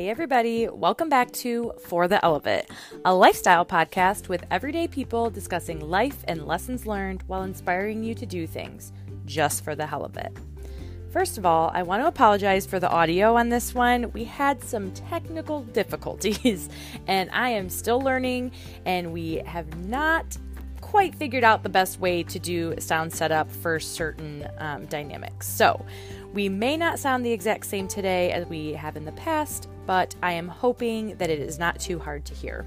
Hey, 0.00 0.08
everybody, 0.08 0.66
welcome 0.66 1.10
back 1.10 1.30
to 1.32 1.74
For 1.84 2.08
the 2.08 2.24
Ell 2.24 2.34
of 2.34 2.46
It, 2.46 2.70
a 3.04 3.14
lifestyle 3.14 3.66
podcast 3.66 4.28
with 4.30 4.46
everyday 4.50 4.88
people 4.88 5.28
discussing 5.28 5.78
life 5.78 6.24
and 6.26 6.46
lessons 6.46 6.86
learned 6.86 7.22
while 7.26 7.42
inspiring 7.42 8.02
you 8.02 8.14
to 8.14 8.24
do 8.24 8.46
things 8.46 8.94
just 9.26 9.62
for 9.62 9.74
the 9.74 9.86
hell 9.86 10.02
of 10.02 10.16
it. 10.16 10.34
First 11.10 11.36
of 11.36 11.44
all, 11.44 11.70
I 11.74 11.82
want 11.82 12.02
to 12.02 12.06
apologize 12.06 12.64
for 12.64 12.80
the 12.80 12.88
audio 12.88 13.36
on 13.36 13.50
this 13.50 13.74
one. 13.74 14.10
We 14.12 14.24
had 14.24 14.64
some 14.64 14.90
technical 14.92 15.64
difficulties, 15.64 16.70
and 17.06 17.28
I 17.30 17.50
am 17.50 17.68
still 17.68 18.00
learning, 18.00 18.52
and 18.86 19.12
we 19.12 19.42
have 19.44 19.84
not 19.86 20.34
quite 20.80 21.14
figured 21.14 21.44
out 21.44 21.62
the 21.62 21.68
best 21.68 22.00
way 22.00 22.22
to 22.22 22.38
do 22.38 22.74
sound 22.78 23.12
setup 23.12 23.52
for 23.52 23.78
certain 23.78 24.48
um, 24.56 24.86
dynamics. 24.86 25.46
So, 25.46 25.84
we 26.32 26.48
may 26.48 26.76
not 26.76 26.98
sound 26.98 27.26
the 27.26 27.32
exact 27.32 27.66
same 27.66 27.88
today 27.88 28.30
as 28.32 28.46
we 28.46 28.72
have 28.72 28.96
in 28.96 29.04
the 29.04 29.12
past, 29.12 29.68
but 29.90 30.14
I 30.22 30.34
am 30.34 30.46
hoping 30.46 31.16
that 31.16 31.30
it 31.30 31.40
is 31.40 31.58
not 31.58 31.80
too 31.80 31.98
hard 31.98 32.24
to 32.26 32.32
hear. 32.32 32.64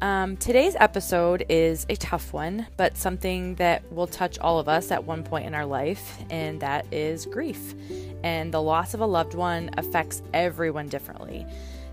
Um, 0.00 0.36
today's 0.36 0.76
episode 0.78 1.44
is 1.48 1.84
a 1.88 1.96
tough 1.96 2.32
one, 2.32 2.68
but 2.76 2.96
something 2.96 3.56
that 3.56 3.82
will 3.92 4.06
touch 4.06 4.38
all 4.38 4.60
of 4.60 4.68
us 4.68 4.92
at 4.92 5.02
one 5.02 5.24
point 5.24 5.46
in 5.46 5.54
our 5.56 5.66
life, 5.66 6.16
and 6.30 6.60
that 6.60 6.86
is 6.92 7.26
grief. 7.26 7.74
And 8.22 8.54
the 8.54 8.62
loss 8.62 8.94
of 8.94 9.00
a 9.00 9.06
loved 9.06 9.34
one 9.34 9.70
affects 9.76 10.22
everyone 10.32 10.86
differently. 10.86 11.44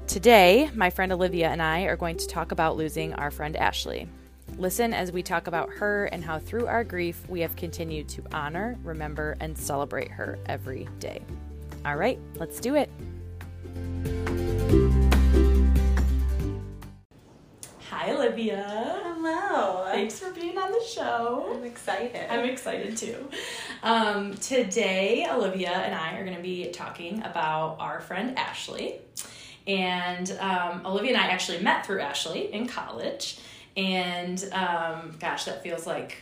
Today, 0.06 0.70
my 0.76 0.92
friend 0.92 1.12
Olivia 1.12 1.50
and 1.50 1.60
I 1.60 1.86
are 1.86 1.98
going 1.98 2.18
to 2.18 2.28
talk 2.28 2.52
about 2.52 2.78
losing 2.78 3.16
our 3.16 3.32
friend 3.32 3.56
Ashley. 3.58 4.08
Listen 4.60 4.94
as 4.94 5.12
we 5.12 5.24
talk 5.24 5.48
about 5.48 5.72
her 5.72 6.06
and 6.06 6.24
how 6.24 6.38
through 6.38 6.68
our 6.68 6.84
grief 6.84 7.28
we 7.28 7.40
have 7.40 7.56
continued 7.56 8.08
to 8.10 8.22
honor, 8.32 8.78
remember, 8.84 9.38
and 9.40 9.58
celebrate 9.58 10.12
her 10.12 10.38
every 10.46 10.88
day. 11.00 11.24
All 11.84 11.96
right, 11.96 12.20
let's 12.36 12.60
do 12.60 12.76
it. 12.76 12.92
Hi, 18.06 18.12
Olivia. 18.12 19.02
Hello. 19.04 19.86
Thanks 19.86 20.20
for 20.20 20.30
being 20.30 20.56
on 20.60 20.72
the 20.72 20.84
show. 20.88 21.52
I'm 21.52 21.64
excited. 21.64 22.32
I'm 22.32 22.46
excited 22.46 22.96
too. 22.96 23.28
Um, 23.82 24.36
today, 24.36 25.26
Olivia 25.28 25.72
and 25.72 25.96
I 25.96 26.16
are 26.16 26.24
going 26.24 26.38
to 26.38 26.44
be 26.44 26.70
talking 26.70 27.24
about 27.24 27.78
our 27.80 28.02
friend 28.02 28.38
Ashley. 28.38 29.00
And 29.66 30.30
um, 30.40 30.86
Olivia 30.86 31.14
and 31.14 31.20
I 31.20 31.30
actually 31.30 31.62
met 31.62 31.88
through 31.88 32.02
Ashley 32.02 32.54
in 32.54 32.68
college. 32.68 33.40
And 33.76 34.38
um, 34.54 35.16
gosh, 35.20 35.46
that 35.46 35.64
feels 35.64 35.88
like, 35.88 36.16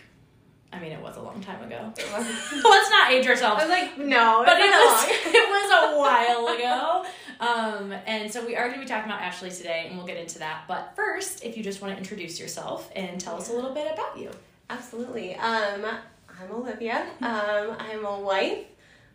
I 0.74 0.80
mean, 0.80 0.92
it 0.92 1.02
was 1.02 1.18
a 1.18 1.22
long 1.22 1.42
time 1.42 1.62
ago. 1.64 1.94
Let's 1.96 2.90
not 2.90 3.12
age 3.12 3.28
ourselves. 3.28 3.62
I 3.62 3.66
was 3.66 3.70
like, 3.70 3.98
no, 3.98 4.44
but 4.46 4.58
it 4.58 4.72
was, 4.72 5.06
it 5.08 5.50
was 5.50 5.72
a 5.72 6.00
while 6.00 6.48
ago. 6.56 7.06
Um, 7.40 7.94
and 8.06 8.32
so 8.32 8.46
we 8.46 8.56
are 8.56 8.68
going 8.68 8.80
to 8.80 8.86
be 8.86 8.88
talking 8.88 9.12
about 9.12 9.22
Ashley 9.22 9.52
today, 9.52 9.86
and 9.88 9.98
we'll 9.98 10.08
get 10.08 10.18
into 10.18 10.40
that. 10.40 10.64
But 10.68 10.94
first, 10.96 11.44
if 11.44 11.58
you 11.58 11.64
just 11.64 11.82
want 11.82 11.94
to 11.94 11.98
introduce 11.98 12.40
yourself 12.40 12.92
and 12.96 13.20
tell 13.20 13.36
us 13.36 13.50
a 13.50 13.54
little 13.54 13.74
bit 13.74 13.92
about 13.92 14.18
you. 14.18 14.32
Absolutely. 14.70 15.36
Um, 15.36 15.86
I'm 16.30 16.52
Olivia. 16.52 17.06
Um, 17.22 17.76
I'm 17.80 18.06
a 18.06 18.20
wife, 18.20 18.66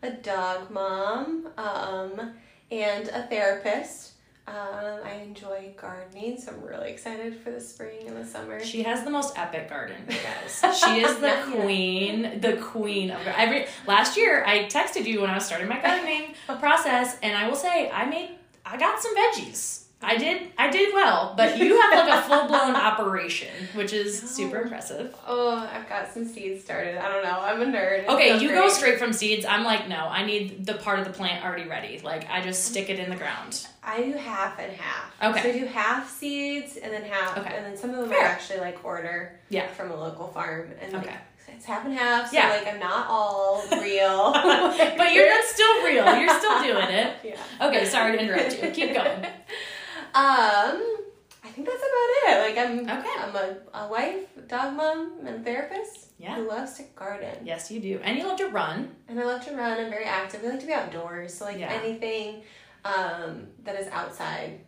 a 0.03 0.11
dog 0.11 0.69
mom, 0.69 1.49
um, 1.57 2.33
and 2.71 3.07
a 3.09 3.23
therapist. 3.23 4.13
Um, 4.49 4.99
I 5.05 5.21
enjoy 5.23 5.73
gardening, 5.79 6.39
so 6.39 6.51
I'm 6.51 6.61
really 6.65 6.89
excited 6.89 7.39
for 7.41 7.51
the 7.51 7.61
spring 7.61 8.07
and 8.07 8.17
the 8.17 8.25
summer. 8.25 8.59
She 8.63 8.81
has 8.83 9.03
the 9.03 9.09
most 9.11 9.37
epic 9.37 9.69
garden, 9.69 9.97
guys. 10.07 10.79
She 10.83 11.01
is 11.01 11.15
the 11.17 11.27
Not 11.27 11.47
yet. 11.49 11.61
queen, 11.61 12.39
the 12.41 12.53
queen 12.57 13.11
of 13.11 13.19
every. 13.27 13.67
Last 13.85 14.17
year, 14.17 14.43
I 14.45 14.63
texted 14.65 15.05
you 15.05 15.21
when 15.21 15.29
I 15.29 15.35
was 15.35 15.45
starting 15.45 15.67
my 15.67 15.79
gardening 15.79 16.33
process, 16.59 17.17
and 17.21 17.37
I 17.37 17.47
will 17.47 17.55
say 17.55 17.89
I 17.91 18.05
made, 18.05 18.31
I 18.65 18.77
got 18.77 18.99
some 19.01 19.15
veggies. 19.15 19.83
I 20.01 20.17
did, 20.17 20.47
I 20.57 20.69
did 20.69 20.93
well, 20.93 21.33
but 21.35 21.57
you 21.57 21.79
have 21.81 22.07
like 22.07 22.19
a 22.19 22.21
full 22.21 22.47
blown 22.47 22.73
operation, 22.75 23.49
which 23.73 23.91
is 23.91 24.17
super 24.17 24.59
Oh. 24.59 24.61
impressive. 24.61 25.13
Oh, 25.27 25.69
I've 25.73 25.89
got 25.89 26.09
some 26.13 26.25
seeds 26.25 26.63
started. 26.63 26.97
I 26.97 27.09
don't 27.09 27.21
know. 27.21 27.37
I'm 27.41 27.61
a 27.61 27.65
nerd. 27.65 28.03
It 28.03 28.07
Okay, 28.09 28.29
feels 28.29 28.41
you 28.41 28.49
go 28.49 28.69
straight 28.69 28.97
from 28.97 29.11
seeds. 29.11 29.45
I'm 29.45 29.65
like, 29.65 29.89
no, 29.89 29.97
I 30.07 30.25
need 30.25 30.65
the 30.65 30.75
part 30.75 30.99
of 30.99 31.05
the 31.05 31.11
plant 31.11 31.43
already 31.43 31.67
ready. 31.67 31.99
Like, 31.99 32.29
I 32.29 32.41
just 32.41 32.63
stick 32.63 32.89
it 32.89 32.97
in 32.97 33.09
the 33.09 33.17
ground. 33.17 33.67
I 33.83 34.01
do 34.03 34.13
half 34.13 34.57
and 34.57 34.71
half. 34.71 35.13
Okay. 35.21 35.41
So 35.43 35.49
I 35.49 35.59
do 35.59 35.65
half 35.65 36.09
seeds 36.09 36.77
and 36.77 36.93
then 36.93 37.03
half, 37.03 37.37
Okay. 37.37 37.53
and 37.57 37.65
then 37.65 37.75
some 37.77 37.89
of 37.89 37.97
them 37.97 38.09
Fair. 38.09 38.21
are 38.21 38.25
actually 38.25 38.59
like 38.61 38.83
order 38.85 39.37
Yeah. 39.49 39.67
from 39.67 39.91
a 39.91 39.95
local 39.97 40.27
farm, 40.27 40.69
and 40.81 40.95
Okay. 40.95 41.07
like, 41.07 41.17
it's 41.49 41.65
half 41.65 41.83
and 41.83 41.93
half. 41.93 42.29
So 42.29 42.37
Yeah. 42.37 42.49
like 42.49 42.67
I'm 42.67 42.79
not 42.79 43.07
all 43.09 43.63
real. 43.71 44.31
but 44.97 45.13
you're 45.13 45.29
not 45.29 45.43
still 45.43 45.83
real. 45.83 46.19
You're 46.21 46.39
still 46.39 46.63
doing 46.63 46.87
it. 46.89 47.13
Yeah. 47.23 47.67
Okay, 47.67 47.83
sorry 47.85 48.17
to 48.17 48.23
interrupt 48.23 48.63
you. 48.63 48.69
Keep 48.71 48.93
going. 48.93 49.25
Um, 50.15 50.81
I 51.43 51.47
think 51.53 51.67
that's 51.67 51.81
about 51.81 52.09
it. 52.27 52.55
Like 52.55 52.57
I'm, 52.57 52.79
Okay. 52.99 53.09
I'm 53.19 53.35
a, 53.35 53.57
a 53.85 53.87
wife, 53.89 54.25
dog 54.47 54.75
mom, 54.75 55.25
and 55.25 55.43
therapist 55.45 56.11
Yeah. 56.17 56.35
who 56.35 56.47
loves 56.47 56.73
to 56.77 56.83
garden. 56.95 57.45
Yes, 57.45 57.71
you 57.71 57.79
do. 57.79 57.99
And 58.03 58.17
you 58.17 58.25
love 58.27 58.37
to 58.39 58.47
run. 58.47 58.95
And 59.07 59.19
I 59.19 59.23
love 59.23 59.43
to 59.45 59.55
run. 59.55 59.79
I'm 59.79 59.89
very 59.89 60.05
active. 60.05 60.41
I 60.43 60.49
like 60.49 60.59
to 60.61 60.67
be 60.67 60.73
outdoors. 60.73 61.33
So 61.33 61.45
like 61.45 61.57
Yeah. 61.59 61.71
anything 61.71 62.43
um, 62.85 63.47
that 63.63 63.79
is 63.79 63.87
outside, 63.89 64.61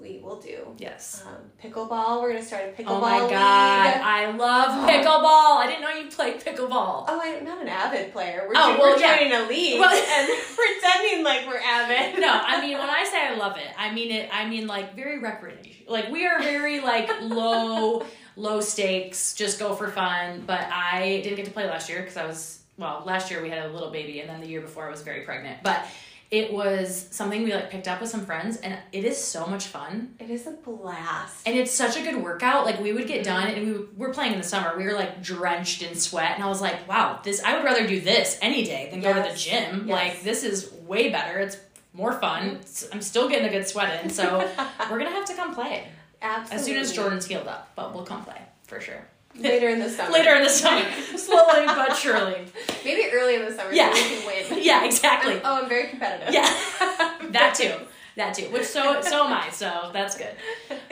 we 0.00 0.20
will 0.22 0.38
do. 0.40 0.58
Yes. 0.78 1.24
Um, 1.26 1.36
pickleball. 1.62 2.22
We're 2.22 2.32
gonna 2.32 2.44
start 2.44 2.64
a 2.64 2.82
pickleball 2.82 2.98
Oh 2.98 3.00
my 3.00 3.18
god, 3.18 3.86
league. 3.94 4.02
I 4.04 4.30
love 4.36 4.88
pickleball. 4.90 5.56
I 5.58 5.66
didn't 5.66 5.82
know 5.82 5.90
you 5.90 6.08
played 6.10 6.40
pickleball. 6.40 7.04
Oh, 7.08 7.20
I'm 7.22 7.44
not 7.44 7.60
an 7.62 7.68
avid 7.68 8.12
player. 8.12 8.44
We're, 8.46 8.54
Oh, 8.56 8.74
jo- 8.74 8.78
well, 8.80 8.94
we're 8.94 9.00
yeah. 9.00 9.16
joining 9.18 9.32
a 9.32 9.48
league 9.48 9.80
Well- 9.80 9.90
and 10.18 10.28
pretending 10.56 11.24
like 11.24 11.46
we're 11.46 11.58
avid. 11.60 12.20
No, 12.20 12.28
I 12.30 12.60
mean 12.60 12.78
when 12.78 12.88
I 12.88 13.04
say 13.04 13.26
I 13.26 13.34
love 13.36 13.56
it, 13.56 13.68
I 13.76 13.92
mean 13.92 14.10
it. 14.10 14.28
I 14.32 14.48
mean 14.48 14.66
like 14.66 14.94
very 14.94 15.18
recreational. 15.18 15.92
Like 15.92 16.10
we 16.10 16.26
are 16.26 16.38
very 16.40 16.80
like 16.80 17.10
low, 17.22 18.04
low 18.36 18.60
stakes, 18.60 19.34
just 19.34 19.58
go 19.58 19.74
for 19.74 19.88
fun. 19.90 20.44
But 20.46 20.60
I 20.72 21.20
didn't 21.24 21.36
get 21.36 21.46
to 21.46 21.50
play 21.52 21.66
last 21.66 21.88
year 21.88 22.00
because 22.00 22.16
I 22.16 22.26
was 22.26 22.60
well. 22.76 23.02
Last 23.04 23.30
year 23.30 23.42
we 23.42 23.50
had 23.50 23.64
a 23.64 23.72
little 23.72 23.90
baby, 23.90 24.20
and 24.20 24.28
then 24.28 24.40
the 24.40 24.46
year 24.46 24.60
before 24.60 24.86
I 24.86 24.90
was 24.90 25.02
very 25.02 25.22
pregnant. 25.22 25.62
But 25.62 25.84
it 26.30 26.52
was 26.52 27.08
something 27.10 27.42
we 27.42 27.54
like 27.54 27.70
picked 27.70 27.88
up 27.88 28.00
with 28.00 28.10
some 28.10 28.26
friends, 28.26 28.58
and 28.58 28.78
it 28.92 29.04
is 29.04 29.16
so 29.16 29.46
much 29.46 29.66
fun. 29.66 30.14
It 30.18 30.28
is 30.28 30.46
a 30.46 30.50
blast. 30.50 31.46
And 31.46 31.56
it's 31.56 31.72
such 31.72 31.96
a 31.96 32.02
good 32.02 32.22
workout. 32.22 32.66
Like 32.66 32.80
we 32.80 32.92
would 32.92 33.06
get 33.06 33.24
mm-hmm. 33.24 33.46
done, 33.46 33.48
and 33.48 33.66
we 33.66 33.86
were 33.96 34.12
playing 34.12 34.32
in 34.32 34.38
the 34.38 34.44
summer. 34.44 34.76
We 34.76 34.84
were 34.84 34.92
like 34.92 35.22
drenched 35.22 35.82
in 35.82 35.94
sweat, 35.94 36.32
and 36.34 36.44
I 36.44 36.48
was 36.48 36.60
like, 36.60 36.86
"Wow, 36.86 37.20
this! 37.22 37.42
I 37.42 37.56
would 37.56 37.64
rather 37.64 37.86
do 37.86 38.00
this 38.00 38.38
any 38.42 38.64
day 38.64 38.88
than 38.90 39.00
go 39.00 39.12
to 39.12 39.22
the 39.22 39.34
gym. 39.34 39.86
Yes. 39.86 39.88
Like 39.88 40.22
this 40.22 40.44
is 40.44 40.70
way 40.86 41.10
better. 41.10 41.38
It's 41.38 41.56
more 41.94 42.12
fun. 42.12 42.56
Mm-hmm. 42.56 42.94
I'm 42.94 43.02
still 43.02 43.28
getting 43.28 43.48
a 43.48 43.50
good 43.50 43.66
sweat 43.66 44.04
in, 44.04 44.10
so 44.10 44.38
we're 44.90 44.98
gonna 44.98 45.10
have 45.10 45.26
to 45.26 45.34
come 45.34 45.54
play 45.54 45.88
Absolutely. 46.20 46.56
as 46.56 46.64
soon 46.64 46.76
as 46.76 46.92
Jordan's 46.92 47.26
healed 47.26 47.48
up. 47.48 47.72
But 47.74 47.94
we'll 47.94 48.04
come 48.04 48.22
play 48.24 48.40
for 48.64 48.80
sure 48.80 49.06
Later 49.38 49.68
in 49.68 49.78
the 49.78 49.88
summer. 49.88 50.10
later 50.12 50.34
in 50.34 50.42
the 50.42 50.48
summer, 50.48 50.84
slowly 51.16 51.66
but 51.66 51.94
surely. 51.96 52.44
Maybe 52.84 53.10
early 53.12 53.36
in 53.36 53.44
the 53.44 53.52
summer 53.52 53.72
Yeah. 53.72 53.92
so 53.92 54.02
we 54.02 54.08
can 54.16 54.26
win. 54.56 54.62
Yeah, 54.64 54.84
exactly. 54.84 55.34
I'm- 55.34 55.42
oh, 55.44 55.62
I'm 55.62 55.68
very 55.68 55.88
competitive. 55.88 56.32
Yeah, 56.34 56.42
that 57.30 57.54
too. 57.56 57.74
That 58.16 58.34
too. 58.34 58.46
Which 58.46 58.64
so 58.64 59.00
so 59.00 59.26
am 59.26 59.32
I. 59.32 59.48
So 59.50 59.90
that's 59.92 60.18
good. 60.18 60.34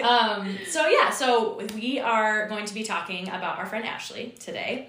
Um, 0.02 0.56
so 0.68 0.86
yeah. 0.88 1.10
So 1.10 1.60
we 1.74 1.98
are 1.98 2.48
going 2.48 2.66
to 2.66 2.74
be 2.74 2.84
talking 2.84 3.28
about 3.28 3.58
our 3.58 3.66
friend 3.66 3.84
Ashley 3.84 4.32
today, 4.38 4.88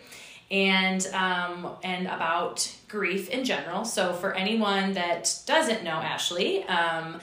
and 0.51 1.06
um, 1.13 1.67
and 1.84 2.06
about 2.06 2.72
grief 2.88 3.29
in 3.29 3.44
general. 3.44 3.85
So 3.85 4.13
for 4.13 4.35
anyone 4.35 4.94
that 4.94 5.34
doesn't 5.47 5.84
know 5.84 5.94
Ashley, 6.13 6.63
um, 6.66 7.19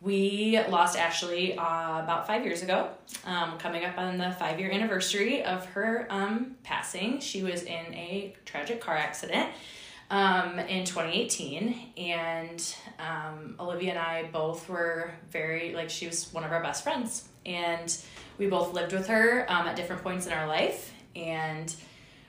we 0.00 0.60
lost 0.68 0.96
Ashley 0.96 1.56
uh, 1.56 2.00
about 2.02 2.26
five 2.26 2.44
years 2.44 2.62
ago, 2.62 2.88
um, 3.24 3.58
coming 3.58 3.84
up 3.84 3.98
on 3.98 4.18
the 4.18 4.30
five 4.32 4.60
year 4.60 4.70
anniversary 4.70 5.42
of 5.42 5.66
her 5.66 6.06
um, 6.08 6.56
passing. 6.62 7.20
She 7.20 7.42
was 7.42 7.62
in 7.64 7.94
a 7.94 8.34
tragic 8.44 8.80
car 8.80 8.96
accident 8.96 9.50
um, 10.10 10.58
in 10.60 10.84
2018, 10.84 11.92
and 11.96 12.74
um, 12.98 13.56
Olivia 13.58 13.90
and 13.90 13.98
I 13.98 14.28
both 14.32 14.68
were 14.68 15.10
very, 15.30 15.74
like, 15.74 15.90
she 15.90 16.06
was 16.06 16.32
one 16.32 16.44
of 16.44 16.52
our 16.52 16.62
best 16.62 16.84
friends, 16.84 17.28
and 17.44 17.94
we 18.38 18.46
both 18.46 18.72
lived 18.72 18.92
with 18.92 19.08
her 19.08 19.46
um, 19.48 19.66
at 19.66 19.74
different 19.76 20.02
points 20.02 20.26
in 20.26 20.32
our 20.32 20.46
life, 20.46 20.92
and 21.16 21.74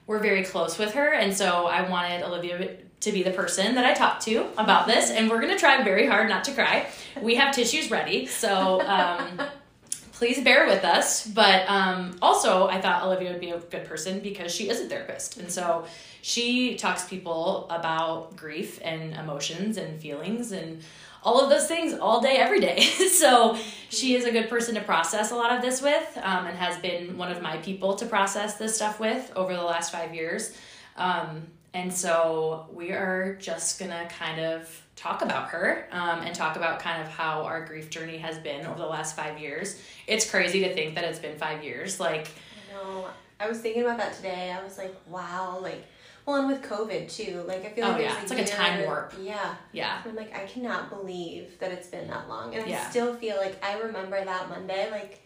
we're 0.07 0.19
very 0.19 0.43
close 0.43 0.79
with 0.79 0.93
her, 0.93 1.13
and 1.13 1.35
so 1.35 1.67
I 1.67 1.87
wanted 1.87 2.23
Olivia 2.23 2.77
to 3.01 3.11
be 3.11 3.23
the 3.23 3.31
person 3.31 3.75
that 3.75 3.85
I 3.85 3.93
talked 3.93 4.23
to 4.23 4.47
about 4.57 4.87
this, 4.87 5.09
and 5.09 5.29
we're 5.29 5.41
gonna 5.41 5.57
try 5.57 5.83
very 5.83 6.05
hard 6.05 6.29
not 6.29 6.43
to 6.45 6.51
cry. 6.51 6.87
We 7.21 7.35
have 7.35 7.53
tissues 7.53 7.89
ready, 7.89 8.25
so 8.25 8.81
um, 8.81 9.41
please 10.13 10.43
bear 10.43 10.67
with 10.67 10.83
us. 10.83 11.25
But 11.25 11.69
um, 11.69 12.17
also, 12.21 12.67
I 12.67 12.81
thought 12.81 13.03
Olivia 13.03 13.31
would 13.31 13.39
be 13.39 13.51
a 13.51 13.59
good 13.59 13.85
person 13.85 14.19
because 14.19 14.53
she 14.53 14.69
is 14.69 14.81
a 14.81 14.87
therapist, 14.87 15.37
and 15.37 15.49
so 15.49 15.85
she 16.21 16.75
talks 16.75 17.07
people 17.07 17.67
about 17.69 18.35
grief 18.35 18.79
and 18.83 19.13
emotions 19.13 19.77
and 19.77 20.01
feelings 20.01 20.51
and 20.51 20.81
all 21.23 21.41
of 21.41 21.49
those 21.49 21.67
things 21.67 21.93
all 21.93 22.21
day, 22.21 22.37
every 22.37 22.59
day. 22.59 22.81
so 23.11 23.57
she 23.89 24.15
is 24.15 24.25
a 24.25 24.31
good 24.31 24.49
person 24.49 24.75
to 24.75 24.81
process 24.81 25.31
a 25.31 25.35
lot 25.35 25.55
of 25.55 25.61
this 25.61 25.81
with, 25.81 26.17
um, 26.21 26.47
and 26.47 26.57
has 26.57 26.77
been 26.79 27.17
one 27.17 27.31
of 27.31 27.41
my 27.41 27.57
people 27.57 27.95
to 27.95 28.05
process 28.05 28.55
this 28.55 28.75
stuff 28.75 28.99
with 28.99 29.31
over 29.35 29.53
the 29.53 29.63
last 29.63 29.91
five 29.91 30.13
years. 30.13 30.55
Um, 30.95 31.47
and 31.73 31.93
so 31.93 32.67
we 32.73 32.91
are 32.91 33.35
just 33.39 33.79
gonna 33.79 34.07
kind 34.09 34.39
of 34.39 34.81
talk 34.95 35.21
about 35.21 35.49
her 35.49 35.87
um, 35.91 36.19
and 36.21 36.35
talk 36.35 36.55
about 36.57 36.79
kind 36.79 37.01
of 37.01 37.07
how 37.07 37.43
our 37.43 37.63
grief 37.65 37.89
journey 37.89 38.17
has 38.17 38.37
been 38.39 38.65
over 38.65 38.79
the 38.79 38.85
last 38.85 39.15
five 39.15 39.39
years. 39.39 39.81
It's 40.07 40.29
crazy 40.29 40.59
to 40.61 40.73
think 40.73 40.95
that 40.95 41.03
it's 41.05 41.19
been 41.19 41.37
five 41.37 41.63
years. 41.63 41.99
Like, 41.99 42.27
I 42.27 42.73
know. 42.73 43.07
I 43.39 43.47
was 43.47 43.59
thinking 43.59 43.83
about 43.83 43.97
that 43.99 44.13
today. 44.13 44.51
I 44.51 44.61
was 44.61 44.77
like, 44.77 44.93
wow, 45.07 45.59
like, 45.61 45.85
well, 46.25 46.35
and 46.35 46.47
with 46.47 46.61
COVID 46.61 47.09
too. 47.09 47.43
Like, 47.47 47.63
I 47.65 47.69
feel 47.69 47.85
Oh, 47.85 47.91
like 47.91 48.01
yeah, 48.01 48.11
there's 48.11 48.23
it's 48.23 48.31
like 48.33 48.41
a 48.41 48.45
time 48.47 48.83
warp. 48.85 49.13
Yeah. 49.21 49.55
yeah, 49.71 50.01
I'm 50.05 50.15
like, 50.15 50.35
I 50.35 50.45
cannot 50.45 50.89
believe 50.89 51.57
that 51.59 51.71
it's 51.71 51.87
been 51.87 52.07
that 52.09 52.27
long, 52.27 52.53
and 52.53 52.67
Yeah. 52.69 52.83
I 52.85 52.89
still 52.89 53.15
feel 53.15 53.37
like 53.37 53.63
I 53.63 53.79
remember 53.79 54.23
that 54.23 54.49
Monday, 54.49 54.91
like 54.91 55.21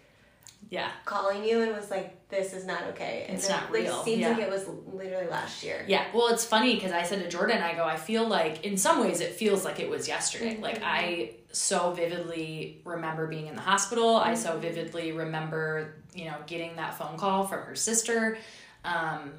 yeah, 0.73 0.89
calling 1.05 1.43
you 1.45 1.61
and 1.61 1.71
was 1.75 1.91
like, 1.91 2.27
this 2.29 2.51
is 2.51 2.65
not 2.65 2.81
okay. 2.89 3.25
And 3.27 3.37
It's 3.37 3.47
it, 3.47 3.51
not 3.51 3.63
like, 3.65 3.83
real. 3.83 4.03
Seems 4.03 4.21
Yeah. 4.21 4.29
like 4.29 4.39
it 4.39 4.49
was 4.49 4.65
literally 4.91 5.27
last 5.27 5.61
year. 5.63 5.85
yeah. 5.87 6.05
Well, 6.15 6.29
it's 6.29 6.43
funny 6.43 6.73
because 6.73 6.91
I 6.91 7.03
said 7.03 7.21
to 7.21 7.29
Jordan, 7.29 7.61
I 7.61 7.75
go, 7.75 7.83
I 7.85 7.95
feel 7.95 8.27
like 8.27 8.65
in 8.65 8.75
some 8.77 8.99
ways 8.99 9.19
it 9.21 9.33
feels 9.33 9.63
like 9.63 9.79
it 9.79 9.87
was 9.87 10.07
yesterday. 10.07 10.57
Like 10.59 10.79
Mhm. 10.79 10.83
I 10.83 11.31
so 11.51 11.91
vividly 11.91 12.81
remember 12.85 13.27
being 13.27 13.45
in 13.45 13.55
the 13.55 13.61
hospital. 13.61 14.15
I 14.15 14.33
so 14.33 14.57
vividly 14.57 15.11
remember, 15.11 15.93
you 16.15 16.25
know, 16.25 16.37
getting 16.47 16.75
that 16.77 16.97
phone 16.97 17.17
call 17.17 17.45
from 17.45 17.61
her 17.67 17.75
sister. 17.75 18.39
Um, 18.83 19.33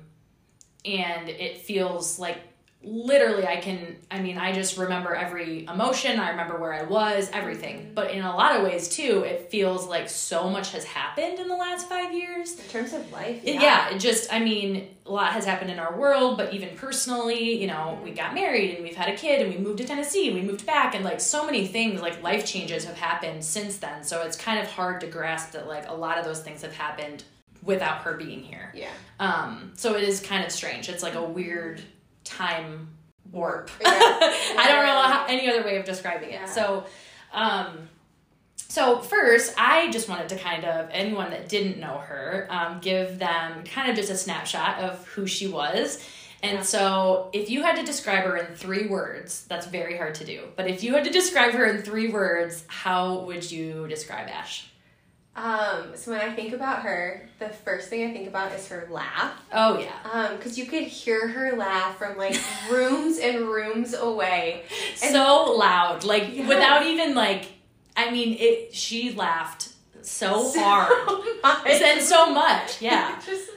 and 0.85 1.29
it 1.29 1.59
feels 1.63 2.17
like 2.21 2.39
literally 2.85 3.47
I 3.47 3.57
can 3.57 3.97
I 4.11 4.21
mean 4.21 4.39
I 4.39 4.53
just 4.53 4.77
remember 4.77 5.15
every 5.15 5.67
emotion, 5.67 6.19
I 6.21 6.31
remember 6.31 6.59
where 6.59 6.73
I 6.73 6.83
was, 6.83 7.31
everything. 7.33 7.79
Mm-hmm. 7.79 7.95
But 7.95 8.11
in 8.11 8.23
a 8.23 8.37
lot 8.37 8.57
of 8.57 8.63
ways 8.63 8.89
too, 8.89 9.25
it 9.27 9.51
feels 9.51 9.87
like 9.87 10.09
so 10.09 10.49
much 10.49 10.73
has 10.73 10.85
happened 10.85 11.39
in 11.39 11.49
the 11.49 11.57
last 11.57 11.89
5 11.89 12.13
years. 12.13 12.59
In 12.59 12.67
terms 12.67 12.93
of 12.93 13.11
life, 13.13 13.41
It- 13.45 13.55
yeah. 13.55 13.63
Yeah, 13.63 13.95
it 13.95 13.99
just 13.99 14.33
I 14.33 14.41
mean, 14.41 14.89
a 15.07 15.13
lot 15.13 15.33
has 15.33 15.45
happened 15.45 15.71
in 15.71 15.79
our 15.79 15.97
world, 15.97 16.37
but 16.37 16.55
even 16.55 16.71
personally, 16.77 17.61
you 17.61 17.67
know, 17.67 17.99
we 18.03 18.11
mm-hmm. 18.11 18.17
got 18.17 18.35
married 18.35 18.75
and 18.75 18.85
we've 18.85 18.97
had 18.97 19.09
a 19.09 19.17
kid 19.17 19.43
and 19.43 19.53
we 19.55 19.59
moved 19.59 19.79
to 19.79 19.85
Tennessee 19.85 20.29
and 20.29 20.37
we 20.37 20.43
moved 20.43 20.65
back 20.67 20.95
and 20.95 21.05
like 21.05 21.21
so 21.21 21.45
many 21.45 21.67
things 21.67 22.01
like 22.01 22.23
life 22.23 22.45
changes 22.47 22.85
have 22.85 22.97
happened 22.97 23.45
since 23.45 23.79
then. 23.79 24.05
So 24.05 24.23
it's 24.23 24.37
kind 24.37 24.59
of 24.59 24.67
hard 24.71 25.01
to 25.01 25.07
grasp 25.07 25.53
that 25.53 25.67
like 25.67 25.89
a 25.89 25.95
lot 25.95 26.19
of 26.19 26.25
those 26.25 26.41
things 26.41 26.63
have 26.63 26.75
happened 26.75 27.25
without 27.65 27.99
her 28.03 28.15
being 28.15 28.41
here. 28.41 28.73
Yeah. 28.75 28.91
Um, 29.19 29.73
so 29.77 29.95
it 29.95 30.05
is 30.05 30.21
kind 30.21 30.45
of 30.45 30.53
strange. 30.53 30.89
It's 30.89 31.03
like 31.03 31.15
a 31.15 31.19
mm-hmm. 31.19 31.35
weird 31.35 31.83
time 32.25 32.89
warp. 33.31 33.71
Yeah. 33.81 33.89
I 33.91 34.67
don't 34.69 34.87
know 34.87 35.03
how, 35.03 35.27
any 35.29 35.49
other 35.49 35.63
way 35.65 35.77
of 35.77 35.85
describing 35.85 36.31
it. 36.31 36.33
Yeah. 36.33 36.47
So, 36.47 36.85
um, 37.33 37.89
so 38.57 38.99
first, 38.99 39.55
I 39.59 39.91
just 39.91 40.09
wanted 40.09 40.29
to 40.31 40.37
kind 40.37 40.65
of 40.65 40.89
anyone 40.91 41.31
that 41.31 41.49
didn't 41.49 41.79
know 41.79 41.99
her, 41.99 42.47
um, 42.51 42.81
give 42.81 43.19
them 43.19 43.65
kind 43.65 43.91
of 43.91 43.97
just 43.97 44.11
a 44.11 44.17
snapshot 44.17 44.79
of 44.81 45.07
who 45.09 45.27
she 45.27 45.47
was. 45.47 46.03
And 46.43 46.59
Yeah. 46.59 46.63
so, 46.63 47.31
if 47.33 47.49
you 47.51 47.63
had 47.63 47.77
to 47.77 47.85
describe 47.85 48.25
her 48.25 48.37
in 48.37 48.55
three 48.55 48.87
words, 48.87 49.45
that's 49.49 49.67
very 49.67 49.97
hard 49.97 50.15
to 50.17 50.25
do. 50.25 50.49
But 50.57 50.67
if 50.69 50.83
you 50.83 50.95
had 50.95 51.05
to 51.05 51.11
describe 51.11 51.53
her 51.55 51.65
in 51.65 51.83
three 51.83 52.09
words, 52.09 52.65
how 52.67 53.21
would 53.21 53.51
you 53.51 53.87
describe 53.89 54.29
Ash? 54.29 54.67
Um, 55.37 55.97
so 55.97 56.13
when 56.13 56.21
I 56.21 56.33
think 56.33 56.53
about 56.55 56.83
her, 56.83 57.29
the 57.41 57.49
first 57.49 57.89
thing 57.89 58.09
I 58.09 58.13
think 58.13 58.29
about 58.29 58.53
is 58.53 58.69
her 58.69 58.87
laugh. 58.91 59.33
Oh 59.53 59.79
yeah, 59.81 59.93
Um, 60.13 60.37
because 60.37 60.57
you 60.57 60.67
could 60.67 60.85
hear 60.85 61.27
her 61.27 61.57
laugh 61.57 61.99
from 61.99 62.17
like 62.17 62.37
rooms 62.71 63.19
and 63.19 63.41
rooms 63.49 63.95
away. 63.95 64.63
And- 65.03 65.13
so 65.13 65.55
loud, 65.59 66.05
like 66.05 66.29
Yes. 66.37 66.49
without 66.49 66.87
even 66.87 67.15
like, 67.17 67.47
I 67.97 68.11
mean, 68.13 68.37
it. 68.39 68.75
She 68.75 69.13
laughed 69.13 69.71
so, 70.03 70.45
So 70.53 70.61
hard. 70.63 71.25
much. 71.43 71.67
and 71.83 72.01
so 72.03 72.31
much. 72.33 72.81
Yeah, 72.83 73.21
just 73.27 73.51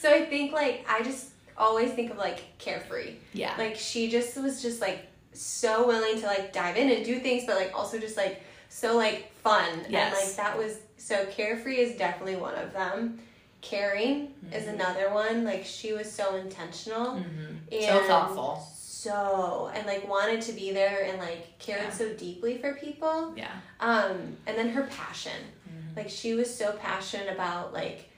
so 0.00 0.10
I 0.12 0.24
think 0.26 0.52
like 0.52 0.84
I 0.88 1.02
just 1.02 1.30
always 1.56 1.92
think 1.92 2.10
of 2.10 2.18
like 2.18 2.42
carefree. 2.58 3.14
yeah, 3.32 3.54
Like 3.56 3.76
she 3.76 4.10
just 4.10 4.36
was 4.36 4.60
just 4.60 4.82
like 4.82 5.06
so 5.32 5.86
willing 5.86 6.20
to 6.20 6.26
like 6.26 6.52
dive 6.52 6.76
in 6.76 6.90
and 6.90 7.04
do 7.06 7.18
things, 7.20 7.44
but 7.46 7.56
like 7.56 7.72
also 7.74 7.98
just 7.98 8.16
like 8.18 8.42
so 8.80 8.96
like 8.96 9.32
fun. 9.42 9.86
Yes. 9.88 10.14
And 10.18 10.26
like 10.26 10.36
that 10.36 10.58
was 10.58 10.78
so 10.98 11.24
carefree 11.26 11.78
is 11.78 11.96
definitely 11.96 12.36
one 12.36 12.54
of 12.56 12.72
them. 12.72 13.18
Caring 13.62 14.34
is 14.52 14.64
Mhm. 14.64 14.74
another 14.74 15.12
one. 15.12 15.44
Like 15.44 15.64
she 15.64 15.92
was 15.92 16.10
so 16.10 16.36
intentional. 16.36 17.12
hmm 17.16 17.56
And 17.72 17.84
so 17.84 18.02
thoughtful. 18.06 18.66
So 18.78 19.70
and 19.74 19.86
like 19.86 20.06
wanted 20.08 20.40
to 20.42 20.52
be 20.52 20.72
there 20.72 21.04
and 21.04 21.18
like 21.18 21.58
cared 21.58 21.82
Yeah. 21.84 21.90
so 21.90 22.12
deeply 22.14 22.58
for 22.58 22.74
people. 22.74 23.32
Yeah, 23.36 23.52
Um, 23.80 24.36
and 24.46 24.56
then 24.58 24.68
her 24.70 24.84
passion. 24.84 25.40
Mhm. 25.68 25.96
Like 25.96 26.10
she 26.10 26.34
was 26.34 26.52
so 26.54 26.72
passionate 26.72 27.32
about 27.32 27.72
like 27.72 28.10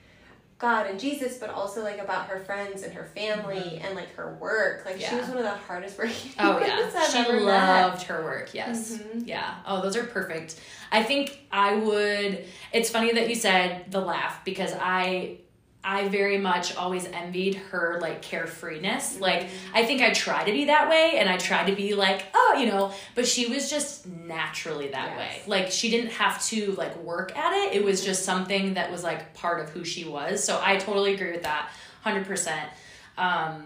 God 0.59 0.87
and 0.87 0.99
Jesus, 0.99 1.37
but 1.37 1.49
also 1.49 1.81
like 1.83 1.99
about 1.99 2.27
her 2.27 2.39
friends 2.41 2.83
and 2.83 2.93
her 2.93 3.05
family 3.15 3.79
and 3.81 3.95
like 3.95 4.13
her 4.15 4.35
work. 4.41 4.83
Like 4.85 4.97
she 4.99 5.05
Mm-hmm. 5.05 5.17
Was 5.19 5.27
one 5.29 5.37
of 5.37 5.43
the 5.43 5.49
hardest 5.51 5.97
working 5.97 6.31
Oh 6.39 6.59
yeah, 6.59 6.91
I've 6.95 7.09
she 7.11 7.17
ever 7.19 7.33
met. 7.39 7.43
loved 7.43 8.03
her 8.03 8.23
work. 8.23 8.53
Yes, 8.53 8.97
Mhm. 8.97 9.25
yeah. 9.25 9.55
Oh, 9.65 9.81
those 9.81 9.95
are 9.95 10.03
perfect. 10.03 10.59
I 10.91 11.01
think 11.03 11.39
I 11.51 11.75
would. 11.75 12.45
It's 12.73 12.89
funny 12.89 13.13
that 13.13 13.29
you 13.29 13.35
said 13.35 13.85
the 13.89 14.01
laugh 14.01 14.43
because 14.43 14.73
I, 14.79 15.37
I 15.81 16.09
very 16.09 16.37
much 16.37 16.75
always 16.75 17.05
envied 17.05 17.55
her 17.55 17.99
like 18.01 18.21
carefreeness. 18.21 19.19
Like 19.19 19.47
I 19.73 19.85
think 19.85 20.01
I 20.01 20.11
try 20.11 20.43
to 20.43 20.51
be 20.51 20.65
that 20.65 20.89
way, 20.89 21.13
and 21.17 21.29
I 21.29 21.37
try 21.37 21.69
to 21.69 21.75
be 21.75 21.95
like, 21.95 22.23
oh, 22.33 22.57
you 22.59 22.65
know. 22.65 22.91
But 23.15 23.25
she 23.25 23.47
was 23.47 23.69
just 23.69 24.05
naturally 24.05 24.89
that 24.89 25.11
Yes. 25.11 25.17
way. 25.17 25.41
Like 25.47 25.71
she 25.71 25.89
didn't 25.89 26.11
have 26.11 26.43
to 26.47 26.73
like 26.73 26.97
work 26.97 27.35
at 27.37 27.53
it. 27.53 27.73
It 27.75 27.83
was 27.83 28.03
just 28.03 28.25
something 28.25 28.73
that 28.73 28.91
was 28.91 29.03
like 29.03 29.33
part 29.33 29.61
of 29.61 29.69
who 29.69 29.85
she 29.85 30.03
was. 30.03 30.43
So 30.43 30.59
I 30.61 30.75
totally 30.77 31.13
agree 31.13 31.31
with 31.31 31.43
that, 31.43 31.71
hundred 32.01 32.25
percent. 32.25 32.69
Um, 33.17 33.63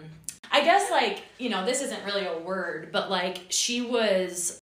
I 0.52 0.64
guess 0.64 0.92
like 0.92 1.24
you 1.40 1.50
know 1.50 1.66
this 1.66 1.82
isn't 1.82 2.06
really 2.06 2.26
a 2.28 2.38
word, 2.38 2.90
but 2.92 3.10
like 3.10 3.40
she 3.50 3.82
was 3.82 4.62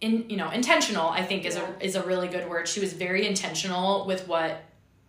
in 0.00 0.30
you 0.30 0.36
know 0.36 0.50
intentional. 0.50 1.08
I 1.08 1.24
think 1.24 1.44
is 1.44 1.56
Yeah. 1.56 1.66
a 1.80 1.84
is 1.84 1.96
a 1.96 2.02
really 2.04 2.28
good 2.28 2.48
word. 2.48 2.68
She 2.68 2.78
was 2.78 2.92
very 2.92 3.26
intentional 3.26 4.06
with 4.06 4.28
what 4.28 4.62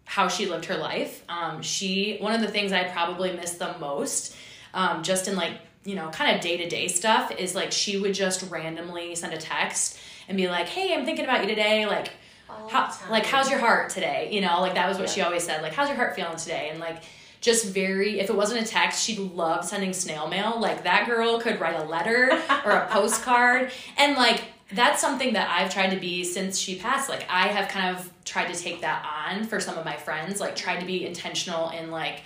how 0.05 0.27
she 0.27 0.45
lived 0.45 0.65
her 0.65 0.77
life. 0.77 1.23
Um, 1.27 1.61
she 1.61 2.17
one 2.21 2.33
of 2.33 2.41
the 2.41 2.47
things 2.47 2.71
I 2.71 2.83
probably 2.85 3.33
miss 3.33 3.53
the 3.53 3.75
most, 3.79 4.35
um, 4.73 5.03
just 5.03 5.27
in 5.27 5.35
like 5.35 5.53
you 5.83 5.95
know 5.95 6.09
kind 6.09 6.35
of 6.35 6.41
day 6.41 6.57
to 6.57 6.69
day 6.69 6.87
stuff, 6.87 7.31
is 7.37 7.55
like 7.55 7.71
she 7.71 7.97
would 7.97 8.13
just 8.13 8.49
randomly 8.49 9.15
send 9.15 9.33
a 9.33 9.37
text 9.37 9.97
and 10.27 10.37
be 10.37 10.47
like, 10.47 10.67
"Hey, 10.67 10.93
I'm 10.93 11.05
thinking 11.05 11.25
about 11.25 11.41
you 11.41 11.47
today. 11.47 11.85
Like, 11.85 12.11
how, 12.69 12.91
like 13.09 13.25
how's 13.25 13.49
your 13.49 13.59
heart 13.59 13.89
today? 13.89 14.29
You 14.31 14.41
know, 14.41 14.61
like 14.61 14.75
that 14.75 14.87
was 14.87 14.97
what 14.97 15.07
Yeah. 15.07 15.13
she 15.13 15.21
always 15.21 15.43
said. 15.43 15.61
Like, 15.61 15.73
how's 15.73 15.87
your 15.89 15.97
heart 15.97 16.15
feeling 16.15 16.37
today? 16.37 16.69
And 16.71 16.79
like 16.79 17.03
just 17.41 17.65
very 17.65 18.19
if 18.19 18.29
it 18.29 18.35
wasn't 18.35 18.59
a 18.59 18.65
text 18.65 19.03
she 19.03 19.17
loved 19.17 19.65
sending 19.67 19.93
snail 19.93 20.27
mail 20.27 20.59
like 20.59 20.83
that 20.83 21.05
girl 21.05 21.39
could 21.39 21.59
write 21.59 21.79
a 21.79 21.83
letter 21.83 22.31
or 22.65 22.71
a 22.71 22.87
postcard 22.89 23.71
and 23.97 24.15
like 24.15 24.41
that's 24.73 24.99
something 24.99 25.33
that 25.33 25.49
i've 25.49 25.71
tried 25.71 25.89
to 25.89 25.99
be 25.99 26.23
since 26.23 26.57
she 26.57 26.77
passed. 26.77 27.09
Like 27.09 27.25
i 27.29 27.47
have 27.47 27.69
kind 27.69 27.95
of 27.95 28.11
tried 28.23 28.51
to 28.53 28.59
take 28.59 28.81
that 28.81 29.05
on 29.05 29.43
for 29.43 29.59
some 29.59 29.77
of 29.77 29.85
my 29.85 29.95
friends 29.95 30.39
like 30.39 30.55
tried 30.55 30.79
to 30.79 30.85
be 30.85 31.05
intentional 31.05 31.69
in 31.69 31.91
like 31.91 32.21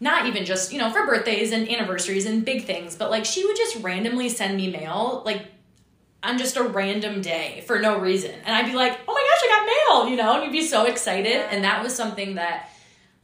not 0.00 0.26
even 0.26 0.44
just 0.44 0.72
you 0.72 0.78
know 0.78 0.90
for 0.90 1.06
birthdays 1.06 1.52
and 1.52 1.68
anniversaries 1.68 2.26
and 2.26 2.44
big 2.44 2.64
things 2.64 2.94
but 2.94 3.10
like 3.10 3.24
she 3.24 3.44
would 3.46 3.56
just 3.56 3.76
randomly 3.82 4.28
send 4.28 4.56
me 4.56 4.70
mail 4.70 5.22
like 5.24 5.46
on 6.22 6.36
just 6.36 6.56
a 6.56 6.62
random 6.62 7.20
day 7.20 7.62
for 7.66 7.78
no 7.78 7.98
reason. 7.98 8.32
And 8.44 8.54
i'd 8.54 8.66
be 8.66 8.74
like 8.74 8.98
oh 9.08 9.12
my 9.12 9.20
gosh 9.20 9.40
i 9.44 9.56
got 9.56 9.66
mail 9.66 10.10
you 10.10 10.16
know 10.16 10.34
and 10.34 10.44
you'd 10.44 10.60
be 10.60 10.66
so 10.66 10.84
excited. 10.84 11.36
And 11.50 11.64
that 11.64 11.82
was 11.82 11.94
something 11.94 12.34
that 12.34 12.70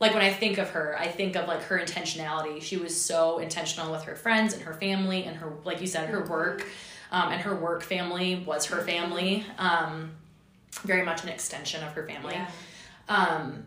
like 0.01 0.13
when 0.13 0.23
I 0.23 0.33
think 0.33 0.59
of 0.59 0.71
her, 0.71 0.97
I 0.99 1.07
think 1.09 1.37
of 1.37 1.49
like 1.49 1.63
her 1.63 1.79
intentionality. 1.79 2.61
She 2.61 2.77
was 2.77 2.99
so 2.99 3.39
intentional 3.39 3.93
with 3.93 4.03
her 4.03 4.17
friends 4.17 4.53
and 4.53 4.63
her 4.63 4.75
family 4.75 5.25
and 5.25 5.37
her, 5.37 5.53
like 5.65 5.81
you 5.81 5.87
said, 5.87 6.09
her 6.11 6.25
work. 6.25 6.61
Mm-hmm. 6.61 6.71
Um, 7.11 7.33
and 7.33 7.41
her 7.43 7.55
work 7.55 7.83
family 7.83 8.43
was 8.47 8.67
her 8.67 8.83
family. 8.83 9.45
Um, 9.59 10.13
very 10.83 11.05
much 11.05 11.23
an 11.23 11.29
extension 11.29 11.83
of 11.85 11.93
her 11.93 12.07
family. 12.07 12.35
Yeah. 12.35 12.51
Um, 13.09 13.65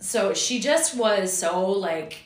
so 0.00 0.34
she 0.34 0.60
just 0.60 0.96
was 0.96 1.32
so 1.32 1.70
like, 1.70 2.18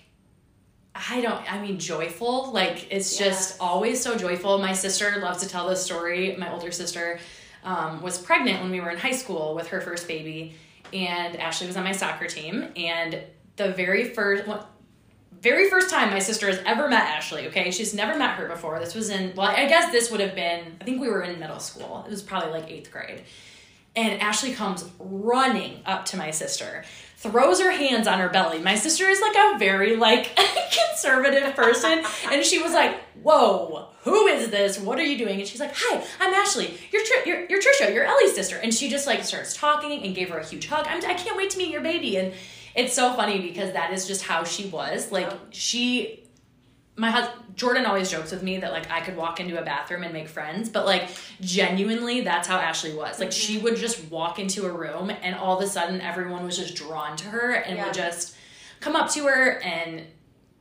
I 0.95 1.21
don't, 1.21 1.53
I 1.53 1.61
mean, 1.61 1.79
joyful. 1.79 2.53
Like, 2.53 2.93
it's 2.93 3.19
just 3.19 3.61
always 3.61 4.01
so 4.01 4.17
joyful. 4.17 4.59
My 4.59 4.73
sister 4.73 5.19
loves 5.21 5.43
to 5.43 5.49
tell 5.49 5.69
this 5.69 5.85
story. 5.85 6.37
My 6.37 6.53
older 6.53 6.71
sister 6.71 7.19
um, 7.65 8.01
was 8.01 8.17
pregnant 8.19 8.63
when 8.63 8.71
we 8.71 8.81
were 8.81 8.91
in 8.91 8.99
high 8.99 9.13
school 9.13 9.55
with 9.55 9.69
her 9.69 9.81
first 9.81 10.07
baby, 10.07 10.55
and 10.93 11.37
Ashley 11.37 11.67
was 11.67 11.77
on 11.77 11.85
my 11.85 11.93
soccer 11.93 12.27
team. 12.27 12.69
And 12.77 13.21
the 13.57 13.73
very 13.73 14.05
first, 14.05 14.47
well, 14.47 14.69
very 15.45 15.69
first 15.69 15.91
time 15.91 16.11
my 16.11 16.19
sister 16.21 16.47
has 16.47 16.59
ever 16.65 16.89
met 16.89 17.03
Ashley, 17.03 17.47
okay? 17.49 17.71
She's 17.71 17.93
never 17.93 18.19
met 18.19 18.31
her 18.37 18.49
before. 18.49 18.81
This 18.81 18.95
was 18.95 19.11
in, 19.11 19.35
well, 19.37 19.47
I 19.47 19.67
guess 19.67 19.93
this 19.93 20.11
would 20.11 20.21
have 20.21 20.35
been, 20.35 20.79
I 20.81 20.85
think 20.85 21.03
we 21.03 21.09
were 21.09 21.21
in 21.21 21.39
middle 21.39 21.61
school. 21.61 22.03
It 22.07 22.11
was 22.11 22.23
probably 22.23 22.51
like 22.51 22.71
eighth 22.71 22.91
grade. 22.91 23.23
And 23.95 24.21
Ashley 24.23 24.53
comes 24.53 24.85
running 24.99 25.83
up 25.85 26.07
to 26.07 26.17
my 26.17 26.31
sister, 26.31 26.83
throws 27.19 27.61
her 27.61 27.71
hands 27.71 28.09
on 28.09 28.19
her 28.21 28.31
belly. 28.31 28.59
My 28.59 28.75
sister 28.75 29.07
is 29.07 29.21
like 29.21 29.37
a 29.37 29.59
very 29.59 29.97
like 29.97 30.35
conservative 30.89 31.55
person, 31.55 32.03
and 32.33 32.45
she 32.45 32.61
was 32.61 32.73
like, 32.73 33.01
"Whoa, 33.23 33.91
who 34.03 34.27
is 34.27 34.51
this? 34.51 34.81
What 34.81 34.99
are 34.99 35.05
you 35.05 35.17
doing?" 35.17 35.39
And 35.39 35.47
she's 35.47 35.61
like, 35.61 35.75
"Hi, 35.77 36.05
I'm 36.21 36.35
Ashley. 36.35 36.77
You're 36.91 37.03
you're, 37.25 37.47
you're 37.49 37.61
Trisha. 37.61 37.95
You're 37.95 38.03
Ellie's 38.03 38.35
sister." 38.35 38.57
And 38.57 38.75
she 38.75 38.89
just 38.89 39.07
like 39.07 39.23
starts 39.23 39.57
talking 39.57 40.03
and 40.03 40.13
gave 40.13 40.31
her 40.31 40.39
a 40.39 40.45
huge 40.45 40.67
hug. 40.67 40.87
I'm, 40.89 40.99
I 41.05 41.15
can't 41.15 41.37
wait 41.37 41.51
to 41.51 41.59
meet 41.59 41.71
your 41.71 41.83
baby. 41.83 42.17
And 42.17 42.35
it's 42.75 42.95
so 42.95 43.13
funny 43.15 43.41
because 43.41 43.73
that 43.73 43.93
is 43.93 44.07
just 44.07 44.23
how 44.25 44.45
she 44.45 44.67
was. 44.67 45.13
Like 45.13 45.27
Yeah. 45.31 45.37
she 45.51 46.21
my 46.97 47.11
husband 47.11 47.41
Jordan 47.57 47.87
always 47.87 48.11
jokes 48.11 48.33
with 48.33 48.43
me 48.43 48.59
that 48.59 48.73
like 48.73 48.91
I 48.91 49.01
could 49.01 49.17
walk 49.17 49.39
into 49.39 49.61
a 49.61 49.65
bathroom 49.65 50.03
and 50.03 50.13
make 50.13 50.29
friends, 50.29 50.69
but 50.69 50.87
like 50.87 51.09
genuinely 51.41 52.23
that's 52.23 52.49
how 52.49 52.57
Ashley 52.59 52.93
was. 52.95 53.21
Like 53.21 53.33
she 53.33 53.55
mm-hmm. 53.57 53.65
would 53.65 53.77
just 53.77 54.11
walk 54.11 54.39
into 54.39 54.67
a 54.67 54.73
room 54.73 55.11
and 55.11 55.37
all 55.37 55.57
of 55.59 55.65
a 55.65 55.69
sudden 55.69 56.01
everyone 56.01 56.45
was 56.45 56.57
just 56.57 56.75
drawn 56.75 57.17
to 57.19 57.27
her 57.29 57.53
and 57.53 57.77
Yeah. 57.77 57.87
would 57.87 57.95
just 57.95 58.37
come 58.81 58.97
up 58.97 59.11
to 59.13 59.25
her 59.27 59.61
and 59.63 60.03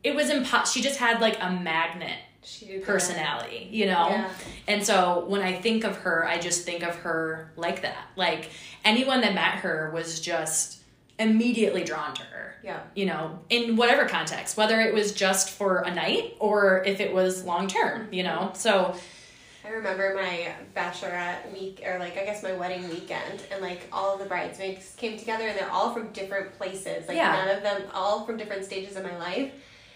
it 0.03 0.15
was 0.15 0.29
impo- 0.29 0.71
she 0.71 0.81
just 0.81 0.99
had 0.99 1.19
like 1.21 1.37
a 1.41 1.49
magnet 1.49 2.19
She 2.43 2.65
did 2.65 2.81
that. 2.81 2.85
personality, 2.85 3.67
you 3.71 3.85
know? 3.85 4.09
Yeah. 4.09 4.29
And 4.67 4.85
so 4.85 5.25
when 5.27 5.41
I 5.41 5.53
think 5.53 5.83
of 5.83 5.97
her, 5.97 6.25
I 6.25 6.37
just 6.37 6.65
think 6.65 6.83
of 6.83 6.95
her 6.97 7.51
like 7.55 7.81
that. 7.81 8.07
Like 8.15 8.51
anyone 8.85 9.21
that 9.21 9.33
met 9.33 9.55
her 9.55 9.89
was 9.93 10.19
just 10.19 10.82
immediately 11.19 11.83
drawn 11.83 12.13
to 12.15 12.21
her. 12.23 12.55
Yeah. 12.63 12.79
You 12.95 13.05
know, 13.05 13.39
in 13.49 13.75
whatever 13.75 14.05
context, 14.05 14.55
whether 14.57 14.79
it 14.81 14.93
was 14.93 15.11
just 15.13 15.49
for 15.49 15.79
a 15.79 15.93
night 15.93 16.35
or 16.39 16.83
if 16.85 16.99
it 16.99 17.13
was 17.13 17.43
long 17.43 17.67
term, 17.67 18.07
you 18.13 18.23
know? 18.23 18.51
So, 18.55 18.95
I 19.65 19.69
remember 19.69 20.13
my 20.15 20.51
bachelorette 20.75 21.53
week, 21.53 21.81
or 21.85 21.97
like 21.97 22.17
I 22.17 22.25
guess 22.25 22.43
my 22.43 22.51
wedding 22.51 22.89
weekend, 22.89 23.43
and 23.49 23.61
like 23.61 23.87
all 23.93 24.13
of 24.13 24.19
the 24.19 24.25
bridesmaids 24.25 24.93
came 24.97 25.17
together, 25.17 25.47
and 25.47 25.57
they're 25.57 25.71
all 25.71 25.93
from 25.93 26.07
different 26.09 26.57
places. 26.57 27.07
Like 27.07 27.15
Yeah. 27.15 27.31
none 27.45 27.55
of 27.55 27.63
them, 27.63 27.83
all 27.93 28.25
from 28.25 28.35
different 28.35 28.65
stages 28.65 28.97
of 28.97 29.03
my 29.03 29.17
life. 29.17 29.51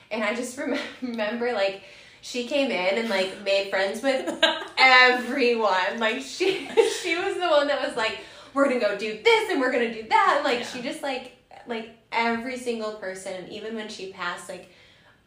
And 0.09 0.23
I 0.23 0.35
just 0.35 0.57
rem- 0.59 0.79
remember 1.01 1.51
like 1.51 1.81
she 2.21 2.47
came 2.47 2.71
in 2.71 2.97
and 2.97 3.09
like 3.09 3.43
made 3.43 3.69
friends 3.69 4.01
with 4.01 4.29
everyone. 4.77 5.99
Like 5.99 6.21
she, 6.21 6.67
she 7.01 7.15
was 7.17 7.35
the 7.35 7.47
one 7.49 7.67
that 7.67 7.85
was 7.85 7.95
like, 7.97 8.19
"We're 8.57 8.67
gonna 8.67 8.79
go 8.79 8.97
do 8.97 9.19
this, 9.23 9.49
and 9.51 9.61
we're 9.61 9.71
gonna 9.71 9.93
do 9.93 10.03
that." 10.09 10.33
And, 10.37 10.43
like 10.43 10.59
Yeah. 10.59 10.65
she 10.65 10.81
just 10.81 11.01
like 11.03 11.33
like 11.67 11.91
every 12.11 12.57
single 12.57 12.93
person, 12.93 13.47
even 13.49 13.75
when 13.75 13.87
she 13.89 14.11
passed, 14.11 14.49
like 14.49 14.69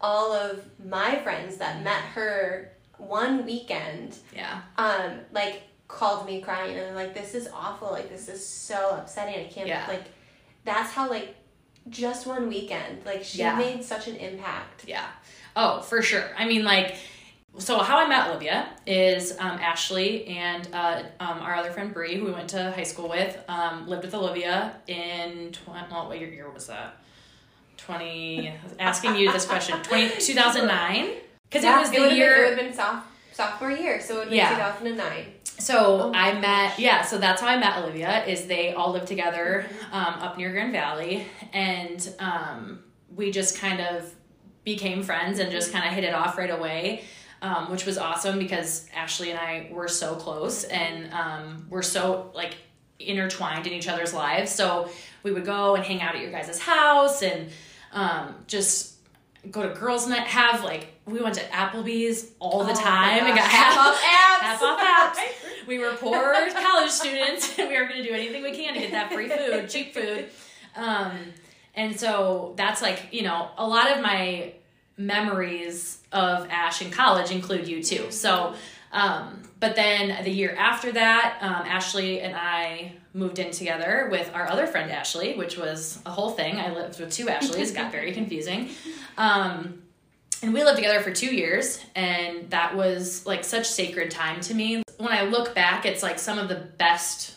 all 0.00 0.32
of 0.32 0.64
my 0.84 1.16
friends 1.20 1.58
that 1.58 1.82
met 1.84 2.02
her 2.16 2.72
one 2.96 3.44
weekend 3.46 4.16
yeah. 4.34 4.60
um 4.76 5.12
like 5.32 5.62
called 5.88 6.26
me 6.26 6.40
crying 6.40 6.76
and 6.78 6.94
like 6.94 7.14
this 7.14 7.34
is 7.34 7.48
awful 7.54 7.90
like 7.90 8.08
this 8.10 8.28
is 8.28 8.46
so 8.46 8.96
upsetting 8.98 9.34
i 9.34 9.48
can't 9.48 9.66
Yeah. 9.68 9.86
like 9.88 10.04
that's 10.64 10.90
how 10.92 11.08
like 11.08 11.34
just 11.88 12.26
one 12.26 12.48
weekend 12.48 13.04
like 13.06 13.24
she 13.24 13.38
Yeah. 13.38 13.56
made 13.56 13.82
such 13.84 14.06
an 14.08 14.16
impact 14.16 14.84
Yeah. 14.86 15.06
Oh, 15.56 15.80
for 15.80 16.00
sure. 16.00 16.30
I 16.38 16.44
mean, 16.46 16.62
like, 16.64 16.94
so 17.60 17.78
how 17.78 17.98
I 17.98 18.08
met 18.08 18.28
Olivia 18.28 18.68
is 18.86 19.32
um, 19.38 19.58
Ashley 19.60 20.26
and 20.26 20.68
uh, 20.72 21.02
um, 21.20 21.38
our 21.40 21.54
other 21.54 21.70
friend 21.70 21.92
Bree, 21.94 22.16
who 22.16 22.24
we 22.24 22.32
went 22.32 22.48
to 22.50 22.72
high 22.72 22.82
school 22.82 23.08
with, 23.08 23.36
um, 23.48 23.86
lived 23.88 24.04
with 24.04 24.14
Olivia 24.14 24.74
in, 24.86 25.52
tw- 25.52 25.68
well, 25.68 26.08
what 26.08 26.18
year, 26.18 26.28
year 26.32 26.50
was 26.50 26.66
that? 26.66 26.96
20, 27.76 28.52
asking 28.78 29.16
you 29.16 29.32
this 29.32 29.46
question, 29.46 29.78
20, 29.82 30.20
2009? 30.20 31.10
Because 31.48 31.64
Yeah, 31.64 31.76
it 31.76 31.80
was 31.80 31.90
the 31.90 31.98
would've 32.00 32.16
year. 32.16 32.30
been, 32.34 32.36
it 32.36 32.48
would 32.50 32.58
have 32.58 32.66
been 32.66 32.74
soph- 32.74 33.06
sophomore 33.32 33.70
year 33.72 34.00
so 34.00 34.14
it 34.14 34.16
would 34.16 34.22
have 34.24 34.30
been 34.30 34.36
Yeah. 34.38 34.72
2009 34.72 35.24
So 35.58 35.76
Oh 35.76 36.12
I 36.14 36.32
gosh. 36.32 36.40
met, 36.42 36.78
yeah, 36.78 37.02
so 37.02 37.18
that's 37.18 37.40
how 37.40 37.48
I 37.48 37.58
met 37.58 37.78
Olivia, 37.78 38.24
is 38.26 38.46
they 38.46 38.72
all 38.74 38.92
lived 38.92 39.06
together 39.06 39.66
um, 39.92 40.14
up 40.20 40.36
near 40.38 40.50
Grand 40.52 40.72
Valley. 40.72 41.26
And 41.52 42.06
um, 42.18 42.80
we 43.14 43.30
just 43.30 43.58
kind 43.58 43.80
of 43.80 44.12
became 44.64 45.02
friends 45.02 45.38
and 45.38 45.50
just 45.50 45.72
kind 45.72 45.86
of 45.86 45.92
hit 45.94 46.04
it 46.04 46.14
off 46.14 46.36
right 46.38 46.50
away, 46.50 47.02
um, 47.42 47.70
which 47.70 47.86
was 47.86 47.98
awesome 47.98 48.38
because 48.38 48.86
Ashley 48.94 49.30
and 49.30 49.38
I 49.38 49.68
were 49.72 49.88
so 49.88 50.14
close 50.14 50.64
and 50.64 51.12
um, 51.12 51.66
we're 51.70 51.82
so 51.82 52.30
like 52.34 52.54
intertwined 52.98 53.66
in 53.66 53.72
each 53.72 53.88
other's 53.88 54.12
lives. 54.12 54.52
So 54.52 54.90
we 55.22 55.32
would 55.32 55.44
go 55.44 55.74
and 55.74 55.84
hang 55.84 56.00
out 56.02 56.14
at 56.14 56.20
your 56.20 56.30
guys' 56.30 56.58
house 56.58 57.22
and 57.22 57.48
um, 57.92 58.34
just 58.46 58.94
go 59.50 59.66
to 59.66 59.74
girls' 59.74 60.06
night, 60.06 60.26
have 60.26 60.62
like, 60.64 60.88
we 61.06 61.20
went 61.20 61.34
to 61.36 61.40
Applebee's 61.44 62.32
all 62.38 62.64
the 62.64 62.72
Oh 62.72 62.74
time 62.74 63.24
and 63.24 63.34
got 63.34 63.48
half 63.48 63.78
off 63.78 63.94
abs. 63.96 64.42
half 64.42 64.62
off 64.62 64.80
apps. 64.80 65.18
We 65.66 65.78
were 65.78 65.92
poor 65.92 66.34
college 66.52 66.90
students, 66.90 67.56
and 67.56 67.68
we 67.70 67.78
were 67.78 67.86
going 67.86 68.02
to 68.02 68.08
do 68.08 68.12
anything 68.12 68.42
we 68.42 68.50
can 68.50 68.74
to 68.74 68.80
get 68.80 68.90
that 68.90 69.12
free 69.12 69.28
food, 69.28 69.68
cheap 69.68 69.94
food. 69.94 70.28
Um, 70.74 71.12
and 71.76 72.00
so 72.00 72.54
that's 72.56 72.82
like 72.82 73.08
you 73.12 73.22
know 73.22 73.50
a 73.56 73.64
lot 73.64 73.92
of 73.92 74.02
my 74.02 74.54
memories 75.00 75.98
of 76.12 76.48
Ash 76.50 76.82
in 76.82 76.90
college 76.90 77.30
include 77.30 77.66
you 77.66 77.82
too. 77.82 78.10
So, 78.10 78.54
um, 78.92 79.42
but 79.58 79.76
then 79.76 80.24
the 80.24 80.30
year 80.30 80.54
after 80.56 80.92
that, 80.92 81.38
um, 81.40 81.66
Ashley 81.66 82.20
and 82.20 82.34
I 82.36 82.92
moved 83.12 83.38
in 83.38 83.50
together 83.50 84.08
with 84.10 84.30
our 84.34 84.48
other 84.48 84.66
friend 84.66 84.90
Ashley, 84.90 85.34
which 85.34 85.56
was 85.56 86.00
a 86.06 86.10
whole 86.10 86.30
thing. 86.30 86.58
I 86.58 86.72
lived 86.72 87.00
with 87.00 87.12
two 87.12 87.28
Ashleys, 87.28 87.72
got 87.72 87.92
very 87.92 88.12
confusing. 88.12 88.70
Um, 89.18 89.82
and 90.42 90.54
we 90.54 90.64
lived 90.64 90.76
together 90.76 91.00
for 91.00 91.10
two 91.10 91.34
years 91.34 91.80
and 91.94 92.48
that 92.50 92.74
was 92.74 93.26
like 93.26 93.44
such 93.44 93.66
sacred 93.66 94.10
time 94.10 94.40
to 94.40 94.54
me 94.54 94.82
when 94.96 95.12
i 95.12 95.22
look 95.22 95.54
back 95.54 95.84
it's 95.84 96.02
like 96.02 96.18
some 96.18 96.38
of 96.38 96.48
the 96.48 96.54
best 96.54 97.34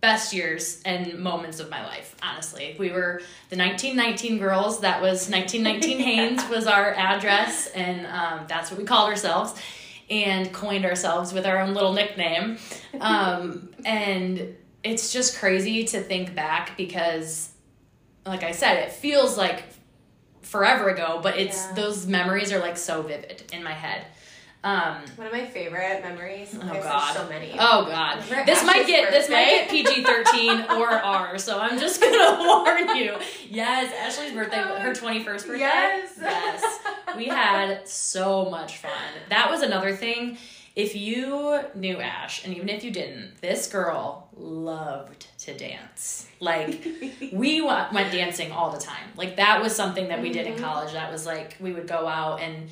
best 0.00 0.32
years 0.32 0.82
and 0.84 1.18
moments 1.18 1.58
of 1.58 1.70
my 1.70 1.84
life 1.84 2.14
honestly 2.22 2.76
we 2.78 2.90
were 2.90 3.20
the 3.50 3.56
1919 3.56 4.38
girls 4.38 4.80
that 4.80 5.00
was 5.00 5.28
1919 5.30 5.98
haynes 5.98 6.48
was 6.48 6.66
our 6.66 6.92
address 6.94 7.66
and 7.68 8.06
um, 8.06 8.44
that's 8.48 8.70
what 8.70 8.78
we 8.78 8.84
called 8.84 9.08
ourselves 9.08 9.60
and 10.08 10.52
coined 10.52 10.84
ourselves 10.84 11.32
with 11.32 11.46
our 11.46 11.58
own 11.58 11.74
little 11.74 11.92
nickname 11.92 12.58
um, 13.00 13.68
and 13.84 14.54
it's 14.84 15.12
just 15.12 15.38
crazy 15.38 15.84
to 15.84 16.00
think 16.00 16.34
back 16.34 16.76
because 16.76 17.50
like 18.26 18.42
i 18.44 18.52
said 18.52 18.76
it 18.76 18.92
feels 18.92 19.36
like 19.36 19.64
forever 20.42 20.90
ago, 20.90 21.18
but 21.20 21.36
it's 21.36 21.56
Yeah. 21.56 21.72
those 21.74 22.06
memories 22.06 22.52
are 22.52 22.60
like 22.60 22.76
so 22.76 23.02
vivid 23.02 23.42
in 23.52 23.64
my 23.64 23.72
head. 23.72 24.06
Um, 24.64 24.96
one 25.14 25.28
of 25.28 25.32
my 25.32 25.44
favorite 25.46 26.02
memories 26.02 26.52
oh 26.60 26.66
god. 26.82 27.14
so 27.14 27.28
many 27.28 27.52
Oh 27.52 27.84
god. 27.84 28.24
Remember 28.24 28.46
This 28.46 28.64
might 28.64 28.78
Ash's 28.78 28.86
get 28.88 29.10
this 29.12 29.28
might 29.28 29.44
get? 29.44 29.70
PG 29.70 30.02
thirteen 30.02 30.60
or 30.70 30.88
R, 30.90 31.38
so 31.38 31.60
I'm 31.60 31.78
just 31.78 32.00
gonna 32.00 32.36
warn 32.44 32.96
you. 32.96 33.16
Yes, 33.48 33.92
Ashley's 33.94 34.32
birthday, 34.32 34.56
her 34.56 34.92
twenty 34.94 35.22
first 35.22 35.46
birthday. 35.46 35.60
yes 35.60 36.18
Yes. 36.20 36.80
We 37.16 37.26
had 37.28 37.86
so 37.88 38.50
much 38.50 38.78
fun. 38.78 38.90
That 39.28 39.50
was 39.50 39.62
another 39.62 39.94
thing. 39.94 40.36
If 40.74 40.94
you 40.96 41.60
knew 41.74 41.98
Ash, 42.00 42.44
and 42.44 42.54
even 42.54 42.68
if 42.68 42.84
you 42.84 42.90
didn't, 42.90 43.40
this 43.40 43.66
girl 43.68 44.28
loved 44.36 45.26
to 45.38 45.56
dance. 45.56 46.26
Like, 46.38 46.84
we 47.32 47.62
went 47.62 47.92
dancing 48.12 48.52
all 48.52 48.70
the 48.72 48.78
time. 48.80 49.06
Like, 49.16 49.36
that 49.36 49.62
was 49.62 49.74
something 49.74 50.08
that 50.08 50.20
we 50.20 50.30
did 50.32 50.46
in 50.46 50.52
Mhm. 50.56 50.60
college. 50.60 50.92
That 50.92 51.10
was 51.10 51.24
like, 51.24 51.56
we 51.60 51.72
would 51.72 51.86
go 51.88 52.06
out 52.08 52.40
and. 52.42 52.68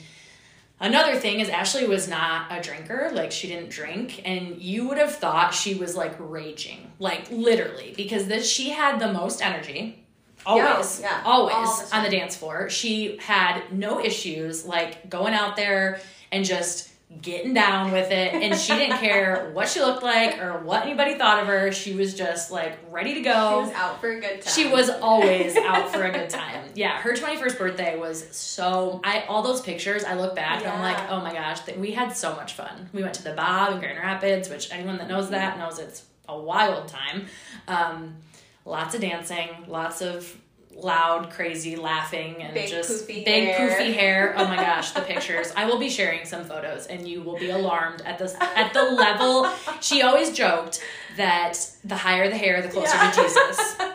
Another 0.81 1.16
thing 1.16 1.40
is 1.40 1.49
Ashley 1.49 1.87
was 1.87 2.09
not 2.09 2.47
a 2.50 2.61
drinker, 2.61 3.11
like 3.12 3.31
she 3.31 3.49
didn't 3.49 3.71
drink, 3.71 4.21
and 4.25 4.61
you 4.61 4.88
would 4.88 4.99
have 4.99 5.14
thought 5.14 5.54
she 5.54 5.75
was 5.75 5.95
like 5.97 6.14
raging, 6.19 6.90
like 6.99 7.31
literally, 7.31 7.95
because 7.97 8.26
this 8.26 8.49
she 8.49 8.71
had 8.71 8.99
the 8.99 9.12
most 9.12 9.40
energy, 9.40 10.04
always, 10.45 11.00
yeah, 11.00 11.23
always. 11.25 11.90
The 11.90 11.97
on 11.97 12.02
the 12.02 12.11
dance 12.11 12.37
floor. 12.37 12.69
She 12.69 13.19
had 13.19 13.73
no 13.73 14.00
issues 14.00 14.66
like 14.66 15.09
going 15.09 15.33
out 15.33 15.57
there 15.57 16.00
and 16.33 16.45
just 16.45 16.90
getting 17.23 17.54
down 17.54 17.92
with 17.92 18.11
it, 18.11 18.35
and 18.35 18.54
she 18.59 18.75
didn't 18.75 18.99
care 19.00 19.50
what 19.52 19.68
she 19.68 19.80
looked 19.80 20.02
like 20.02 20.38
or 20.40 20.59
what 20.59 20.83
anybody 20.85 21.16
thought 21.16 21.40
of 21.40 21.47
her. 21.47 21.73
She 21.73 21.94
was 21.94 22.14
just 22.14 22.50
like 22.50 22.78
ready 22.90 23.14
to 23.14 23.21
go 23.21 23.62
she 23.62 23.68
was 23.68 23.76
out 23.76 24.00
for 24.00 24.11
a 24.11 24.21
good 24.21 24.42
time 24.42 24.52
She 24.54 24.68
was 24.68 24.90
always 24.90 25.56
out 25.59 25.92
for 25.92 26.04
a 26.04 26.11
good 26.12 26.30
time. 26.30 26.71
Yeah, 26.75 26.99
her 27.00 27.12
21st 27.14 27.59
birthday 27.59 27.99
was 27.99 28.28
so 28.37 29.00
I 29.04 29.25
all 29.28 29.42
those 29.42 29.61
pictures 29.61 30.04
I 30.04 30.14
look 30.14 30.35
back 30.35 30.62
and 30.62 30.73
I'm 30.73 30.83
like, 30.83 31.11
"Oh 31.11 31.21
my 31.21 31.33
gosh, 31.33 31.61
th- 31.64 31.78
we 31.78 31.92
had 31.92 32.16
so 32.16 32.35
much 32.37 32.54
fun." 32.54 32.88
We 32.92 33.02
went 33.02 33.14
to 33.14 33.25
the 33.25 33.33
Bob 33.33 33.73
in 33.75 33.78
Grand 33.80 33.99
Rapids, 33.99 34.49
which 34.49 34.71
anyone 34.73 34.99
that 34.99 35.09
knows 35.09 35.30
that 35.30 35.59
knows 35.59 35.78
it's 35.78 36.04
a 36.28 36.38
wild 36.38 36.88
time. 36.88 37.26
Um, 37.68 38.16
lots 38.64 38.94
of 38.94 39.00
dancing, 39.00 39.49
lots 39.68 40.00
of 40.00 40.37
loud, 40.76 41.31
crazy 41.31 41.76
laughing 41.76 42.37
and 42.43 42.52
Big 42.54 42.69
just 42.69 42.90
poofy 43.09 43.25
big 43.25 43.45
hair. 43.45 43.71
poofy 43.71 43.95
hair. 43.95 44.35
Oh 44.38 44.47
my 44.47 44.57
gosh, 44.57 44.90
the 44.93 45.00
pictures. 45.02 45.52
I 45.57 45.64
will 45.66 45.78
be 45.78 45.88
sharing 45.88 46.25
some 46.25 46.45
photos 46.45 46.87
and 46.87 47.07
you 47.09 47.23
will 47.23 47.38
be 47.38 47.50
alarmed 47.50 48.02
at 48.02 48.19
this 48.19 48.35
at 48.40 48.73
the 48.73 48.83
level. 48.83 49.50
She 49.81 50.02
always 50.02 50.33
joked 50.33 50.83
that 51.16 51.59
the 51.85 51.97
higher 51.97 52.28
the 52.28 52.37
hair, 52.37 52.61
the 52.62 52.69
closer 52.69 52.97
Yeah. 52.97 53.11
to 53.11 53.23
Jesus. 53.23 53.76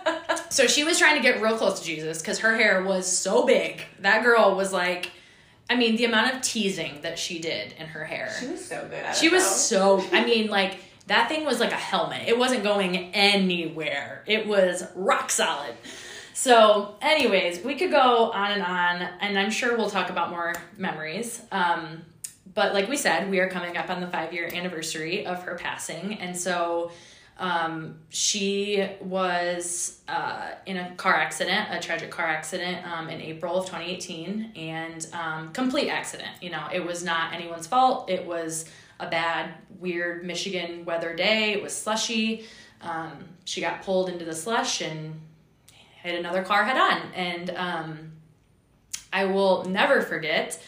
So 0.52 0.66
she 0.68 0.84
was 0.84 0.98
trying 0.98 1.16
to 1.16 1.22
get 1.22 1.42
real 1.42 1.58
close 1.58 1.80
to 1.80 1.86
Jesus 1.86 2.22
because 2.22 2.40
her 2.40 2.56
hair 2.56 2.84
was 2.84 3.06
so 3.10 3.46
big. 3.46 3.82
That 4.00 4.24
girl 4.24 4.56
was 4.56 4.74
like, 4.74 5.12
I 5.70 5.76
mean, 5.76 5.96
the 5.96 6.06
amount 6.06 6.34
of 6.34 6.42
teasing 6.42 7.02
that 7.04 7.20
she 7.20 7.40
did 7.40 7.74
in 7.78 7.86
her 7.86 8.04
hair. 8.04 8.34
She 8.40 8.48
was 8.48 8.66
so 8.66 8.86
good 8.90 9.16
She 9.16 9.30
was 9.30 9.44
though. 9.70 10.00
so, 10.00 10.06
I 10.12 10.26
mean, 10.26 10.48
like, 10.50 10.80
that 11.08 11.30
thing 11.30 11.46
was 11.46 11.60
like 11.60 11.72
a 11.72 11.76
helmet. 11.76 12.28
It 12.28 12.38
wasn't 12.38 12.64
going 12.64 13.14
anywhere, 13.14 14.24
it 14.26 14.48
was 14.48 14.84
rock 14.96 15.30
solid. 15.30 15.76
So, 16.34 16.96
anyways, 17.02 17.64
we 17.64 17.76
could 17.76 17.92
go 17.92 18.32
on 18.32 18.52
and 18.52 18.62
on, 18.64 19.02
and 19.20 19.38
I'm 19.38 19.52
sure 19.52 19.76
we'll 19.78 19.90
talk 19.90 20.10
about 20.10 20.30
more 20.30 20.54
memories. 20.78 21.42
Um, 21.52 22.04
but 22.54 22.74
like 22.74 22.88
we 22.90 22.98
said, 22.98 23.30
we 23.30 23.40
are 23.40 23.50
coming 23.50 23.78
up 23.78 23.90
on 23.90 24.00
the 24.02 24.08
five 24.08 24.34
year 24.34 24.50
anniversary 24.54 25.26
of 25.26 25.44
her 25.44 25.56
passing, 25.56 26.14
and 26.20 26.36
so 26.38 26.92
Um, 27.42 28.00
she 28.10 28.86
was 29.00 30.02
uh, 30.10 30.52
in 30.66 30.76
a 30.76 30.94
car 30.96 31.16
accident, 31.16 31.70
a 31.72 31.80
tragic 31.80 32.12
car 32.12 32.26
accident 32.28 32.86
um, 32.86 33.08
in 33.08 33.22
April 33.22 33.56
of 33.60 33.66
2018, 33.66 34.52
and 34.58 35.08
um, 35.14 35.54
complete 35.54 35.90
accident. 35.90 36.32
You 36.42 36.50
know, 36.50 36.68
it 36.74 36.86
was 36.86 37.02
not 37.02 37.34
anyone's 37.34 37.66
fault. 37.66 38.10
It 38.10 38.26
was 38.26 38.66
a 39.00 39.10
bad, 39.10 39.54
weird 39.80 40.26
Michigan 40.26 40.84
weather 40.84 41.16
day. 41.16 41.54
It 41.54 41.64
was 41.64 41.74
slushy. 41.74 42.44
Um, 42.82 43.12
she 43.46 43.62
got 43.62 43.84
pulled 43.84 44.10
into 44.10 44.26
the 44.26 44.36
slush 44.36 44.82
and 44.82 45.22
hit 46.02 46.18
another 46.18 46.44
car 46.44 46.64
head 46.64 46.78
on. 46.78 47.02
And 47.14 47.50
um, 47.52 48.12
I 49.12 49.26
will 49.26 49.66
never 49.66 50.02
forget 50.02 50.62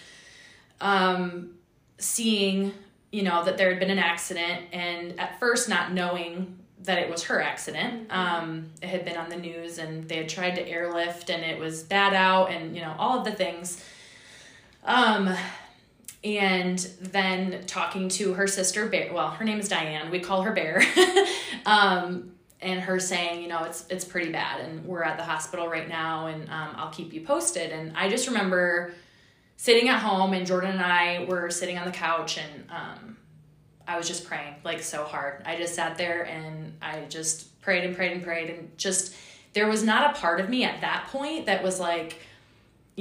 um, 0.80 1.52
seeing, 1.98 2.74
you 3.12 3.24
know, 3.24 3.44
that 3.44 3.58
there 3.58 3.70
had 3.70 3.80
been 3.80 3.92
an 3.92 4.00
accident 4.00 4.66
and 4.72 5.20
at 5.20 5.40
first 5.40 5.70
not 5.70 5.94
knowing 5.94 6.58
that 6.84 6.98
it 6.98 7.10
was 7.10 7.24
her 7.24 7.42
accident. 7.42 8.12
Um, 8.12 8.72
it 8.82 8.90
had 8.90 9.06
been 9.06 9.16
on 9.16 9.30
the 9.30 9.36
news 9.36 9.78
and 9.78 10.08
they 10.08 10.18
had 10.18 10.30
tried 10.30 10.56
to 10.56 10.68
airlift 10.68 11.30
and 11.30 11.44
it 11.44 11.60
was 11.60 11.84
bad 11.84 12.14
out 12.14 12.52
and, 12.52 12.76
you 12.76 12.82
know, 12.82 12.96
all 12.98 13.20
of 13.20 13.26
the 13.26 13.32
things. 13.32 13.84
Um, 14.84 15.36
and 16.24 16.80
then 17.02 17.64
talking 17.66 18.08
to 18.08 18.34
her 18.34 18.46
sister 18.46 18.86
bear 18.86 19.12
well 19.12 19.30
her 19.30 19.44
name 19.44 19.60
is 19.60 19.68
diane 19.68 20.12
we 20.12 20.20
call 20.20 20.44
her 20.44 20.52
bear 20.52 20.84
um, 21.66 22.32
and 22.62 22.80
her 22.80 23.00
saying 23.00 23.42
you 23.42 23.48
know 23.48 23.64
it's 23.64 23.86
it's 23.90 24.06
pretty 24.06 24.32
bad 24.32 24.62
and 24.62 24.86
we're 24.86 25.04
at 25.04 25.18
the 25.18 25.24
hospital 25.24 25.68
right 25.68 25.90
now 25.90 26.28
and 26.28 26.44
um, 26.50 26.74
i'll 26.76 26.92
keep 26.92 27.14
you 27.14 27.22
posted. 27.22 27.72
And 27.72 27.96
i 27.96 28.10
just 28.10 28.28
remember 28.28 28.94
sitting 29.58 29.90
at 29.90 30.00
home 30.00 30.34
and 30.34 30.46
jordan 30.46 30.72
and 30.72 30.82
i 30.82 31.26
were 31.26 31.50
sitting 31.50 31.78
on 31.78 31.86
the 31.86 31.92
couch 31.92 32.38
and 32.38 32.70
um, 32.70 33.18
i 33.88 33.98
was 33.98 34.08
just 34.08 34.26
praying 34.26 34.56
like 34.64 34.82
so 34.82 35.04
hard. 35.04 35.42
I 35.46 35.56
just 35.56 35.76
sat 35.76 35.98
there 35.98 36.24
and 36.24 36.74
i 36.82 37.02
just 37.10 37.60
prayed 37.62 37.84
and 37.84 37.96
prayed 37.96 38.12
and 38.12 38.24
prayed 38.24 38.50
and 38.50 38.78
just 38.78 39.16
there 39.54 39.68
was 39.68 39.84
not 39.84 40.16
a 40.16 40.20
part 40.20 40.40
of 40.40 40.50
me 40.50 40.64
at 40.64 40.82
that 40.82 41.08
point 41.12 41.46
that 41.48 41.64
was 41.64 41.80
like 41.80 42.20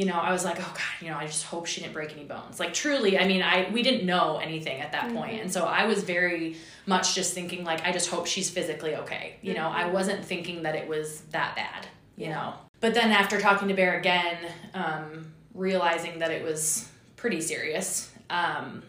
you 0.00 0.07
know, 0.07 0.14
I 0.14 0.33
was 0.33 0.47
like, 0.47 0.59
oh 0.59 0.73
God, 0.73 1.04
you 1.04 1.11
know, 1.11 1.19
I 1.19 1.26
just 1.26 1.45
hope 1.45 1.66
she 1.66 1.83
didn't 1.83 1.92
break 1.92 2.12
any 2.12 2.25
bones. 2.25 2.59
Like 2.59 2.73
truly, 2.73 3.19
I 3.19 3.28
mean, 3.28 3.42
I 3.42 3.69
we 3.71 3.83
didn't 3.83 4.07
know 4.07 4.38
anything 4.38 4.80
at 4.80 4.92
that 4.92 5.09
mm-hmm. 5.09 5.16
point. 5.19 5.42
And 5.42 5.52
so 5.52 5.66
I 5.66 5.85
was 5.85 6.04
very 6.04 6.57
much 6.87 7.14
just 7.14 7.35
thinking 7.35 7.64
like 7.64 7.87
I 7.87 7.92
just 7.92 8.09
hope 8.09 8.26
she's 8.26 8.49
physically 8.49 8.97
okay. 8.97 9.37
You 9.42 9.52
mm-hmm. 9.52 9.62
know, 9.62 9.69
I 9.69 9.83
mm-hmm. 9.83 9.92
wasn't 9.92 10.25
thinking 10.25 10.62
that 10.62 10.75
it 10.75 10.88
was 10.88 11.21
that 11.33 11.54
bad, 11.54 11.87
you 12.16 12.28
yeah. 12.28 12.33
know. 12.33 12.54
But 12.80 12.95
then 12.95 13.12
after 13.12 13.38
talking 13.42 13.69
to 13.69 13.75
Bear 13.75 13.99
again, 13.99 14.38
um, 14.73 15.30
realizing 15.52 16.21
that 16.21 16.30
it 16.30 16.42
was 16.42 16.88
pretty 17.16 17.42
serious, 17.42 18.11
um, 18.30 18.83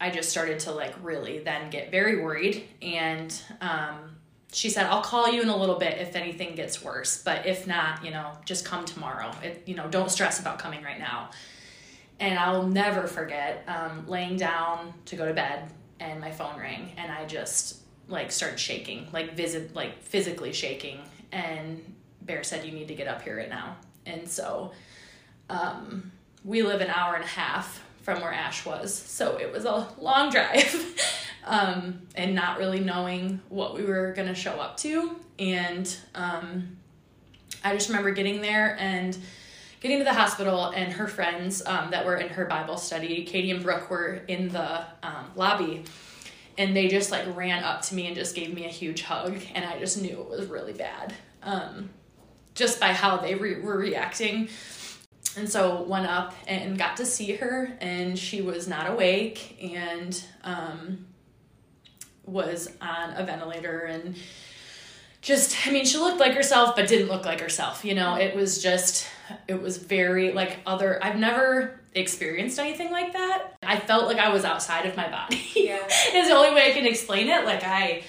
I 0.00 0.10
just 0.10 0.30
started 0.30 0.58
to 0.60 0.72
like 0.72 0.94
really 1.00 1.38
then 1.38 1.70
get 1.70 1.92
very 1.92 2.20
worried 2.24 2.64
and 2.82 3.40
um, 3.60 4.16
she 4.56 4.70
said, 4.70 4.86
I'll 4.86 5.02
call 5.02 5.30
you 5.30 5.42
in 5.42 5.50
a 5.50 5.56
little 5.56 5.74
bit 5.74 5.98
if 5.98 6.16
anything 6.16 6.54
gets 6.54 6.82
worse, 6.82 7.22
but 7.22 7.44
if 7.44 7.66
not, 7.66 8.02
you 8.02 8.10
know, 8.10 8.32
just 8.46 8.64
come 8.64 8.86
tomorrow. 8.86 9.30
It, 9.42 9.62
you 9.66 9.74
know, 9.74 9.86
don't 9.86 10.10
stress 10.10 10.40
about 10.40 10.58
coming 10.58 10.82
right 10.82 10.98
now. 10.98 11.28
And 12.20 12.38
I'll 12.38 12.66
never 12.66 13.06
forget 13.06 13.64
um, 13.68 14.06
laying 14.08 14.38
down 14.38 14.94
to 15.04 15.16
go 15.16 15.26
to 15.26 15.34
bed 15.34 15.70
and 16.00 16.22
my 16.22 16.30
phone 16.30 16.58
rang 16.58 16.90
and 16.96 17.12
I 17.12 17.26
just 17.26 17.80
like 18.08 18.32
started 18.32 18.58
shaking, 18.58 19.08
like 19.12 19.34
visit, 19.34 19.74
like 19.74 20.02
physically 20.02 20.54
shaking. 20.54 21.00
And 21.32 21.94
Bear 22.22 22.42
said, 22.42 22.64
you 22.64 22.72
need 22.72 22.88
to 22.88 22.94
get 22.94 23.08
up 23.08 23.20
here 23.20 23.36
right 23.36 23.50
now. 23.50 23.76
And 24.06 24.26
so 24.26 24.72
um, 25.50 26.10
we 26.46 26.62
live 26.62 26.80
an 26.80 26.88
hour 26.88 27.14
and 27.14 27.24
a 27.24 27.28
half 27.28 27.84
from 28.06 28.20
where 28.20 28.32
Ash 28.32 28.64
was. 28.64 28.94
So 28.94 29.36
it 29.36 29.50
was 29.50 29.64
a 29.64 29.88
long 30.00 30.30
drive 30.30 30.94
um, 31.44 32.02
and 32.14 32.36
not 32.36 32.56
really 32.56 32.78
knowing 32.78 33.40
what 33.48 33.74
we 33.74 33.82
were 33.82 34.12
going 34.12 34.28
to 34.28 34.34
show 34.34 34.52
up 34.52 34.76
to. 34.78 35.16
And 35.40 35.92
um, 36.14 36.76
I 37.64 37.74
just 37.74 37.88
remember 37.88 38.12
getting 38.12 38.40
there 38.40 38.76
and 38.78 39.18
getting 39.80 39.98
to 39.98 40.04
the 40.04 40.14
hospital, 40.14 40.66
and 40.66 40.92
her 40.92 41.08
friends 41.08 41.66
um, 41.66 41.90
that 41.90 42.06
were 42.06 42.14
in 42.14 42.28
her 42.28 42.44
Bible 42.44 42.76
study, 42.76 43.24
Katie 43.24 43.50
and 43.50 43.64
Brooke, 43.64 43.90
were 43.90 44.20
in 44.28 44.50
the 44.50 44.84
um, 45.02 45.32
lobby. 45.34 45.82
And 46.56 46.76
they 46.76 46.86
just 46.86 47.10
like 47.10 47.24
ran 47.36 47.64
up 47.64 47.82
to 47.82 47.96
me 47.96 48.06
and 48.06 48.14
just 48.14 48.36
gave 48.36 48.54
me 48.54 48.66
a 48.66 48.70
huge 48.70 49.02
hug, 49.02 49.36
and 49.52 49.64
I 49.64 49.80
just 49.80 50.00
knew 50.00 50.20
it 50.20 50.28
was 50.28 50.46
really 50.46 50.72
bad, 50.72 51.12
um, 51.42 51.90
just 52.54 52.78
by 52.78 52.92
how 52.92 53.16
they 53.16 53.34
re- 53.34 53.60
were 53.60 53.76
reacting 53.76 54.48
and 55.36 55.48
so 55.48 55.82
went 55.82 56.06
up 56.06 56.34
and 56.46 56.78
got 56.78 56.96
to 56.96 57.06
see 57.06 57.36
her 57.36 57.76
and 57.80 58.18
she 58.18 58.40
was 58.40 58.66
not 58.66 58.90
awake 58.90 59.58
and 59.62 60.24
um, 60.44 61.06
was 62.24 62.70
on 62.80 63.10
a 63.14 63.24
ventilator 63.24 63.80
and 63.80 64.16
just 65.20 65.66
i 65.66 65.70
mean 65.70 65.84
she 65.84 65.98
looked 65.98 66.20
like 66.20 66.34
herself 66.34 66.76
but 66.76 66.88
didn't 66.88 67.08
look 67.08 67.24
like 67.24 67.40
herself 67.40 67.84
you 67.84 67.94
know? 67.94 68.14
It 68.14 68.34
was 68.34 68.62
just 68.62 69.06
it 69.48 69.60
was 69.60 69.76
very 69.76 70.32
like 70.32 70.58
other 70.66 71.02
i've 71.04 71.16
never 71.16 71.80
experienced 71.94 72.58
anything 72.58 72.90
like 72.92 73.12
that. 73.14 73.56
I 73.62 73.78
felt 73.78 74.06
like 74.06 74.18
i 74.18 74.28
was 74.32 74.44
outside 74.44 74.86
of 74.86 74.96
my 74.96 75.08
body. 75.08 75.42
Yeah. 75.54 75.84
Is 76.14 76.28
the 76.28 76.34
only 76.34 76.54
way 76.54 76.70
i 76.70 76.74
can 76.74 76.86
explain 76.86 77.28
it. 77.28 77.44
Like 77.44 77.64
i 77.64 78.04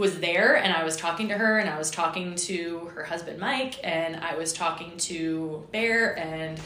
was 0.00 0.18
there 0.18 0.56
and 0.56 0.72
I 0.72 0.82
was 0.82 0.96
talking 0.96 1.28
to 1.28 1.38
her 1.38 1.58
and 1.58 1.68
I 1.68 1.78
was 1.78 1.90
talking 1.90 2.34
to 2.34 2.90
her 2.94 3.04
husband 3.04 3.38
Mike 3.38 3.78
and 3.84 4.16
I 4.16 4.34
was 4.34 4.52
talking 4.52 4.96
to 4.96 5.66
Bear 5.72 6.18
and 6.18 6.58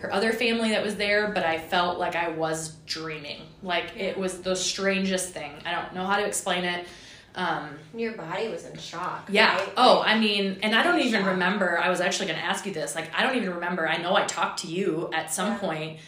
her 0.00 0.12
other 0.12 0.32
family 0.32 0.70
that 0.70 0.82
was 0.82 0.96
there, 0.96 1.30
but 1.32 1.44
I 1.44 1.58
felt 1.58 1.98
like 1.98 2.16
I 2.16 2.30
was 2.30 2.76
dreaming. 2.86 3.42
Like 3.62 3.96
it 3.96 4.16
was 4.16 4.40
the 4.40 4.56
strangest 4.56 5.34
thing. 5.34 5.52
I 5.66 5.72
don't 5.72 5.94
know 5.94 6.06
how 6.06 6.16
to 6.16 6.24
explain 6.24 6.64
it. 6.64 6.86
Um, 7.34 7.78
Your 7.94 8.12
body 8.12 8.48
was 8.48 8.64
in 8.64 8.76
shock. 8.78 9.28
Yeah. 9.30 9.56
Right? 9.56 9.72
Oh, 9.76 10.00
I 10.00 10.18
mean, 10.18 10.58
and 10.62 10.74
I 10.74 10.82
don't 10.82 11.00
even 11.00 11.20
shock. 11.20 11.30
remember. 11.32 11.78
I 11.78 11.90
was 11.90 12.00
actually 12.00 12.26
going 12.26 12.38
to 12.38 12.44
ask 12.44 12.66
you 12.66 12.72
this. 12.72 12.96
Like, 12.96 13.14
I 13.14 13.22
don't 13.22 13.36
even 13.36 13.54
remember. 13.54 13.86
I 13.86 13.98
know 13.98 14.16
I 14.16 14.24
talked 14.24 14.60
to 14.60 14.66
you 14.66 15.10
at 15.12 15.32
some 15.32 15.52
yeah. 15.52 15.58
point 15.58 15.98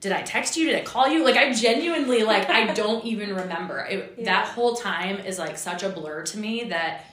did 0.00 0.12
I 0.12 0.22
text 0.22 0.56
you? 0.56 0.66
Did 0.66 0.76
I 0.76 0.82
call 0.82 1.08
you? 1.08 1.24
Like 1.24 1.36
I 1.36 1.52
genuinely 1.52 2.22
like 2.22 2.48
I 2.48 2.72
don't 2.74 3.04
even 3.04 3.34
remember. 3.34 3.78
It, 3.80 4.14
yeah. 4.18 4.24
That 4.24 4.46
whole 4.46 4.74
time 4.74 5.18
is 5.20 5.38
like 5.38 5.58
such 5.58 5.82
a 5.82 5.90
blur 5.90 6.22
to 6.24 6.38
me 6.38 6.64
that 6.64 7.04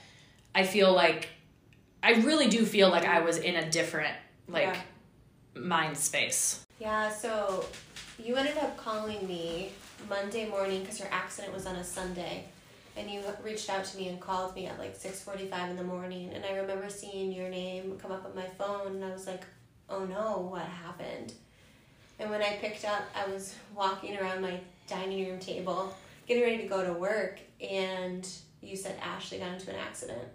I 0.54 0.64
feel 0.64 0.92
like 0.92 1.28
I 2.02 2.12
really 2.14 2.48
do 2.48 2.64
feel 2.64 2.88
like 2.88 3.04
I 3.04 3.20
was 3.20 3.38
in 3.38 3.56
a 3.56 3.70
different 3.70 4.14
like 4.48 4.74
yeah. 5.54 5.60
mind 5.60 5.96
space. 5.96 6.64
Yeah, 6.80 7.10
so 7.10 7.66
you 8.18 8.36
ended 8.36 8.56
up 8.56 8.76
calling 8.76 9.26
me 9.26 9.72
Monday 10.08 10.48
morning 10.48 10.80
because 10.80 10.98
your 10.98 11.08
accident 11.10 11.52
was 11.52 11.66
on 11.66 11.76
a 11.76 11.84
Sunday. 11.84 12.44
And 12.96 13.08
you 13.08 13.22
reached 13.44 13.70
out 13.70 13.84
to 13.84 13.96
me 13.96 14.08
and 14.08 14.20
called 14.20 14.56
me 14.56 14.66
at 14.66 14.76
like 14.76 14.98
6:45 14.98 15.70
in 15.70 15.76
the 15.76 15.84
morning 15.84 16.32
and 16.34 16.44
I 16.44 16.56
remember 16.56 16.88
seeing 16.88 17.30
your 17.30 17.48
name 17.48 17.96
come 18.02 18.10
up 18.10 18.24
on 18.24 18.34
my 18.34 18.46
phone 18.58 18.96
and 18.96 19.04
I 19.04 19.12
was 19.12 19.26
like, 19.26 19.44
"Oh 19.88 20.04
no, 20.04 20.48
what 20.50 20.62
happened?" 20.62 21.34
And 22.18 22.30
when 22.30 22.42
I 22.42 22.56
picked 22.56 22.84
up, 22.84 23.02
I 23.14 23.30
was 23.30 23.54
walking 23.74 24.16
around 24.18 24.42
my 24.42 24.60
dining 24.88 25.28
room 25.28 25.38
table, 25.38 25.94
getting 26.26 26.42
ready 26.42 26.58
to 26.58 26.68
go 26.68 26.84
to 26.84 26.92
work, 26.92 27.38
and 27.60 28.28
you 28.60 28.76
said 28.76 28.98
Ashley 29.00 29.38
got 29.38 29.52
into 29.52 29.70
an 29.70 29.76
accident, 29.76 30.28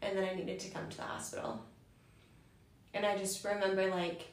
and 0.00 0.16
then 0.16 0.24
I 0.24 0.34
needed 0.34 0.60
to 0.60 0.70
come 0.70 0.88
to 0.88 0.96
the 0.96 1.02
hospital. 1.02 1.60
And 2.92 3.04
I 3.04 3.18
just 3.18 3.44
remember, 3.44 3.90
like, 3.90 4.28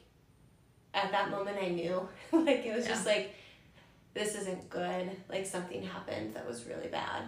at 0.94 1.10
that 1.10 1.30
moment, 1.30 1.58
I 1.60 1.68
knew. 1.68 2.08
like, 2.32 2.64
it 2.64 2.74
was 2.74 2.84
yeah. 2.84 2.90
just 2.92 3.06
like, 3.06 3.34
this 4.14 4.36
isn't 4.36 4.70
good. 4.70 5.10
Like, 5.28 5.46
something 5.46 5.82
happened 5.82 6.34
that 6.34 6.46
was 6.46 6.66
really 6.66 6.88
bad. 6.88 7.22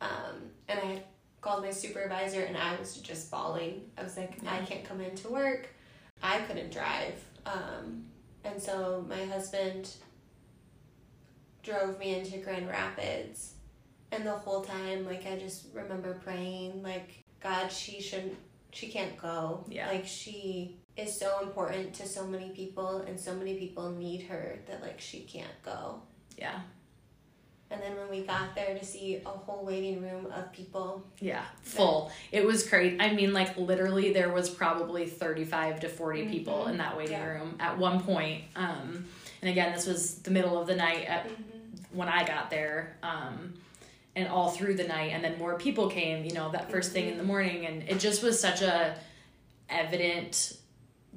Um, 0.00 0.50
and 0.68 0.80
I 0.80 1.02
called 1.40 1.62
my 1.62 1.70
supervisor, 1.70 2.40
and 2.40 2.56
I 2.56 2.76
was 2.76 2.96
just 2.96 3.30
bawling. 3.30 3.82
I 3.96 4.02
was 4.02 4.16
like, 4.16 4.38
yeah. 4.42 4.54
I 4.54 4.64
can't 4.64 4.84
come 4.84 5.00
into 5.00 5.28
work. 5.28 5.68
I 6.20 6.40
couldn't 6.40 6.72
drive. 6.72 7.22
Um, 7.46 8.06
and 8.44 8.62
so 8.62 9.04
my 9.08 9.24
husband 9.24 9.90
drove 11.62 11.98
me 11.98 12.14
into 12.14 12.38
Grand 12.38 12.68
Rapids. 12.68 13.54
And 14.12 14.24
the 14.24 14.32
whole 14.32 14.62
time, 14.62 15.06
like, 15.06 15.26
I 15.26 15.36
just 15.38 15.66
remember 15.72 16.14
praying, 16.22 16.82
like, 16.82 17.24
God, 17.42 17.68
she 17.72 18.00
shouldn't, 18.00 18.36
she 18.70 18.88
can't 18.88 19.16
go. 19.16 19.64
Yeah. 19.68 19.88
Like, 19.88 20.06
she 20.06 20.76
is 20.96 21.18
so 21.18 21.40
important 21.42 21.94
to 21.94 22.06
so 22.06 22.24
many 22.24 22.50
people, 22.50 22.98
and 22.98 23.18
so 23.18 23.34
many 23.34 23.54
people 23.58 23.90
need 23.90 24.22
her 24.24 24.60
that, 24.68 24.82
like, 24.82 25.00
she 25.00 25.20
can't 25.20 25.62
go. 25.64 26.00
Yeah. 26.38 26.60
And 27.74 27.82
then 27.82 27.96
when 27.96 28.08
we 28.08 28.24
got 28.24 28.54
there 28.54 28.78
to 28.78 28.84
see 28.84 29.20
a 29.26 29.28
whole 29.28 29.64
waiting 29.64 30.00
room 30.00 30.26
of 30.32 30.52
people. 30.52 31.02
Yeah, 31.18 31.42
full. 31.62 32.12
It 32.30 32.46
was 32.46 32.68
crazy. 32.68 32.96
I 33.00 33.12
mean, 33.12 33.32
like 33.32 33.56
literally, 33.56 34.12
there 34.12 34.32
was 34.32 34.48
probably 34.48 35.06
thirty-five 35.06 35.80
to 35.80 35.88
40 35.88 36.20
mm-hmm. 36.20 36.30
people 36.30 36.66
in 36.68 36.78
that 36.78 36.96
waiting 36.96 37.18
yeah. 37.18 37.26
room 37.26 37.56
at 37.58 37.76
one 37.76 38.00
point. 38.00 38.44
Um, 38.54 39.06
and 39.42 39.50
again, 39.50 39.72
this 39.74 39.86
was 39.86 40.16
the 40.18 40.30
middle 40.30 40.60
of 40.60 40.68
the 40.68 40.76
night 40.76 41.06
at 41.06 41.26
mm-hmm. 41.26 41.98
when 41.98 42.08
I 42.08 42.24
got 42.24 42.48
there. 42.48 42.96
Um, 43.02 43.54
and 44.16 44.28
all 44.28 44.48
through 44.50 44.76
the 44.76 44.86
night, 44.86 45.10
and 45.12 45.24
then 45.24 45.36
more 45.38 45.58
people 45.58 45.90
came. 45.90 46.24
You 46.24 46.34
know, 46.34 46.52
that 46.52 46.70
1st 46.70 46.74
mm-hmm. 46.76 46.92
thing 46.92 47.08
in 47.08 47.18
the 47.18 47.24
morning, 47.24 47.66
and 47.66 47.82
it 47.88 47.98
just 47.98 48.22
was 48.22 48.38
such 48.38 48.62
a 48.62 48.96
evident 49.68 50.56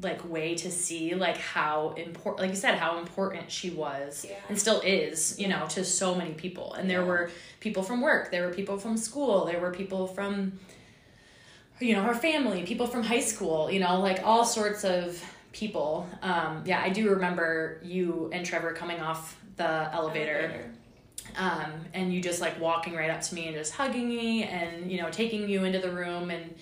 like 0.02 0.28
way 0.30 0.54
to 0.54 0.70
see 0.70 1.16
like 1.16 1.38
how 1.38 1.94
important 1.98 2.40
like 2.42 2.50
you 2.52 2.56
said 2.56 2.76
how 2.78 3.00
important 3.00 3.50
she 3.52 3.70
was 3.72 4.26
Yeah. 4.30 4.36
and 4.48 4.60
still 4.60 4.80
is 4.82 5.40
you 5.40 5.48
know 5.48 5.66
to 5.70 5.84
so 5.84 6.14
many 6.14 6.34
people. 6.34 6.74
And 6.74 6.90
there 6.90 7.04
were 7.04 7.32
people 7.60 7.82
from 7.84 8.02
work 8.02 8.30
there 8.32 8.46
were 8.48 8.54
people 8.54 8.78
from 8.78 8.96
school 8.98 9.46
there 9.46 9.60
were 9.60 9.72
people 9.72 10.06
from 10.08 10.60
you 11.80 11.94
know 11.96 12.04
her 12.04 12.14
family 12.16 12.64
people 12.64 12.88
from 12.88 13.04
high 13.04 13.20
school 13.20 13.70
you 13.72 13.80
know 13.80 14.00
like 14.00 14.22
all 14.24 14.46
sorts 14.46 14.84
of 14.84 15.24
people. 15.52 16.08
Um 16.22 16.62
yeah 16.66 16.82
i 16.82 16.90
do 16.90 17.10
remember 17.10 17.80
you 17.84 18.30
and 18.34 18.46
trevor 18.46 18.74
coming 18.74 19.00
off 19.00 19.40
the 19.56 19.90
elevator. 19.94 20.72
Um, 21.36 21.72
and 21.94 22.14
you 22.14 22.22
just 22.22 22.40
like 22.42 22.60
walking 22.60 22.96
right 22.96 23.10
up 23.10 23.22
to 23.22 23.36
me 23.36 23.48
and 23.48 23.56
just 23.56 23.74
hugging 23.74 24.08
me 24.08 24.44
and 24.44 24.90
you 24.92 25.02
know 25.02 25.10
taking 25.10 25.50
you 25.50 25.66
into 25.66 25.80
the 25.80 25.92
room 25.92 26.30
and 26.32 26.56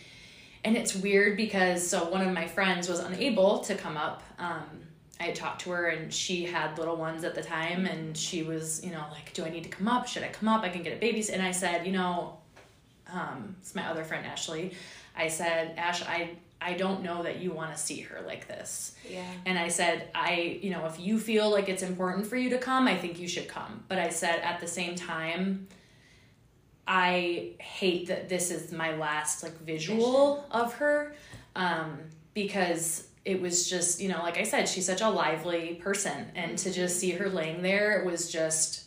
and 0.66 0.76
it's 0.76 0.94
weird 0.96 1.38
because 1.38 1.88
so 1.88 2.04
one 2.10 2.22
of 2.28 2.34
my 2.34 2.48
friends 2.48 2.90
was 2.90 3.00
unable 3.00 3.60
to 3.60 3.76
come 3.76 3.96
up 3.98 4.24
um, 4.40 4.64
i 5.20 5.24
had 5.24 5.36
talked 5.36 5.62
to 5.62 5.70
her 5.70 5.88
and 5.88 6.14
she 6.14 6.44
had 6.46 6.78
little 6.78 6.98
ones 6.98 7.24
at 7.24 7.34
the 7.36 7.42
time 7.44 7.86
and 7.86 8.18
she 8.18 8.44
was 8.44 8.84
you 8.84 8.92
know 8.92 9.04
like 9.12 9.32
do 9.34 9.46
i 9.46 9.50
need 9.50 9.64
to 9.64 9.70
come 9.70 9.88
up 9.88 10.08
should 10.08 10.24
i 10.24 10.28
come 10.30 10.50
up 10.50 10.64
i 10.64 10.70
can 10.70 10.84
get 10.84 10.94
a 10.94 11.00
baby 11.00 11.24
and 11.32 11.42
i 11.42 11.52
said 11.52 11.86
you 11.86 11.94
know 11.94 12.38
um, 13.14 13.56
it's 13.62 13.76
my 13.76 13.86
other 13.88 14.04
friend 14.04 14.26
ashley 14.26 14.74
i 15.16 15.28
said 15.28 15.74
ash 15.78 16.02
i 16.04 16.32
i 16.62 16.74
don't 16.74 17.04
know 17.04 17.22
that 17.22 17.40
you 17.40 17.52
want 17.52 17.72
to 17.72 17.78
see 17.78 18.00
her 18.02 18.22
like 18.26 18.48
this 18.48 18.96
Yeah. 19.10 19.22
and 19.46 19.60
I 19.60 19.68
said, 19.68 20.10
I, 20.16 20.58
you 20.64 20.72
know, 20.72 20.86
if 20.88 21.00
you 21.00 21.20
feel 21.20 21.50
like 21.52 21.68
it's 21.70 21.84
important 21.84 22.26
for 22.26 22.38
you 22.38 22.50
to 22.52 22.58
come, 22.58 22.88
I 22.88 22.96
think 22.98 23.20
you 23.20 23.28
should 23.28 23.48
come. 23.48 23.84
But 23.90 24.00
I 24.00 24.10
said 24.10 24.40
at 24.40 24.60
the 24.62 24.68
same 24.68 24.96
time, 24.96 25.68
I 26.88 27.52
hate 27.60 28.08
that 28.08 28.30
this 28.30 28.52
is 28.52 28.72
my 28.72 28.96
last 28.96 29.44
like 29.44 29.60
visual 29.62 30.46
of 30.52 30.74
her 30.76 31.16
um, 31.56 32.00
because 32.34 33.08
it 33.24 33.42
was 33.42 33.68
just, 33.68 34.00
you 34.00 34.08
know, 34.08 34.20
like 34.20 34.38
I 34.38 34.44
said, 34.44 34.70
she's 34.70 34.86
such 34.86 35.02
a 35.02 35.10
lively 35.10 35.76
person. 35.76 36.28
And 36.36 36.58
to 36.60 36.72
just 36.72 37.00
see 37.00 37.12
her 37.12 37.28
laying 37.28 37.64
there, 37.64 38.00
it 38.00 38.06
was 38.06 38.32
just, 38.32 38.84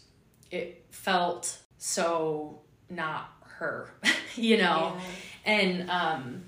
it 0.53 0.85
felt 0.91 1.59
so 1.79 2.61
not 2.89 3.33
her, 3.43 3.91
you 4.37 4.59
know? 4.59 4.95
Yeah. 4.95 5.01
And 5.45 5.91
um, 5.91 6.43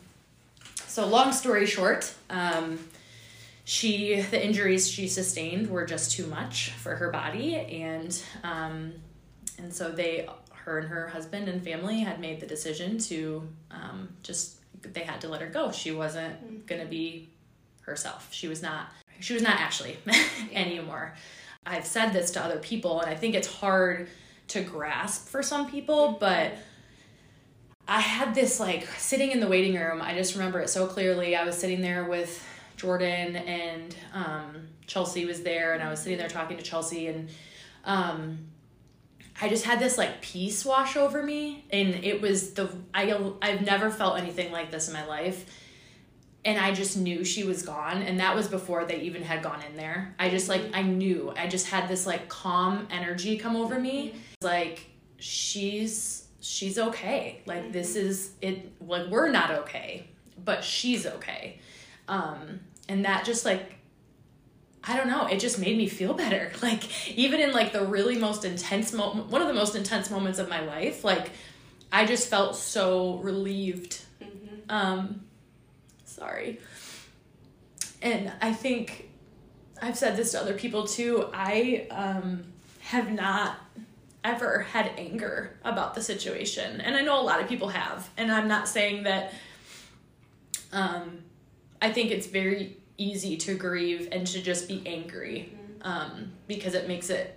so, 0.91 1.07
long 1.07 1.33
story 1.33 1.67
short, 1.67 2.13
um, 2.29 2.79
she 3.65 4.21
the 4.21 4.45
injuries 4.45 4.91
she 4.91 5.07
sustained 5.07 5.71
were 5.71 5.87
just 5.87 6.11
too 6.11 6.27
much 6.27 6.71
for 6.73 6.97
her 6.97 7.11
body, 7.11 7.55
and 7.57 8.21
um, 8.43 8.93
and 9.57 9.73
so 9.73 9.91
they, 9.91 10.29
her 10.65 10.79
and 10.79 10.89
her 10.89 11.09
husband 11.09 11.49
and 11.49 11.63
family 11.63 12.01
had 12.01 12.21
made 12.21 12.41
the 12.41 12.47
decision 12.47 12.99
to 12.99 13.47
um, 13.71 14.09
just 14.23 14.57
they 14.83 15.01
had 15.01 15.21
to 15.21 15.29
let 15.29 15.41
her 15.41 15.49
go. 15.49 15.71
She 15.71 15.93
wasn't 15.93 16.67
gonna 16.67 16.87
be 16.87 17.29
herself. 17.83 18.29
She 18.31 18.49
was 18.49 18.63
not. 18.63 18.89
She 19.21 19.35
was 19.35 19.43
not 19.43 19.61
Ashley 19.61 19.99
anymore. 20.53 21.15
I've 21.67 21.87
said 21.87 22.13
this 22.13 22.31
to 22.33 22.45
other 22.45 22.59
people, 22.59 23.01
and 23.01 23.11
I 23.11 23.15
think 23.15 23.35
it's 23.35 23.49
hard 23.49 24.09
to 24.49 24.63
grasp 24.63 25.29
for 25.29 25.43
some 25.43 25.71
people, 25.71 26.17
but. 26.19 26.53
I 27.89 27.99
had 27.99 28.37
this 28.37 28.61
like 28.61 28.87
sitting 28.99 29.33
in 29.33 29.41
the 29.41 29.49
waiting 29.49 29.75
room. 29.75 30.01
I 30.01 30.15
just 30.15 30.37
remember 30.37 30.61
it 30.61 30.71
so 30.71 30.87
clearly. 30.87 31.35
I 31.35 31.45
was 31.45 31.59
sitting 31.59 31.81
there 31.81 32.05
with 32.05 32.41
Jordan 32.77 33.35
and 33.35 33.97
um, 34.15 34.69
Chelsea 34.87 35.25
was 35.27 35.43
there, 35.43 35.75
and 35.75 35.83
I 35.83 35.91
was 35.91 36.01
sitting 36.01 36.17
there 36.17 36.29
talking 36.29 36.57
to 36.57 36.63
Chelsea, 36.63 37.09
and 37.09 37.29
um, 37.85 38.39
I 39.41 39.49
just 39.49 39.65
had 39.65 39.81
this 39.81 39.99
like 39.99 40.21
peace 40.21 40.65
wash 40.65 40.97
over 40.97 41.23
me, 41.23 41.65
and 41.71 42.05
it 42.05 42.21
was 42.21 42.53
the 42.53 42.71
I 42.95 43.13
I've 43.43 43.63
never 43.63 43.91
felt 43.91 44.19
anything 44.19 44.53
like 44.53 44.71
this 44.71 44.89
in 44.89 44.95
my 44.95 45.07
life. 45.07 45.45
And 46.43 46.59
I 46.59 46.73
just 46.73 46.97
knew 46.97 47.23
she 47.23 47.45
was 47.45 47.63
gone, 47.63 48.03
and 48.03 48.21
that 48.21 48.35
was 48.35 48.49
before 48.49 48.87
they 48.87 49.01
even 49.01 49.23
had 49.23 49.43
gone 49.43 49.63
in 49.63 49.77
there. 49.77 50.15
I 50.19 50.31
just 50.31 50.49
like 50.49 50.63
I 50.73 50.83
knew. 50.83 51.33
I 51.37 51.49
just 51.49 51.67
had 51.69 51.89
this 51.89 52.07
like 52.07 52.29
calm 52.29 52.89
energy 52.91 53.37
come 53.37 53.57
over 53.57 53.79
me, 53.79 54.15
like 54.41 54.87
she's 55.19 56.27
she's 56.41 56.79
okay. 56.79 57.43
Like 57.47 57.73
this 57.73 57.97
is 57.97 58.33
it. 58.41 58.73
Like 58.81 59.09
we're 59.09 59.31
not 59.31 59.51
okay, 59.51 60.09
but 60.45 60.65
she's 60.65 61.07
okay. 61.07 61.61
Um, 62.09 62.61
and 62.89 63.05
that 63.05 63.25
just 63.25 63.45
like 63.45 63.80
I 64.83 64.97
don't 64.97 65.09
know, 65.09 65.27
it 65.27 65.41
just 65.41 65.59
made 65.59 65.77
me 65.77 65.89
feel 65.89 66.15
better. 66.15 66.53
Like 66.63 67.17
even 67.17 67.41
in 67.41 67.53
like 67.53 67.73
the 67.73 67.85
really 67.85 68.17
most 68.17 68.45
intense 68.45 68.93
moment, 68.93 69.29
one 69.29 69.43
of 69.43 69.49
the 69.49 69.55
most 69.55 69.75
intense 69.75 70.11
moments 70.11 70.39
of 70.39 70.49
my 70.49 70.61
life, 70.61 71.05
like 71.05 71.31
I 71.93 72.07
just 72.07 72.29
felt 72.29 72.57
so 72.57 73.17
relieved. 73.17 74.03
Um, 74.69 75.23
sorry. 76.05 76.61
And 78.03 78.33
I 78.41 78.53
think 78.53 79.11
I've 79.83 79.97
said 79.97 80.17
this 80.17 80.33
to 80.33 80.41
other 80.41 80.55
people 80.55 80.87
too. 80.87 81.29
I 81.33 81.87
um, 81.91 82.45
have 82.81 83.11
not 83.11 83.57
ever 84.23 84.61
had 84.61 84.93
anger 84.97 85.59
about 85.65 85.95
the 85.95 86.03
situation, 86.03 86.81
and 86.81 86.95
I 86.95 87.01
know 87.01 87.21
a 87.21 87.25
lot 87.25 87.41
of 87.41 87.49
people 87.49 87.69
have. 87.69 88.09
And 88.17 88.31
I'm 88.31 88.49
not 88.49 88.69
saying 88.69 89.05
that. 89.05 89.33
Um, 90.73 91.25
I 91.83 91.91
think 91.91 92.11
it's 92.11 92.27
very 92.27 92.77
easy 93.01 93.37
to 93.37 93.55
grieve 93.55 94.09
and 94.13 94.27
to 94.27 94.43
just 94.43 94.69
be 94.69 94.83
angry 94.87 95.53
um, 95.83 96.33
because 96.47 96.75
it 96.75 96.87
makes 96.87 97.11
it 97.11 97.37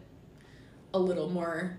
a 0.93 0.99
little 0.99 1.30
more 1.30 1.78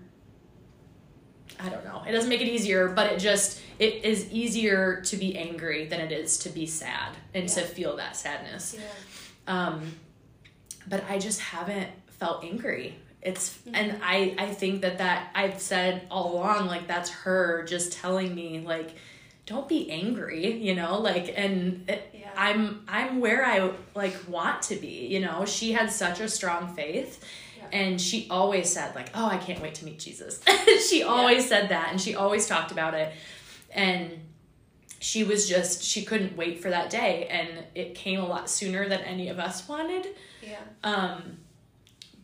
I 1.59 1.69
don't 1.69 1.85
know. 1.85 2.03
It 2.05 2.11
doesn't 2.11 2.29
make 2.29 2.41
it 2.41 2.47
easier, 2.47 2.89
but 2.89 3.13
it 3.13 3.19
just 3.19 3.61
it 3.79 4.03
is 4.03 4.29
easier 4.31 5.01
to 5.01 5.15
be 5.15 5.37
angry 5.37 5.85
than 5.85 6.01
it 6.01 6.11
is 6.11 6.37
to 6.39 6.49
be 6.49 6.65
sad 6.65 7.15
and 7.33 7.47
to 7.49 7.61
feel 7.61 7.95
that 7.97 8.17
sadness. 8.17 8.75
Yeah. 8.77 9.67
Um, 9.67 9.93
but 10.87 11.03
I 11.09 11.17
just 11.17 11.39
haven't 11.39 11.89
felt 12.07 12.43
angry. 12.43 12.95
It's 13.21 13.57
and 13.73 13.99
I 14.03 14.35
I 14.37 14.53
think 14.53 14.81
that 14.81 14.97
that 14.97 15.29
I've 15.33 15.59
said 15.61 16.07
all 16.11 16.35
along 16.35 16.67
like 16.67 16.87
that's 16.87 17.09
her 17.09 17.63
just 17.63 17.93
telling 17.93 18.35
me 18.35 18.59
like 18.59 18.95
don't 19.45 19.67
be 19.69 19.91
angry, 19.91 20.53
you 20.57 20.73
know, 20.75 20.99
like 20.99 21.33
and 21.37 21.87
it, 21.89 22.09
Yeah. 22.13 22.29
I'm 22.35 22.83
I'm 22.87 23.19
where 23.21 23.45
I 23.45 23.71
like 23.93 24.15
want 24.27 24.61
to 24.63 24.75
be, 24.75 25.07
you 25.07 25.19
know. 25.19 25.45
She 25.45 25.71
had 25.73 25.91
such 25.91 26.19
a 26.19 26.27
strong 26.27 26.73
faith 26.75 27.23
Yeah. 27.57 27.65
and 27.71 28.01
she 28.01 28.27
always 28.29 28.69
said 28.71 28.95
like, 28.95 29.09
"Oh, 29.13 29.27
I 29.27 29.37
can't 29.37 29.61
wait 29.61 29.75
to 29.75 29.85
meet 29.85 29.99
Jesus." 29.99 30.41
she 30.89 31.03
always 31.03 31.47
said 31.47 31.69
that 31.69 31.89
and 31.91 32.01
she 32.01 32.15
always 32.15 32.47
talked 32.47 32.71
about 32.71 32.93
it. 32.95 33.13
And 33.71 34.11
she 34.99 35.23
was 35.23 35.47
just 35.47 35.83
she 35.83 36.03
couldn't 36.03 36.35
wait 36.35 36.61
for 36.61 36.69
that 36.71 36.89
day 36.89 37.27
and 37.29 37.63
it 37.75 37.93
came 37.93 38.19
a 38.19 38.25
lot 38.25 38.49
sooner 38.49 38.89
than 38.89 39.01
any 39.01 39.29
of 39.29 39.37
us 39.39 39.67
wanted. 39.67 40.07
Yeah. 40.41 40.59
Um 40.83 41.37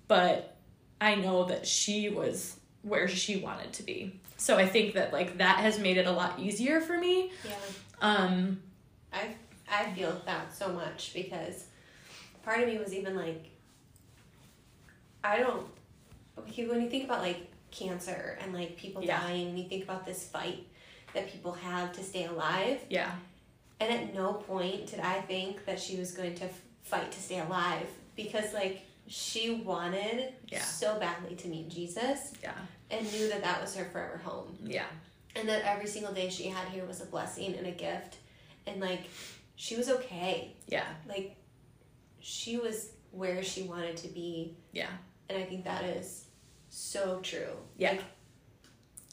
but 0.08 0.58
I 1.00 1.16
know 1.16 1.46
that 1.46 1.68
she 1.68 2.10
was 2.10 2.58
where 2.82 3.08
she 3.08 3.38
wanted 3.38 3.74
to 3.74 3.84
be. 3.84 4.20
So 4.42 4.58
I 4.58 4.66
think 4.66 4.96
that 4.96 5.14
like 5.14 5.38
that 5.38 5.58
has 5.60 5.78
made 5.78 5.98
it 5.98 6.08
a 6.08 6.12
lot 6.12 6.40
easier 6.40 6.82
for 6.82 6.98
me. 6.98 7.32
Yeah. 7.46 7.52
Um 8.02 8.60
I 9.14 9.36
I 9.72 9.92
feel 9.92 10.20
that 10.26 10.52
so 10.56 10.70
much 10.70 11.14
because 11.14 11.66
part 12.44 12.60
of 12.62 12.68
me 12.68 12.80
was 12.80 12.92
even 12.92 13.16
like 13.16 13.46
I 15.24 15.38
don't 15.38 15.68
okay, 16.40 16.66
when 16.68 16.82
you 16.82 16.90
think 16.90 17.04
about 17.06 17.22
like 17.22 17.52
cancer 17.70 18.38
and 18.42 18.52
like 18.52 18.76
people 18.78 19.04
Yeah. 19.04 19.22
dying 19.22 19.50
and 19.50 19.60
you 19.60 19.66
think 19.70 19.84
about 19.84 20.06
this 20.08 20.28
fight 20.28 20.66
that 21.14 21.32
people 21.32 21.52
have 21.54 21.94
to 21.94 22.04
stay 22.04 22.26
alive 22.26 22.80
yeah. 22.90 23.12
and 23.80 23.94
at 23.94 24.14
no 24.16 24.34
point 24.34 24.88
did 24.88 25.00
I 25.02 25.22
think 25.22 25.66
that 25.66 25.80
she 25.80 25.98
was 25.98 26.12
going 26.14 26.34
to 26.36 26.46
f- 26.46 26.62
fight 26.82 27.12
to 27.12 27.20
stay 27.22 27.40
alive 27.40 27.88
because 28.16 28.54
like 28.56 28.82
she 29.08 29.52
wanted 29.52 30.34
Yeah. 30.48 30.64
so 30.64 30.98
badly 31.00 31.36
to 31.36 31.48
meet 31.48 31.70
Jesus 31.70 32.34
Yeah. 32.42 32.54
And 32.92 33.12
knew 33.14 33.30
that 33.30 33.42
that 33.42 33.62
was 33.62 33.76
her 33.76 33.86
forever 33.86 34.18
home 34.24 34.58
Yeah. 34.64 34.86
and 35.36 35.48
that 35.50 35.64
every 35.64 35.88
single 35.88 36.14
day 36.14 36.30
she 36.30 36.48
had 36.50 36.68
here 36.70 36.86
was 36.86 37.02
a 37.02 37.06
blessing 37.06 37.56
and 37.56 37.66
a 37.68 37.72
gift 37.72 38.18
and 38.68 38.80
like 38.82 39.04
she 39.56 39.76
was 39.76 39.90
okay 39.90 40.56
Yeah. 40.68 40.86
like 41.08 41.36
she 42.20 42.58
was 42.58 42.92
where 43.12 43.42
she 43.44 43.64
wanted 43.64 43.98
to 43.98 44.08
be 44.08 44.56
Yeah. 44.72 44.90
and 45.30 45.38
i 45.38 45.44
think 45.44 45.64
that 45.66 45.84
is 45.84 46.26
so 46.70 47.20
true 47.22 47.56
Yeah. 47.78 47.92
Like, 47.92 48.04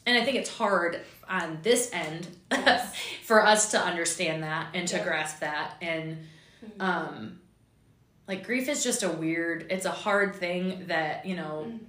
And 0.05 0.17
I 0.17 0.23
think 0.23 0.37
it's 0.37 0.49
hard 0.49 1.01
on 1.27 1.59
this 1.61 1.89
end 1.93 2.27
Yes. 2.51 2.95
for 3.23 3.45
us 3.45 3.71
to 3.71 3.79
understand 3.79 4.43
that 4.43 4.67
and 4.73 4.87
to 4.87 4.97
Yeah. 4.97 5.03
grasp 5.03 5.39
that 5.41 5.75
and 5.81 6.25
Mhm. 6.65 6.81
um 6.81 7.41
like 8.27 8.45
grief 8.45 8.69
is 8.69 8.83
just 8.83 9.03
a 9.03 9.09
weird 9.09 9.67
it's 9.71 9.85
a 9.85 9.91
hard 9.91 10.35
thing 10.35 10.87
that 10.87 11.25
you 11.25 11.35
know 11.35 11.65
Mhm. 11.67 11.79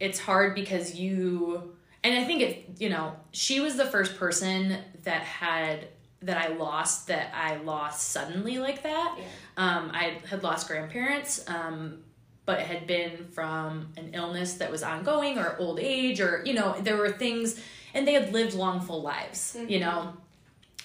It's 0.00 0.18
hard 0.18 0.54
because 0.54 0.94
you 0.94 1.74
and 2.04 2.16
i 2.18 2.24
think 2.24 2.40
it 2.40 2.70
you 2.78 2.88
know 2.88 3.14
she 3.32 3.60
was 3.60 3.76
the 3.76 3.86
first 3.86 4.16
person 4.16 4.78
that 5.04 5.22
had 5.22 5.88
that 6.20 6.36
i 6.36 6.48
lost 6.54 7.06
that 7.08 7.32
i 7.34 7.56
lost 7.58 8.08
suddenly 8.08 8.58
like 8.58 8.82
that. 8.82 9.16
Yeah. 9.18 9.24
Um, 9.56 9.90
i 9.92 10.18
had 10.28 10.42
lost 10.42 10.68
grandparents 10.68 11.44
um, 11.48 11.98
but 12.46 12.60
it 12.60 12.66
had 12.66 12.86
been 12.86 13.26
from 13.32 13.88
an 13.96 14.10
illness 14.14 14.54
that 14.54 14.70
was 14.70 14.82
ongoing 14.82 15.38
or 15.38 15.56
old 15.58 15.78
age 15.78 16.20
or 16.20 16.42
you 16.44 16.54
know 16.54 16.76
there 16.80 16.96
were 16.96 17.10
things 17.10 17.60
and 17.94 18.06
they 18.06 18.14
had 18.14 18.32
lived 18.32 18.54
long 18.54 18.80
full 18.80 19.02
lives 19.02 19.56
you 19.68 19.80
know? 19.80 20.14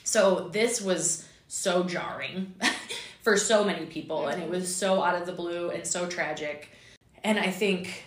So 0.06 0.50
this 0.52 0.82
was 0.82 1.28
so 1.48 1.84
jarring 1.84 2.54
for 3.22 3.38
so 3.38 3.64
many 3.64 3.86
people 3.86 4.28
and 4.28 4.42
it 4.42 4.50
was 4.50 4.74
so 4.74 5.02
out 5.02 5.16
of 5.16 5.26
the 5.26 5.32
blue 5.32 5.70
and 5.70 5.86
so 5.88 6.08
tragic. 6.08 6.70
And 7.24 7.40
i 7.40 7.50
think 7.50 8.04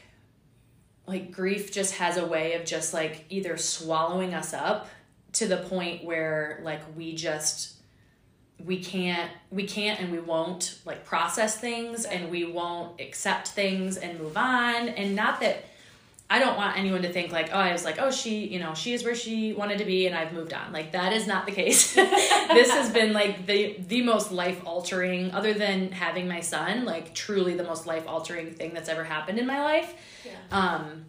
like 1.07 1.31
grief 1.31 1.73
just 1.73 1.95
has 1.97 2.16
a 2.16 2.27
way 2.27 2.55
of 2.55 2.64
just 2.64 2.92
like 2.92 3.25
either 3.29 3.57
swallowing 3.57 4.35
us 4.35 4.53
up 4.53 4.88
to 5.33 5.47
the 5.47 5.59
point 5.59 6.05
where 6.05 6.61
like 6.64 6.81
we 6.97 7.14
just 7.14 7.75
we 8.64 8.83
can't 8.83 9.31
we 9.51 9.66
can't 9.66 10.01
and 10.01 10.11
we 10.11 10.19
won't 10.19 10.79
like 10.85 11.05
process 11.05 11.59
things 11.59 12.05
and 12.05 12.31
we 12.31 12.45
won't 12.45 13.01
accept 13.01 13.49
things 13.49 13.97
and 13.97 14.19
move 14.19 14.37
on. 14.37 14.88
And 14.88 15.14
not 15.14 15.40
that 15.40 15.64
I 16.29 16.41
don't 16.41 16.57
want 16.57 16.77
anyone 16.77 17.03
to 17.03 17.12
think 17.12 17.31
like, 17.31 17.51
oh, 17.53 17.59
I 17.59 17.73
was 17.73 17.85
like, 17.85 18.01
oh, 18.01 18.11
she, 18.11 18.47
you 18.49 18.59
know, 18.59 18.75
she 18.75 18.93
is 18.95 19.05
where 19.05 19.15
she 19.15 19.53
wanted 19.53 19.79
to 19.79 19.85
be 19.85 20.07
and 20.09 20.17
I've 20.17 20.33
moved 20.33 20.53
on. 20.53 20.73
Like 20.73 20.93
that 20.93 21.12
is 21.12 21.27
not 21.27 21.47
the 21.47 21.53
case. 21.53 21.95
this 21.95 22.71
has 22.73 22.91
been 22.91 23.12
like 23.12 23.47
the 23.47 23.77
the 23.79 24.03
most 24.03 24.33
life 24.33 24.61
altering 24.65 25.31
other 25.33 25.55
than 25.55 25.93
having 25.93 26.27
my 26.27 26.41
son, 26.41 26.85
like 26.85 27.15
truly 27.15 27.55
the 27.55 27.62
most 27.62 27.87
life 27.87 28.09
altering 28.09 28.53
thing 28.55 28.75
that's 28.75 28.89
ever 28.89 29.05
happened 29.05 29.39
in 29.39 29.47
my 29.47 29.61
life. 29.61 29.95
Yeah. 30.25 30.33
Um 30.51 31.05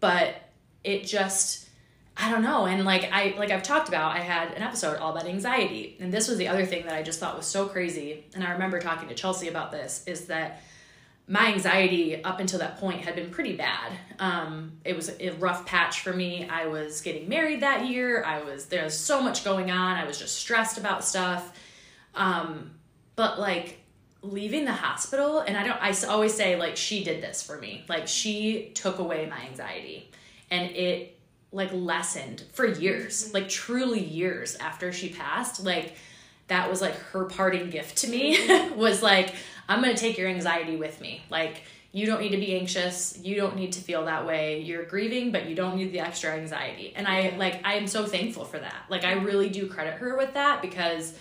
but 0.00 0.36
it 0.84 1.04
just 1.04 1.68
I 2.16 2.30
don't 2.30 2.42
know. 2.42 2.64
And 2.64 2.84
like 2.86 3.10
I 3.12 3.34
like 3.38 3.50
I've 3.50 3.62
talked 3.62 3.88
about, 3.88 4.16
I 4.16 4.20
had 4.20 4.52
an 4.52 4.62
episode 4.62 4.96
all 4.96 5.12
about 5.12 5.26
anxiety. 5.26 5.98
And 6.00 6.10
this 6.10 6.28
was 6.28 6.38
the 6.38 6.48
other 6.48 6.64
thing 6.64 6.86
that 6.86 6.94
I 6.94 7.02
just 7.02 7.20
thought 7.20 7.36
was 7.36 7.46
so 7.46 7.66
crazy. 7.66 8.24
And 8.34 8.42
I 8.42 8.52
remember 8.52 8.80
talking 8.80 9.08
to 9.08 9.14
Chelsea 9.14 9.48
about 9.48 9.70
this 9.70 10.02
is 10.06 10.26
that 10.26 10.62
my 11.30 11.46
anxiety 11.46 12.22
up 12.24 12.40
until 12.40 12.58
that 12.58 12.78
point 12.78 13.02
had 13.02 13.14
been 13.14 13.30
pretty 13.30 13.54
bad. 13.54 13.92
Um, 14.18 14.72
it 14.84 14.96
was 14.96 15.12
a 15.20 15.30
rough 15.30 15.64
patch 15.64 16.00
for 16.00 16.12
me. 16.12 16.48
I 16.48 16.66
was 16.66 17.02
getting 17.02 17.28
married 17.28 17.60
that 17.60 17.86
year. 17.86 18.24
I 18.24 18.42
was 18.42 18.66
there 18.66 18.82
was 18.82 18.98
so 18.98 19.22
much 19.22 19.44
going 19.44 19.70
on. 19.70 19.96
I 19.96 20.04
was 20.06 20.18
just 20.18 20.34
stressed 20.34 20.76
about 20.76 21.04
stuff. 21.04 21.56
Um, 22.16 22.72
but 23.14 23.38
like 23.38 23.78
leaving 24.22 24.64
the 24.64 24.72
hospital, 24.72 25.38
and 25.38 25.56
I 25.56 25.64
don't. 25.64 25.80
I 25.80 25.94
always 26.08 26.34
say 26.34 26.56
like 26.56 26.76
she 26.76 27.04
did 27.04 27.22
this 27.22 27.44
for 27.44 27.58
me. 27.58 27.84
Like 27.88 28.08
she 28.08 28.72
took 28.74 28.98
away 28.98 29.28
my 29.30 29.40
anxiety, 29.46 30.10
and 30.50 30.68
it 30.72 31.16
like 31.52 31.70
lessened 31.72 32.42
for 32.52 32.66
years. 32.66 33.32
Like 33.32 33.48
truly 33.48 34.02
years 34.02 34.56
after 34.56 34.92
she 34.92 35.10
passed. 35.10 35.64
Like 35.64 35.94
that 36.48 36.68
was 36.68 36.80
like 36.80 36.96
her 36.96 37.26
parting 37.26 37.70
gift 37.70 37.98
to 37.98 38.08
me 38.08 38.70
was 38.74 39.00
like 39.00 39.36
I'm 39.70 39.82
going 39.82 39.94
to 39.94 40.00
take 40.00 40.18
your 40.18 40.28
anxiety 40.28 40.76
with 40.76 41.00
me. 41.00 41.22
Like, 41.30 41.62
you 41.92 42.06
don't 42.06 42.20
need 42.20 42.30
to 42.30 42.36
be 42.36 42.56
anxious. 42.56 43.18
You 43.22 43.36
don't 43.36 43.56
need 43.56 43.72
to 43.72 43.80
feel 43.80 44.04
that 44.04 44.26
way. 44.26 44.60
You're 44.60 44.84
grieving, 44.84 45.32
but 45.32 45.46
you 45.46 45.54
don't 45.54 45.76
need 45.76 45.92
the 45.92 46.00
extra 46.00 46.32
anxiety. 46.32 46.92
And 46.94 47.06
I 47.06 47.34
like 47.36 47.60
I 47.64 47.74
am 47.74 47.88
so 47.88 48.06
thankful 48.06 48.44
for 48.44 48.58
that. 48.58 48.84
Like 48.88 49.04
I 49.04 49.14
really 49.14 49.48
do 49.48 49.66
credit 49.66 49.94
her 49.94 50.16
with 50.16 50.34
that 50.34 50.62
because 50.62 51.14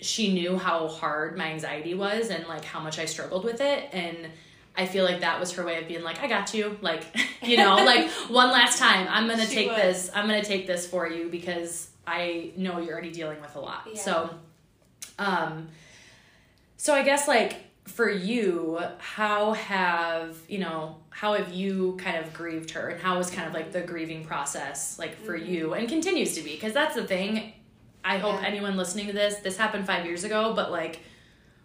she 0.00 0.32
knew 0.32 0.58
how 0.58 0.88
hard 0.88 1.38
my 1.38 1.46
anxiety 1.46 1.94
was 1.94 2.28
and 2.28 2.46
like 2.46 2.64
how 2.64 2.80
much 2.80 2.98
I 2.98 3.06
struggled 3.06 3.44
with 3.44 3.60
it 3.60 3.88
and 3.92 4.28
I 4.76 4.86
feel 4.86 5.04
like 5.04 5.20
that 5.20 5.40
was 5.40 5.52
her 5.54 5.64
way 5.64 5.82
of 5.82 5.88
being 5.88 6.04
like, 6.04 6.20
I 6.20 6.28
got 6.28 6.54
you. 6.54 6.78
Like, 6.80 7.04
you 7.42 7.56
know, 7.56 7.74
like 7.76 8.08
one 8.28 8.52
last 8.52 8.78
time, 8.78 9.08
I'm 9.10 9.26
going 9.26 9.40
to 9.40 9.48
take 9.48 9.70
would. 9.70 9.76
this, 9.76 10.08
I'm 10.14 10.28
going 10.28 10.40
to 10.40 10.46
take 10.46 10.68
this 10.68 10.86
for 10.86 11.08
you 11.08 11.28
because 11.28 11.90
I 12.06 12.52
know 12.56 12.78
you're 12.78 12.92
already 12.92 13.10
dealing 13.10 13.40
with 13.40 13.56
a 13.56 13.60
lot. 13.60 13.88
Yeah. 13.92 14.00
So, 14.00 14.30
um, 15.18 15.68
so 16.78 16.94
I 16.94 17.02
guess 17.02 17.26
like 17.28 17.56
for 17.84 18.08
you, 18.08 18.78
how 18.98 19.52
have, 19.52 20.36
you 20.48 20.58
know, 20.58 20.96
how 21.10 21.34
have 21.34 21.52
you 21.52 21.98
kind 22.00 22.16
of 22.16 22.32
grieved 22.32 22.70
her 22.70 22.88
and 22.88 23.00
how 23.00 23.18
was 23.18 23.30
kind 23.30 23.48
of 23.48 23.52
like 23.52 23.72
the 23.72 23.80
grieving 23.80 24.24
process 24.24 24.96
like 24.96 25.16
for 25.16 25.36
mm-hmm. 25.36 25.50
you 25.50 25.74
and 25.74 25.88
continues 25.88 26.34
to 26.36 26.42
be? 26.42 26.54
Because 26.54 26.72
that's 26.72 26.94
the 26.94 27.04
thing. 27.04 27.52
I 28.04 28.18
hope 28.18 28.40
yeah. 28.40 28.46
anyone 28.46 28.76
listening 28.76 29.08
to 29.08 29.12
this, 29.12 29.36
this 29.38 29.56
happened 29.56 29.86
five 29.86 30.06
years 30.06 30.22
ago, 30.22 30.52
but 30.54 30.70
like 30.70 31.00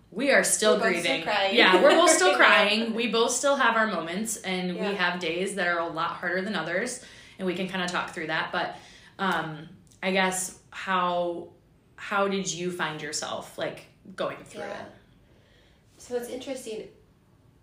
we 0.10 0.32
are 0.32 0.44
still 0.44 0.78
we're 0.80 0.90
grieving. 0.92 1.22
Still 1.22 1.52
yeah, 1.52 1.82
we're 1.82 1.92
both 1.92 2.10
still 2.10 2.36
crying. 2.36 2.96
We 2.96 3.08
both 3.08 3.32
still 3.32 3.56
have 3.56 3.76
our 3.76 3.88
moments 3.88 4.38
and 4.38 4.76
yeah. 4.76 4.90
we 4.90 4.96
have 4.96 5.20
days 5.20 5.54
that 5.56 5.68
are 5.68 5.80
a 5.80 5.88
lot 5.88 6.12
harder 6.12 6.42
than 6.42 6.56
others 6.56 7.06
and 7.38 7.46
we 7.46 7.54
can 7.54 7.70
kind 7.70 7.84
of 7.84 7.92
talk 7.92 8.10
through 8.16 8.28
that. 8.28 8.52
But 8.52 8.78
um 9.20 9.70
I 10.02 10.12
guess 10.12 10.58
how 10.72 11.50
how 11.96 12.28
did 12.28 12.52
you 12.52 12.72
find 12.72 13.00
yourself 13.00 13.56
like 13.60 13.86
going 14.16 14.44
through 14.46 14.62
yeah. 14.62 14.82
it? 14.82 14.92
So 16.04 16.18
it's 16.18 16.28
interesting. 16.28 16.90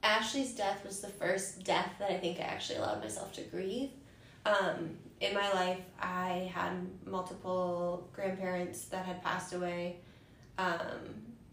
Ashley's 0.02 0.54
death 0.54 0.82
was 0.82 1.00
the 1.00 1.08
first 1.08 1.62
death 1.62 1.92
that 1.98 2.10
I 2.10 2.16
think 2.16 2.40
I 2.40 2.44
actually 2.44 2.78
allowed 2.78 3.02
myself 3.02 3.34
to 3.34 3.42
grieve. 3.42 3.90
Um, 4.46 4.96
in 5.20 5.34
my 5.34 5.52
life, 5.52 5.80
I 6.00 6.50
had 6.54 6.72
multiple 7.04 8.08
grandparents 8.14 8.86
that 8.86 9.04
had 9.04 9.22
passed 9.22 9.52
away, 9.52 9.96
um, 10.56 10.78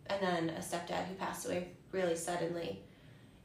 and 0.05 0.21
then 0.21 0.49
a 0.51 0.61
stepdad 0.61 1.05
who 1.07 1.15
passed 1.15 1.45
away 1.45 1.67
really 1.91 2.15
suddenly. 2.15 2.81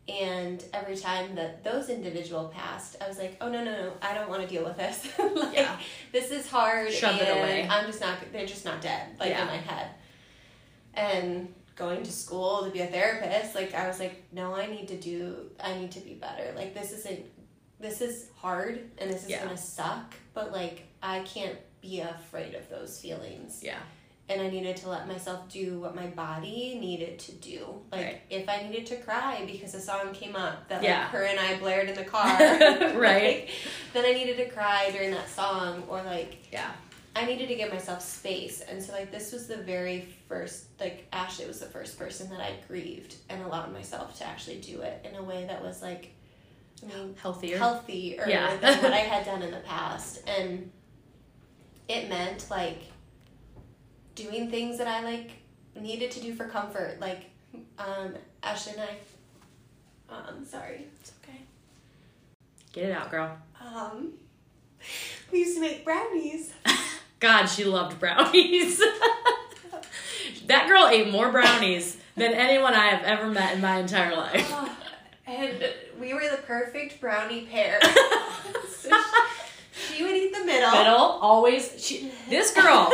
And 0.09 0.65
every 0.73 0.97
time 0.97 1.35
that 1.35 1.65
those 1.65 1.89
individual 1.89 2.47
passed, 2.55 2.95
I 3.03 3.09
was 3.09 3.19
like, 3.19 3.39
"Oh 3.41 3.49
no, 3.49 3.65
no, 3.65 3.73
no! 3.73 3.93
I 4.03 4.15
don't 4.15 4.29
want 4.29 4.43
to 4.43 4.49
deal 4.49 4.63
with 4.63 4.77
this. 4.77 5.09
like, 5.19 5.53
yeah. 5.53 5.81
this 6.13 6.31
is 6.31 6.49
hard. 6.49 6.93
Shove 6.93 7.21
it 7.21 7.29
away. 7.29 7.67
I'm 7.69 7.87
just 7.87 8.01
not. 8.01 8.19
They're 8.33 8.47
just 8.47 8.65
not 8.65 8.81
dead. 8.81 9.17
Like 9.19 9.31
yeah. 9.31 9.41
in 9.41 9.47
my 9.49 9.57
head." 9.57 9.89
And 10.95 11.55
going 11.77 12.03
to 12.03 12.13
school 12.13 12.65
to 12.65 12.71
be 12.71 12.81
a 12.81 12.87
therapist, 12.87 13.55
like 13.55 13.75
I 13.75 13.89
was 13.89 13.99
like, 13.99 14.23
no, 14.33 14.55
I 14.55 14.67
need 14.67 14.89
to 14.89 14.97
do, 14.97 15.51
I 15.63 15.75
need 15.75 15.93
to 15.93 16.01
be 16.01 16.15
better. 16.15 16.53
Like 16.55 16.75
this 16.75 16.93
isn't, 16.93 17.25
this 17.81 18.01
is 18.01 18.29
hard 18.37 18.91
and 18.99 19.11
this 19.11 19.25
is 19.25 19.31
yeah. 19.31 19.45
gonna 19.45 19.57
suck, 19.57 20.15
but 20.35 20.53
like 20.53 20.85
I 21.03 21.21
can't 21.21 21.57
be 21.81 22.01
afraid 22.01 22.55
of 22.55 22.69
those 22.69 22.99
feelings. 23.01 23.61
Yeah. 23.63 23.79
And 24.29 24.41
I 24.41 24.49
needed 24.49 24.77
to 24.79 24.89
let 24.89 25.09
myself 25.09 25.49
do 25.49 25.81
what 25.81 25.95
my 25.97 26.07
body 26.07 26.79
needed 26.81 27.19
to 27.21 27.33
do. 27.33 27.67
Like 27.91 28.05
right. 28.05 28.21
if 28.31 28.49
I 28.49 28.63
needed 28.63 28.87
to 28.87 28.97
cry 28.97 29.45
because 29.47 29.75
a 29.75 29.81
song 29.81 30.13
came 30.13 30.37
up 30.37 30.69
that 30.69 30.83
yeah. 30.83 31.01
like 31.01 31.09
her 31.09 31.25
and 31.25 31.41
I 31.41 31.59
blared 31.59 31.89
in 31.89 31.97
the 31.97 32.05
car, 32.05 32.39
right? 32.39 32.95
like, 32.95 33.51
then 33.93 34.05
I 34.05 34.13
needed 34.13 34.37
to 34.37 34.49
cry 34.49 34.91
during 34.93 35.11
that 35.11 35.29
song 35.29 35.83
or 35.89 36.03
like 36.03 36.49
yeah 36.53 36.71
I 37.15 37.27
needed 37.27 37.49
to 37.49 37.55
give 37.55 37.71
myself 37.71 38.01
space. 38.01 38.63
And 38.63 38.83
so 38.83 38.93
like 38.93 39.11
this 39.11 39.33
was 39.33 39.47
the 39.47 39.59
very 39.59 40.09
first 40.33 40.65
like 40.81 41.07
Ashley 41.13 41.47
was 41.47 41.61
the 41.61 41.67
first 41.67 41.99
person 41.99 42.31
that 42.31 42.41
I 42.41 42.57
grieved 42.67 43.17
and 43.29 43.43
allowed 43.43 43.71
myself 43.71 44.17
to 44.19 44.27
actually 44.27 44.61
do 44.61 44.81
it 44.81 45.07
in 45.07 45.15
a 45.15 45.23
way 45.23 45.45
that 45.45 45.63
was 45.63 45.83
like 45.83 46.15
I 46.83 46.87
mean 46.87 47.15
healthier. 47.21 47.59
Healthier 47.59 48.25
yeah. 48.27 48.57
than 48.57 48.83
what 48.83 48.93
I 49.01 49.01
had 49.01 49.27
done 49.27 49.43
in 49.43 49.51
the 49.51 49.59
past. 49.59 50.27
And 50.27 50.71
it 51.87 52.09
meant 52.09 52.47
like 52.51 52.81
doing 54.15 54.51
things 54.51 54.79
that 54.79 54.87
I 54.87 55.03
like 55.05 55.33
needed 55.79 56.11
to 56.13 56.21
do 56.21 56.35
for 56.35 56.47
comfort. 56.47 56.99
Like 56.99 57.27
um 57.79 58.15
Ashley 58.43 58.73
and 58.73 58.83
I 58.83 60.15
um 60.15 60.47
sorry. 60.47 60.87
It's 60.99 61.13
okay. 61.23 61.41
Get 62.73 62.85
it 62.87 62.93
out, 62.93 63.11
girl. 63.11 63.37
Um 63.61 64.15
we 65.31 65.41
used 65.41 65.57
to 65.57 65.61
make 65.61 65.85
brownies. 65.85 66.55
God, 67.21 67.45
she 67.47 67.65
loved 67.65 68.01
brownies. 68.01 68.83
that 70.47 70.69
girl 70.69 70.89
ate 70.89 71.11
more 71.11 71.31
brownies 71.31 71.99
than 72.17 72.33
anyone 72.33 72.75
I 72.75 72.87
have 72.87 73.05
ever 73.05 73.29
met 73.29 73.55
in 73.55 73.61
my 73.61 73.79
entire 73.79 74.15
life. 74.15 74.49
Oh, 74.51 74.77
and 75.27 75.65
we 76.01 76.15
were 76.15 76.29
the 76.31 76.43
perfect 76.43 77.01
brownie 77.01 77.47
pair. 77.47 77.81
so 78.69 78.91
she, 79.73 79.95
she 79.97 80.03
would 80.03 80.15
eat 80.15 80.33
the 80.33 80.45
middle. 80.45 80.71
Middle, 80.71 80.97
always. 80.97 81.75
She, 81.83 82.11
this 82.29 82.53
girl 82.53 82.93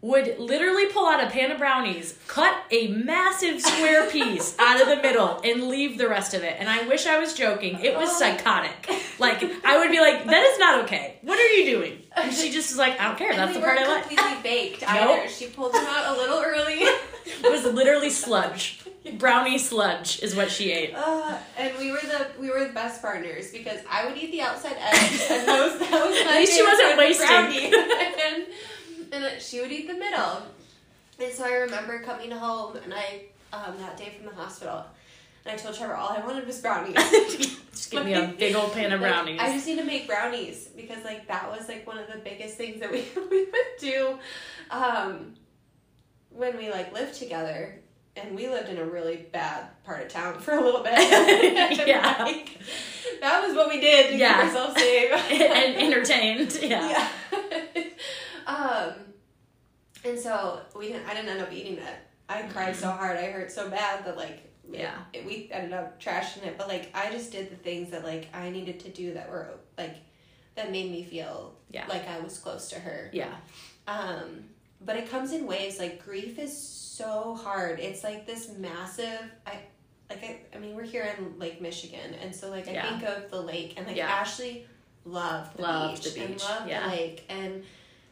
would 0.00 0.38
literally 0.38 0.86
pull 0.86 1.08
out 1.08 1.22
a 1.22 1.28
pan 1.28 1.50
of 1.50 1.58
brownies, 1.58 2.16
cut 2.28 2.56
a 2.70 2.88
massive 2.88 3.60
square 3.60 4.08
piece 4.10 4.56
out 4.58 4.80
of 4.80 4.86
the 4.88 4.96
middle, 4.96 5.40
and 5.44 5.64
leave 5.68 5.98
the 5.98 6.08
rest 6.08 6.34
of 6.34 6.42
it. 6.42 6.56
And 6.58 6.68
I 6.68 6.86
wish 6.86 7.06
I 7.06 7.18
was 7.18 7.34
joking. 7.34 7.80
It 7.80 7.96
was 7.96 8.16
psychotic. 8.16 8.88
Like 9.18 9.42
I 9.64 9.78
would 9.78 9.90
be 9.90 10.00
like, 10.00 10.24
"That 10.26 10.42
is 10.44 10.58
not 10.58 10.84
okay. 10.84 11.18
What 11.22 11.38
are 11.38 11.54
you 11.54 11.76
doing?" 11.76 12.02
And 12.16 12.32
she 12.32 12.50
just 12.50 12.70
was 12.70 12.78
like, 12.78 13.00
"I 13.00 13.08
don't 13.08 13.18
care. 13.18 13.34
That's 13.34 13.54
the 13.54 13.60
part 13.60 13.78
I 13.78 13.86
like." 13.86 14.08
Completely 14.08 14.42
baked. 14.42 14.82
Either. 14.88 15.22
Nope. 15.22 15.28
She 15.28 15.46
pulled 15.48 15.72
them 15.72 15.84
out 15.86 16.16
a 16.16 16.20
little 16.20 16.38
early. 16.38 16.74
it 17.26 17.50
was 17.50 17.64
literally 17.64 18.10
sludge. 18.10 18.80
Brownie 19.16 19.58
sludge 19.58 20.20
is 20.22 20.36
what 20.36 20.50
she 20.50 20.70
ate. 20.70 20.92
Uh, 20.94 21.38
and 21.56 21.76
we 21.78 21.90
were 21.90 22.00
the 22.02 22.28
we 22.38 22.50
were 22.50 22.64
the 22.64 22.72
best 22.72 23.00
partners 23.02 23.50
because 23.50 23.80
I 23.90 24.06
would 24.06 24.16
eat 24.16 24.30
the 24.30 24.42
outside 24.42 24.76
edge, 24.78 25.20
and 25.30 25.48
that 25.48 25.60
was 25.60 25.78
that 25.80 26.06
was 26.06 26.24
my 26.24 26.32
At 26.32 26.38
least 26.38 26.52
she 26.52 26.62
wasn't 26.62 26.98
wasting. 26.98 28.54
And, 29.12 29.40
she 29.40 29.60
would 29.60 29.72
eat 29.72 29.86
the 29.86 29.94
middle. 29.94 30.42
And 31.20 31.32
so 31.32 31.44
I 31.44 31.54
remember 31.54 32.00
coming 32.00 32.30
home 32.30 32.76
and 32.76 32.94
I 32.94 33.22
um, 33.52 33.76
that 33.78 33.96
day 33.96 34.12
from 34.16 34.26
the 34.26 34.34
hospital. 34.34 34.84
And 35.44 35.54
I 35.54 35.56
told 35.56 35.74
Trevor 35.76 35.94
all 35.94 36.10
I 36.10 36.24
wanted 36.24 36.46
was 36.46 36.60
brownies. 36.60 36.94
just 37.70 37.90
give 37.90 38.04
me 38.04 38.14
a 38.14 38.34
big 38.38 38.54
old 38.54 38.72
pan 38.72 38.92
of 38.92 39.00
brownies. 39.00 39.38
Like, 39.38 39.48
I 39.48 39.52
just 39.52 39.66
need 39.66 39.78
to 39.78 39.84
make 39.84 40.06
brownies 40.06 40.68
because 40.76 41.04
like 41.04 41.26
that 41.28 41.50
was 41.50 41.68
like 41.68 41.86
one 41.86 41.98
of 41.98 42.06
the 42.06 42.18
biggest 42.18 42.56
things 42.56 42.80
that 42.80 42.90
we, 42.92 43.04
we 43.30 43.44
would 43.44 43.66
do 43.80 44.18
um, 44.70 45.34
when 46.30 46.56
we 46.56 46.70
like 46.70 46.92
lived 46.92 47.14
together. 47.14 47.80
And 48.16 48.34
we 48.34 48.48
lived 48.48 48.68
in 48.68 48.78
a 48.78 48.84
really 48.84 49.28
bad 49.32 49.68
part 49.84 50.02
of 50.02 50.08
town 50.08 50.40
for 50.40 50.50
a 50.50 50.60
little 50.60 50.82
bit. 50.82 50.92
yeah. 51.86 52.16
Like, 52.18 52.58
that 53.20 53.46
was 53.46 53.54
what 53.54 53.68
we 53.68 53.80
did 53.80 54.10
to 54.10 54.16
yeah. 54.16 54.42
keep 54.42 54.46
ourselves 54.46 54.74
safe. 54.74 55.12
and 55.30 55.76
entertained. 55.76 56.58
Yeah. 56.60 56.90
yeah. 56.90 57.08
Um, 58.48 58.94
and 60.04 60.18
so 60.18 60.60
we 60.76 60.88
didn't. 60.88 61.06
I 61.08 61.14
didn't 61.14 61.28
end 61.30 61.40
up 61.42 61.52
eating 61.52 61.74
it. 61.78 61.94
I 62.28 62.42
cried 62.42 62.74
so 62.74 62.90
hard. 62.90 63.16
I 63.16 63.26
hurt 63.30 63.50
so 63.52 63.68
bad 63.70 64.04
that 64.04 64.16
like 64.16 64.40
Yeah. 64.70 64.94
it, 65.12 65.24
we 65.24 65.48
ended 65.52 65.72
up 65.72 66.00
trashing 66.00 66.44
it. 66.46 66.56
But 66.58 66.68
like 66.68 66.90
I 66.94 67.10
just 67.10 67.30
did 67.32 67.50
the 67.50 67.56
things 67.56 67.90
that 67.90 68.04
like 68.04 68.28
I 68.34 68.50
needed 68.50 68.80
to 68.80 68.88
do 68.88 69.14
that 69.14 69.30
were 69.30 69.48
like 69.76 69.96
that 70.56 70.70
made 70.72 70.90
me 70.90 71.04
feel 71.04 71.54
Yeah. 71.70 71.86
like 71.88 72.08
I 72.08 72.18
was 72.20 72.38
close 72.38 72.68
to 72.70 72.76
her. 72.80 73.10
Yeah. 73.12 73.34
Um, 73.86 74.44
but 74.84 74.96
it 74.96 75.10
comes 75.10 75.32
in 75.32 75.46
waves. 75.46 75.78
Like 75.78 76.04
grief 76.04 76.38
is 76.38 76.56
so 76.56 77.34
hard. 77.34 77.80
It's 77.80 78.02
like 78.04 78.26
this 78.26 78.50
massive. 78.56 79.20
I 79.46 79.58
like. 80.10 80.22
I, 80.24 80.40
I 80.54 80.58
mean, 80.58 80.74
we're 80.74 80.84
here 80.84 81.14
in 81.18 81.38
Lake 81.38 81.60
Michigan, 81.60 82.14
and 82.22 82.34
so 82.34 82.48
like 82.50 82.68
I 82.68 82.72
Yeah. 82.72 82.88
think 82.98 83.02
of 83.10 83.30
the 83.30 83.40
lake, 83.42 83.74
and 83.76 83.86
like 83.86 83.96
Yeah. 83.96 84.08
Ashley 84.08 84.66
loved 85.04 85.56
the 85.56 85.62
Loved 85.62 86.02
beach, 86.04 86.14
the 86.14 86.20
and 86.20 86.32
beach, 86.34 86.44
loved 86.44 86.68
yeah. 86.68 86.82
the 86.84 86.88
lake, 86.96 87.24
and 87.28 87.64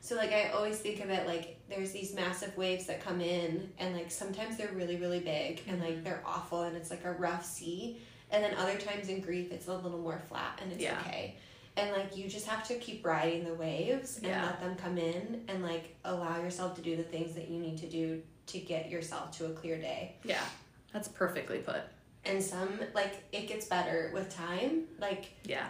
so 0.07 0.15
like 0.17 0.33
I 0.33 0.51
always 0.51 0.79
think 0.79 1.03
of 1.03 1.11
it 1.11 1.27
like 1.27 1.59
there's 1.69 1.91
these 1.91 2.15
massive 2.15 2.57
waves 2.57 2.87
that 2.87 3.01
come 3.01 3.21
in, 3.21 3.71
and 3.79 3.95
like 3.95 4.11
sometimes 4.11 4.57
they're 4.57 4.73
really 4.73 4.97
really 4.97 5.21
big, 5.21 5.63
and 5.67 5.79
Mm-hmm. 5.79 5.85
like 5.87 6.05
they're 6.05 6.23
awful, 6.25 6.63
and 6.63 6.77
it's 6.77 6.91
like 6.91 7.05
a 7.05 7.13
rough 7.13 7.45
sea, 7.45 8.01
and 8.31 8.43
then 8.45 8.55
other 8.55 8.77
times 8.77 9.09
in 9.09 9.21
grief 9.21 9.51
it's 9.53 9.67
a 9.69 9.75
little 9.77 9.99
more 9.99 10.21
flat, 10.29 10.61
and 10.63 10.73
it's 10.73 10.81
Yeah. 10.83 10.99
okay. 11.01 11.37
And 11.77 11.91
like 11.93 12.17
you 12.17 12.29
just 12.29 12.47
have 12.47 12.67
to 12.69 12.75
keep 12.79 13.05
riding 13.05 13.45
the 13.45 13.53
waves 13.55 14.19
and 14.19 14.27
Yeah. 14.29 14.47
let 14.47 14.61
them 14.61 14.77
come 14.77 14.97
in 14.97 15.43
and 15.49 15.63
like 15.63 15.95
allow 16.05 16.41
yourself 16.41 16.75
to 16.77 16.83
do 16.83 16.97
the 16.97 17.03
things 17.03 17.35
that 17.35 17.49
you 17.49 17.59
need 17.61 17.77
to 17.79 17.87
do 17.89 18.23
to 18.47 18.59
get 18.59 18.89
yourself 18.89 19.37
to 19.39 19.47
a 19.47 19.51
clear 19.51 19.77
day. 19.77 20.15
Yeah. 20.25 20.45
That's 20.93 21.09
perfectly 21.09 21.59
put. 21.59 21.83
And 22.25 22.43
some 22.43 22.81
like 22.95 23.25
it 23.33 23.47
gets 23.49 23.67
better 23.67 24.11
with 24.15 24.35
time. 24.35 24.85
Like 24.99 25.27
Yeah. 25.45 25.67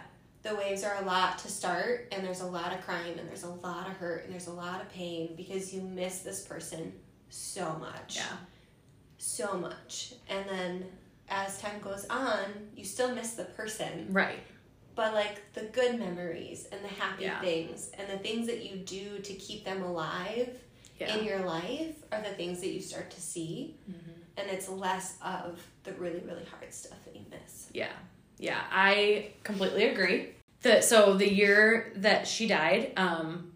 The 0.47 0.55
waves 0.55 0.83
are 0.83 0.95
a 1.01 1.05
lot 1.05 1.37
to 1.39 1.49
start 1.49 2.07
and 2.11 2.25
there's 2.25 2.41
a 2.41 2.45
lot 2.45 2.73
of 2.73 2.81
crying 2.81 3.17
and 3.19 3.27
there's 3.27 3.43
a 3.43 3.49
lot 3.49 3.87
of 3.87 3.93
hurt 3.97 4.23
and 4.23 4.33
there's 4.33 4.47
a 4.47 4.53
lot 4.53 4.81
of 4.81 4.89
pain 4.91 5.33
because 5.35 5.73
you 5.73 5.81
miss 5.81 6.19
this 6.19 6.41
person 6.41 6.93
so 7.29 7.75
much. 7.79 8.15
Yeah. 8.15 8.37
So 9.17 9.57
much. 9.57 10.13
And 10.29 10.47
then 10.47 10.85
as 11.29 11.59
time 11.59 11.79
goes 11.81 12.05
on, 12.09 12.45
you 12.75 12.85
still 12.85 13.13
miss 13.13 13.33
the 13.33 13.43
person. 13.43 14.07
Right. 14.09 14.39
But 14.95 15.13
like 15.13 15.53
the 15.53 15.63
good 15.63 15.99
memories 15.99 16.67
and 16.71 16.83
the 16.83 16.87
happy 16.87 17.23
Yeah. 17.23 17.41
things 17.41 17.91
and 17.97 18.09
the 18.09 18.17
things 18.17 18.47
that 18.47 18.63
you 18.63 18.77
do 18.77 19.19
to 19.19 19.33
keep 19.33 19.65
them 19.65 19.81
alive 19.81 20.57
Yeah. 20.99 21.15
in 21.15 21.25
your 21.25 21.39
life 21.39 21.95
are 22.11 22.21
the 22.21 22.33
things 22.35 22.61
that 22.61 22.69
you 22.69 22.81
start 22.81 23.11
to 23.11 23.21
see. 23.21 23.75
Mm-hmm. 23.89 24.11
And 24.37 24.49
it's 24.49 24.69
less 24.69 25.15
of 25.21 25.61
the 25.83 25.91
really, 25.93 26.19
really 26.19 26.45
hard 26.45 26.73
stuff 26.73 27.03
that 27.05 27.15
you 27.15 27.25
miss. 27.29 27.67
Yeah. 27.73 27.91
Yeah. 28.37 28.61
I 28.71 29.31
completely 29.43 29.85
agree. 29.85 30.29
The 30.61 30.81
so 30.81 31.13
the 31.13 31.31
year 31.31 31.91
that 31.97 32.27
she 32.27 32.47
died, 32.47 32.93
um, 32.97 33.53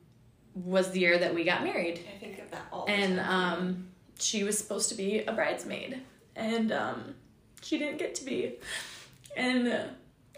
was 0.53 0.91
the 0.91 0.99
year 0.99 1.17
that 1.17 1.33
we 1.33 1.43
got 1.43 1.63
married. 1.63 1.99
I 2.13 2.19
think 2.19 2.39
of 2.39 2.51
that 2.51 2.63
all 2.71 2.85
the 2.85 2.91
And 2.91 3.17
time. 3.17 3.29
um 3.53 3.87
she 4.19 4.43
was 4.43 4.57
supposed 4.57 4.89
to 4.89 4.95
be 4.95 5.19
a 5.19 5.31
bridesmaid. 5.31 6.01
And 6.35 6.71
um 6.71 7.15
she 7.61 7.77
didn't 7.79 7.97
get 7.97 8.15
to 8.15 8.25
be. 8.25 8.57
And 9.37 9.67
uh, 9.67 9.83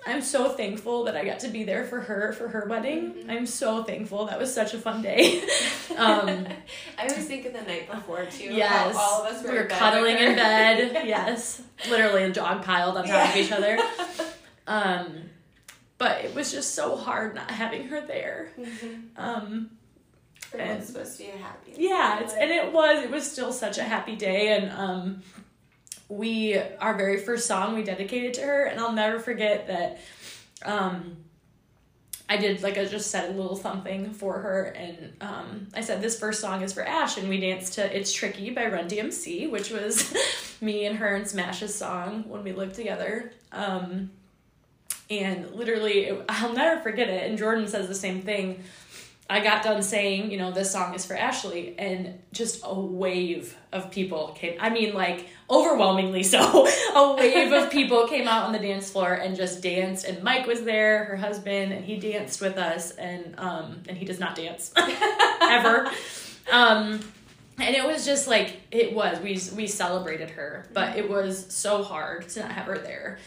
I'm 0.05 0.21
so 0.21 0.49
thankful 0.49 1.05
that 1.05 1.15
I 1.15 1.23
got 1.25 1.39
to 1.41 1.47
be 1.47 1.63
there 1.63 1.85
for 1.85 2.01
her 2.01 2.31
for 2.33 2.47
her 2.49 2.67
wedding. 2.69 3.13
Mhm. 3.13 3.29
I'm 3.29 3.45
so 3.45 3.83
thankful. 3.83 4.25
That 4.27 4.37
was 4.39 4.53
such 4.53 4.73
a 4.73 4.77
fun 4.77 5.01
day. 5.01 5.41
um 5.97 6.47
I 6.97 7.03
was 7.05 7.25
thinking 7.25 7.53
the 7.53 7.61
night 7.63 7.89
before 7.91 8.25
too. 8.25 8.53
Yes. 8.53 8.95
all 8.97 9.23
of 9.25 9.33
us 9.33 9.43
were, 9.43 9.49
we 9.51 9.55
were 9.57 9.63
in 9.63 9.69
cuddling 9.69 10.17
in 10.17 10.35
bed. 10.35 10.91
yes. 11.05 11.61
Literally 11.89 12.23
a 12.23 12.31
dog 12.31 12.63
piled 12.63 12.95
on 12.97 13.05
top 13.07 13.29
of 13.31 13.35
each 13.37 13.51
other. 13.51 13.77
Um, 14.65 15.23
but 16.03 16.25
it 16.25 16.35
was 16.35 16.51
just 16.51 16.75
so 16.75 16.95
hard 16.97 17.33
not 17.35 17.49
having 17.49 17.87
her 17.87 18.01
there. 18.01 18.49
Mhm. 18.59 19.03
Um, 19.15 19.71
And- 20.57 20.83
supposed 20.83 21.17
to 21.17 21.23
be 21.23 21.29
a 21.29 21.37
happy. 21.37 21.73
yeah, 21.77 22.19
it's, 22.19 22.33
and 22.33 22.51
it 22.51 22.73
was, 22.73 23.03
it 23.03 23.09
was 23.09 23.29
still 23.31 23.53
such 23.53 23.77
a 23.77 23.83
happy 23.83 24.15
day. 24.17 24.57
And, 24.57 24.71
um, 24.71 25.23
we, 26.09 26.57
our 26.79 26.95
very 26.95 27.17
first 27.19 27.47
song 27.47 27.73
we 27.73 27.83
dedicated 27.83 28.33
to 28.35 28.41
her, 28.41 28.65
and 28.65 28.79
I'll 28.81 28.91
never 28.91 29.17
forget 29.19 29.67
that, 29.67 29.99
um, 30.65 31.17
I 32.29 32.37
did 32.37 32.61
like 32.63 32.77
I 32.77 32.85
just 32.85 33.09
said 33.11 33.29
a 33.29 33.33
little 33.33 33.55
something 33.55 34.11
for 34.13 34.39
her, 34.39 34.63
and 34.75 35.13
um, 35.21 35.67
I 35.73 35.81
said 35.81 36.01
this 36.01 36.17
first 36.19 36.39
song 36.41 36.61
is 36.63 36.73
for 36.73 36.81
Ash, 36.83 37.17
and 37.17 37.27
we 37.29 37.39
danced 37.39 37.73
to 37.73 37.97
"It's 37.97 38.11
Tricky" 38.13 38.49
by 38.49 38.67
Run 38.67 38.87
DMC, 38.87 39.49
which 39.51 39.69
was 39.71 40.13
me 40.61 40.85
and 40.85 40.97
her 40.97 41.15
and 41.15 41.27
Smash's 41.27 41.75
song 41.75 42.23
when 42.29 42.43
we 42.43 42.51
lived 42.53 42.75
together. 42.75 43.31
Um, 43.51 44.09
and 45.09 45.51
literally, 45.51 46.05
it, 46.05 46.25
I'll 46.29 46.53
never 46.53 46.81
forget 46.81 47.09
it. 47.09 47.29
And 47.29 47.37
Jordan 47.37 47.67
says 47.67 47.87
the 47.87 47.95
same 47.95 48.21
thing. 48.21 48.63
I 49.29 49.39
got 49.39 49.63
done 49.63 49.81
saying, 49.81 50.31
you 50.31 50.37
know, 50.37 50.51
this 50.51 50.69
song 50.69 50.93
is 50.93 51.05
for 51.05 51.15
Ashley, 51.15 51.75
and 51.79 52.19
just 52.33 52.61
a 52.63 52.73
wave 52.77 53.57
of 53.71 53.89
people 53.89 54.35
came. 54.37 54.57
I 54.59 54.69
mean, 54.69 54.93
like 54.93 55.27
overwhelmingly 55.49 56.23
so. 56.23 56.67
a 56.95 57.15
wave 57.15 57.51
of 57.53 57.71
people 57.71 58.07
came 58.07 58.27
out 58.27 58.43
on 58.43 58.51
the 58.51 58.59
dance 58.59 58.91
floor 58.91 59.13
and 59.13 59.35
just 59.35 59.63
danced. 59.63 60.05
And 60.05 60.21
Mike 60.23 60.45
was 60.45 60.63
there, 60.63 61.05
her 61.05 61.15
husband, 61.15 61.71
and 61.71 61.85
he 61.85 61.97
danced 61.97 62.41
with 62.41 62.57
us. 62.57 62.91
And 62.91 63.35
um, 63.37 63.81
and 63.87 63.97
he 63.97 64.05
does 64.05 64.19
not 64.19 64.35
dance 64.35 64.73
ever. 65.41 65.89
Um, 66.51 66.99
and 67.59 67.75
it 67.75 67.85
was 67.85 68.05
just 68.05 68.27
like 68.27 68.61
it 68.71 68.93
was. 68.93 69.19
We 69.19 69.39
we 69.55 69.67
celebrated 69.67 70.31
her, 70.31 70.67
but 70.73 70.97
it 70.97 71.09
was 71.09 71.53
so 71.53 71.83
hard 71.83 72.27
to 72.29 72.41
not 72.41 72.51
have 72.51 72.65
her 72.65 72.77
there. 72.77 73.19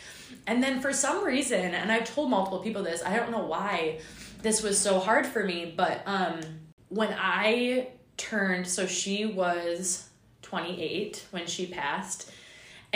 And 0.46 0.62
then 0.62 0.80
for 0.80 0.92
some 0.92 1.24
reason, 1.24 1.74
and 1.74 1.90
I've 1.90 2.04
told 2.04 2.30
multiple 2.30 2.60
people 2.60 2.82
this, 2.82 3.02
I 3.04 3.16
don't 3.16 3.30
know 3.30 3.44
why 3.44 4.00
this 4.42 4.62
was 4.62 4.78
so 4.78 4.98
hard 4.98 5.26
for 5.26 5.44
me, 5.44 5.72
but 5.76 6.02
um 6.06 6.40
when 6.88 7.14
I 7.18 7.88
turned 8.16 8.66
so 8.66 8.86
she 8.86 9.26
was 9.26 10.08
28 10.42 11.26
when 11.30 11.46
she 11.46 11.66
passed. 11.66 12.30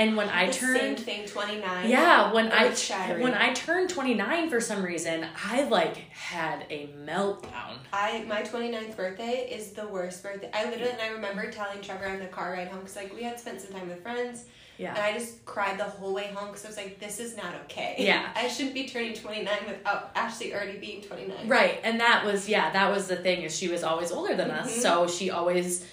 And 0.01 0.17
when 0.17 0.29
I 0.31 0.47
The 0.47 0.53
turned 0.55 0.79
same 0.81 0.97
thing, 0.97 1.27
twenty 1.29 1.61
nine. 1.61 1.91
yeah, 1.91 2.33
when 2.33 2.51
I 2.51 2.69
Earth-shattering. 2.69 3.23
when 3.23 3.35
I 3.35 3.53
turned 3.53 3.91
29 3.91 4.49
for 4.49 4.61
some 4.61 4.83
reason, 4.83 5.27
I 5.51 5.65
like 5.65 5.97
had 6.11 6.65
a 6.71 6.89
meltdown. 7.07 7.75
I 7.93 8.25
my 8.27 8.43
29th 8.43 8.97
birthday 8.97 9.47
is 9.53 9.73
the 9.73 9.87
worst 9.87 10.23
birthday. 10.23 10.51
I 10.55 10.65
literally 10.71 10.93
and 10.93 11.03
I 11.03 11.09
remember 11.09 11.51
telling 11.51 11.83
Trevor 11.83 12.07
on 12.07 12.19
the 12.19 12.27
car 12.27 12.53
ride 12.53 12.69
home 12.69 12.81
because 12.81 12.97
like 12.97 13.15
we 13.15 13.23
had 13.25 13.39
spent 13.39 13.61
some 13.61 13.73
time 13.73 13.89
with 13.89 14.03
friends. 14.03 14.47
Yeah. 14.79 14.95
And 14.95 14.99
I 14.99 15.13
just 15.13 15.45
cried 15.45 15.79
the 15.79 15.85
whole 15.85 16.15
way 16.15 16.29
home 16.35 16.49
because 16.49 16.65
I 16.65 16.69
was 16.69 16.77
like, 16.79 16.99
this 16.99 17.21
is 17.21 17.37
not 17.37 17.55
okay. 17.65 17.97
Yeah. 17.99 18.31
I 18.35 18.49
shouldn't 18.49 18.73
be 18.73 18.89
turning 18.89 19.13
29 19.13 19.47
without 19.69 20.13
Ashley 20.15 20.55
already 20.55 20.79
being 20.79 21.03
29. 21.03 21.47
Right, 21.47 21.79
and 21.85 22.01
that 22.01 22.25
was 22.25 22.49
yeah, 22.49 22.73
that 22.73 22.91
was 22.91 23.07
the 23.07 23.17
thing 23.17 23.43
is 23.43 23.55
she 23.55 23.69
was 23.69 23.83
always 23.83 24.11
older 24.11 24.35
than 24.35 24.51
us, 24.51 24.71
Mhm. 24.75 24.81
so 24.81 25.07
she 25.07 25.29
always 25.31 25.85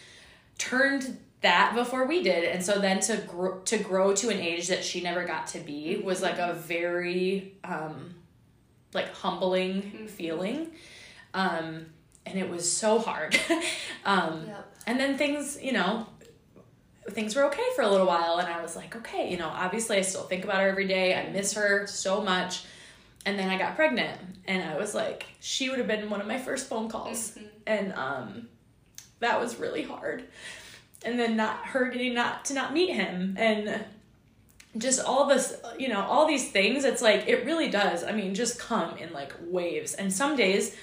turned 0.58 1.18
that 1.48 1.74
before 1.76 2.06
we 2.06 2.22
did, 2.24 2.44
and 2.44 2.62
so 2.64 2.80
then 2.80 3.00
to 3.02 3.18
grow 3.18 3.60
to 3.72 3.78
grow 3.78 4.14
to 4.22 4.30
an 4.30 4.40
age 4.40 4.68
that 4.68 4.84
she 4.84 5.02
never 5.02 5.24
got 5.26 5.48
to 5.48 5.60
be 5.60 5.98
was 6.10 6.22
like 6.22 6.38
a 6.40 6.54
very 6.54 7.54
um 7.64 8.14
like 8.94 9.10
humbling 9.14 9.74
Mhm. 9.82 10.10
feeling, 10.10 10.60
um, 11.34 11.68
and 12.26 12.36
it 12.38 12.50
was 12.50 12.64
so 12.72 13.00
hard, 13.00 13.32
um, 14.06 14.46
Yep. 14.48 14.76
and 14.88 15.00
then 15.00 15.18
things 15.18 15.58
you 15.62 15.72
know 15.74 16.06
things 17.12 17.36
were 17.36 17.46
okay 17.46 17.64
for 17.76 17.84
a 17.84 17.90
little 17.90 18.08
while. 18.08 18.38
And 18.38 18.48
i 18.50 18.62
was 18.62 18.76
like 18.76 18.94
okay 19.02 19.32
you 19.32 19.38
know 19.38 19.48
obviously 19.48 19.96
i 19.98 20.02
still 20.02 20.24
think 20.24 20.44
about 20.44 20.60
her 20.62 20.68
every 20.70 20.88
day. 20.88 21.16
I 21.16 21.30
miss 21.30 21.54
her 21.54 21.88
so 21.88 22.22
much. 22.22 22.64
And 23.26 23.38
then 23.40 23.50
i 23.50 23.58
got 23.58 23.76
pregnant. 23.78 24.20
And 24.46 24.62
i 24.72 24.76
was 24.78 24.94
like 24.94 25.26
she 25.40 25.70
would 25.70 25.80
have 25.80 25.88
been 25.88 26.10
one 26.10 26.20
of 26.22 26.28
my 26.28 26.38
first 26.48 26.68
phone 26.68 26.90
calls. 26.90 27.32
Mhm. 27.38 27.48
and 27.76 27.94
um 27.94 28.50
that 29.20 29.40
was 29.40 29.56
really 29.58 29.84
hard 29.84 30.26
and 31.08 31.20
then 31.20 31.36
not 31.36 31.66
her 31.68 31.90
getting 31.90 32.14
not 32.14 32.46
to 32.46 32.54
not 32.54 32.74
meet 32.74 32.94
him 32.94 33.36
and 33.38 33.84
just 34.78 35.04
all 35.04 35.26
this 35.26 35.60
you 35.80 35.88
know 35.88 36.02
all 36.02 36.28
these 36.28 36.52
things 36.52 36.84
it's 36.84 37.02
like 37.02 37.28
it 37.28 37.46
really 37.46 37.70
does 37.70 38.04
i 38.04 38.12
mean 38.12 38.36
just 38.36 38.60
come 38.60 38.96
in 38.98 39.12
like 39.14 39.34
waves 39.50 39.94
and 39.94 40.14
some 40.14 40.36
days 40.36 40.76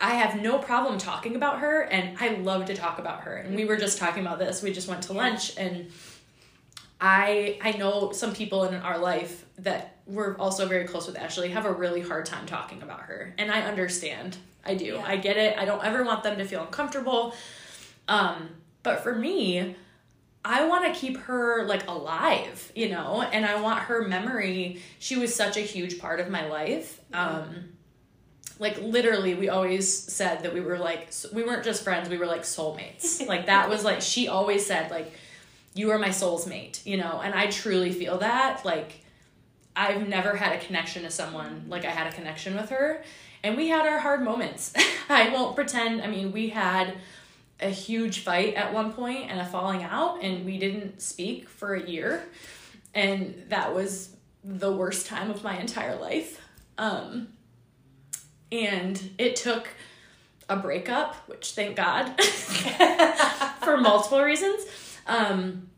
I 0.00 0.14
have 0.14 0.40
no 0.40 0.58
problem 0.58 0.98
talking 0.98 1.36
about 1.36 1.60
her 1.60 1.82
and 1.82 2.18
I 2.20 2.34
love 2.34 2.66
to 2.66 2.76
talk 2.76 2.98
about 2.98 3.22
her. 3.22 3.36
And 3.36 3.56
we 3.56 3.64
were 3.64 3.76
just 3.76 3.98
talking 3.98 4.24
about 4.24 4.38
this. 4.38 4.62
We 4.62 4.72
just 4.72 4.88
went 4.88 5.02
to 5.04 5.14
lunch 5.14 5.56
and 5.56 5.90
I 7.00 7.58
I 7.62 7.72
know 7.72 8.12
some 8.12 8.34
people 8.34 8.64
in 8.64 8.74
our 8.74 8.98
life 8.98 9.44
that 9.58 9.96
we're 10.06 10.36
also 10.36 10.66
very 10.66 10.86
close 10.86 11.06
with 11.06 11.16
Ashley 11.16 11.48
have 11.50 11.64
a 11.64 11.72
really 11.72 12.02
hard 12.02 12.26
time 12.26 12.46
talking 12.46 12.82
about 12.82 13.02
her. 13.02 13.34
And 13.38 13.50
I 13.50 13.62
understand. 13.62 14.36
I 14.64 14.74
do. 14.74 14.84
Yeah. 14.84 15.04
I 15.06 15.16
get 15.16 15.36
it. 15.36 15.56
I 15.58 15.64
don't 15.64 15.84
ever 15.84 16.04
want 16.04 16.22
them 16.22 16.36
to 16.38 16.44
feel 16.44 16.62
uncomfortable. 16.62 17.34
Um 18.06 18.50
but 18.86 19.00
for 19.02 19.12
me, 19.12 19.74
I 20.44 20.68
want 20.68 20.84
to 20.84 20.98
keep 20.98 21.16
her 21.22 21.66
like 21.66 21.88
alive, 21.88 22.70
you 22.76 22.88
know, 22.88 23.20
and 23.20 23.44
I 23.44 23.60
want 23.60 23.80
her 23.80 24.06
memory. 24.06 24.80
She 25.00 25.16
was 25.16 25.34
such 25.34 25.56
a 25.56 25.60
huge 25.60 25.98
part 25.98 26.20
of 26.20 26.30
my 26.30 26.46
life. 26.46 27.00
Um 27.12 27.72
like 28.60 28.80
literally 28.80 29.34
we 29.34 29.48
always 29.48 29.92
said 29.92 30.44
that 30.44 30.54
we 30.54 30.60
were 30.60 30.78
like 30.78 31.10
we 31.32 31.42
weren't 31.42 31.64
just 31.64 31.82
friends 31.82 32.08
we 32.08 32.16
were 32.16 32.26
like 32.26 32.42
soulmates. 32.42 33.26
Like 33.32 33.46
that 33.46 33.68
was 33.68 33.82
like 33.82 34.00
she 34.00 34.28
always 34.28 34.64
said 34.64 34.88
like 34.92 35.12
you 35.74 35.90
are 35.90 35.98
my 35.98 36.12
soul's 36.12 36.46
mate 36.46 36.80
you 36.84 36.96
know? 36.96 37.20
And 37.24 37.34
i 37.34 37.48
truly 37.48 37.90
feel 37.90 38.18
that 38.18 38.64
like 38.64 39.00
i've 39.74 40.06
never 40.08 40.36
had 40.36 40.52
a 40.52 40.64
connection 40.64 41.02
to 41.02 41.10
someone 41.10 41.64
like 41.68 41.84
i 41.84 41.90
had 41.90 42.06
a 42.06 42.12
connection 42.12 42.54
with 42.54 42.70
her. 42.70 43.02
And 43.42 43.56
we 43.56 43.68
had 43.68 43.84
our 43.84 43.98
hard 43.98 44.22
moments. 44.22 44.72
I 45.08 45.28
won't 45.30 45.56
pretend 45.56 46.02
i 46.02 46.06
mean 46.06 46.30
we 46.30 46.50
had 46.50 46.94
a 47.60 47.70
huge 47.70 48.20
fight 48.20 48.54
at 48.54 48.72
one 48.72 48.92
point 48.92 49.30
and 49.30 49.40
a 49.40 49.44
falling 49.44 49.82
out 49.82 50.22
and 50.22 50.44
we 50.44 50.58
didn't 50.58 51.00
speak 51.00 51.48
for 51.48 51.74
a 51.74 51.88
year. 51.88 52.22
And 52.94 53.44
that 53.48 53.74
was 53.74 54.14
the 54.44 54.72
worst 54.72 55.06
time 55.06 55.30
of 55.30 55.42
my 55.42 55.58
entire 55.58 55.96
life. 55.96 56.40
Um 56.78 57.28
and 58.52 59.10
it 59.18 59.36
took 59.36 59.68
a 60.48 60.56
breakup 60.56 61.16
which 61.28 61.52
thank 61.52 61.76
god 61.76 62.20
for 63.62 63.78
multiple 63.78 64.22
reasons. 64.22 64.64
Um 65.06 65.68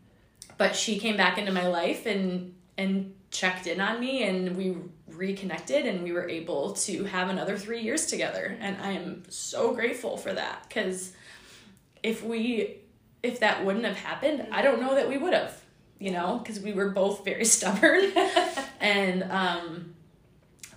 but 0.57 0.75
she 0.75 0.99
came 0.99 1.17
back 1.17 1.39
into 1.39 1.53
my 1.53 1.69
life 1.69 2.07
and 2.07 2.55
and 2.77 3.15
checked 3.31 3.67
in 3.67 3.81
on 3.81 4.01
me 4.01 4.25
and 4.25 4.57
we 4.57 4.77
reconnected 5.09 5.87
and 5.87 6.03
we 6.03 6.13
were 6.13 6.29
able 6.29 6.73
to 6.73 7.05
have 7.05 7.29
another 7.29 7.57
3 7.57 7.81
years 7.83 8.07
together. 8.07 8.57
And 8.61 8.77
I 8.81 8.93
am 8.93 9.25
so 9.29 9.75
grateful 9.75 10.17
for 10.17 10.33
that 10.33 10.69
cuz 10.71 11.13
if 12.03 12.23
we 12.23 12.77
if 13.23 13.41
that 13.41 13.65
wouldn't 13.65 13.85
have 13.85 13.97
happened, 13.97 14.47
I 14.53 14.63
don't 14.63 14.81
know 14.81 14.95
that 14.95 15.09
we 15.09 15.19
would 15.19 15.35
have, 15.35 15.61
you 15.99 16.13
know, 16.13 16.39
because 16.39 16.61
we 16.61 16.73
were 16.73 16.91
both 16.91 17.25
very 17.25 17.45
stubborn 17.57 18.13
and 18.81 19.25
um, 19.25 19.95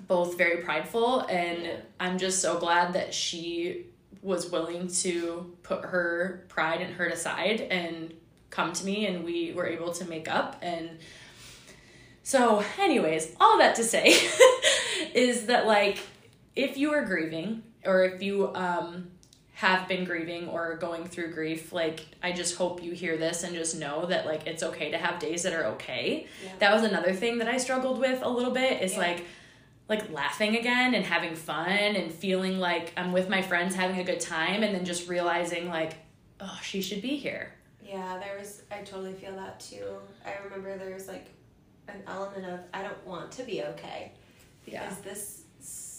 both 0.08 0.38
very 0.38 0.64
prideful. 0.64 1.20
And 1.22 1.64
Yeah. 1.64 1.78
I'm 2.00 2.18
just 2.18 2.42
so 2.42 2.58
glad 2.60 2.94
that 2.94 3.14
she 3.14 3.86
was 4.24 4.50
willing 4.52 4.88
to 4.88 5.56
put 5.64 5.84
her 5.86 6.46
pride 6.50 6.82
and 6.82 6.94
hurt 6.94 7.12
aside 7.14 7.62
and 7.62 8.14
come 8.50 8.74
to 8.74 8.86
me, 8.86 9.06
and 9.06 9.24
we 9.24 9.54
were 9.54 9.66
able 9.68 9.92
to 9.94 10.06
make 10.06 10.28
up. 10.28 10.58
And 10.62 11.00
so, 12.24 12.64
anyways, 12.80 13.36
all 13.40 13.60
that 13.60 13.76
to 13.76 13.84
say 13.84 14.14
is 15.14 15.46
that, 15.46 15.66
like, 15.68 16.00
if 16.56 16.76
you 16.78 16.92
are 16.94 17.06
grieving 17.06 17.64
or 17.86 18.04
if 18.04 18.22
you 18.22 18.54
um, 18.56 19.11
have 19.62 19.88
been 19.88 20.04
grieving 20.06 20.48
or 20.48 20.76
going 20.78 21.06
through 21.06 21.32
grief, 21.32 21.72
like 21.72 22.04
I 22.24 22.32
just 22.32 22.56
hope 22.56 22.82
you 22.82 22.94
hear 22.94 23.16
this 23.16 23.44
and 23.44 23.54
just 23.56 23.78
know 23.78 24.08
that 24.08 24.26
like 24.26 24.48
it's 24.48 24.64
okay 24.64 24.90
to 24.90 24.98
have 24.98 25.20
days 25.20 25.44
that 25.44 25.54
are 25.54 25.66
okay. 25.76 26.26
Yeah. 26.44 26.52
That 26.58 26.74
was 26.74 26.84
another 26.84 27.14
thing 27.14 27.38
that 27.38 27.48
I 27.48 27.58
struggled 27.58 28.00
with 28.00 28.24
a 28.24 28.30
little 28.30 28.52
bit 28.52 28.82
is 28.82 28.94
Yeah. 28.94 29.00
like 29.00 29.26
like 29.88 30.12
laughing 30.12 30.56
again 30.56 30.96
and 30.96 31.06
having 31.06 31.36
fun 31.36 31.68
and 31.70 32.12
feeling 32.12 32.58
like 32.60 32.92
I'm 32.98 33.12
with 33.12 33.30
my 33.30 33.42
friends 33.44 33.76
having 33.76 34.00
a 34.00 34.04
good 34.04 34.20
time 34.20 34.64
and 34.64 34.74
then 34.74 34.84
just 34.84 35.08
realizing 35.08 35.68
like 35.70 35.94
oh 36.40 36.60
she 36.64 36.82
should 36.82 37.02
be 37.04 37.16
here. 37.18 37.54
Yeah, 37.86 38.18
there 38.20 38.38
was. 38.40 38.64
I 38.72 38.78
totally 38.80 39.14
feel 39.14 39.36
that 39.36 39.60
too. 39.60 39.86
I 40.26 40.34
remember 40.44 40.76
there 40.78 40.94
was 40.96 41.08
like 41.08 41.28
an 41.88 42.02
element 42.08 42.46
of 42.48 42.60
I 42.74 42.82
don't 42.82 43.06
want 43.06 43.32
to 43.34 43.44
be 43.44 43.62
okay 43.64 44.12
because 44.66 44.96
Yeah. 44.98 45.04
this 45.04 45.41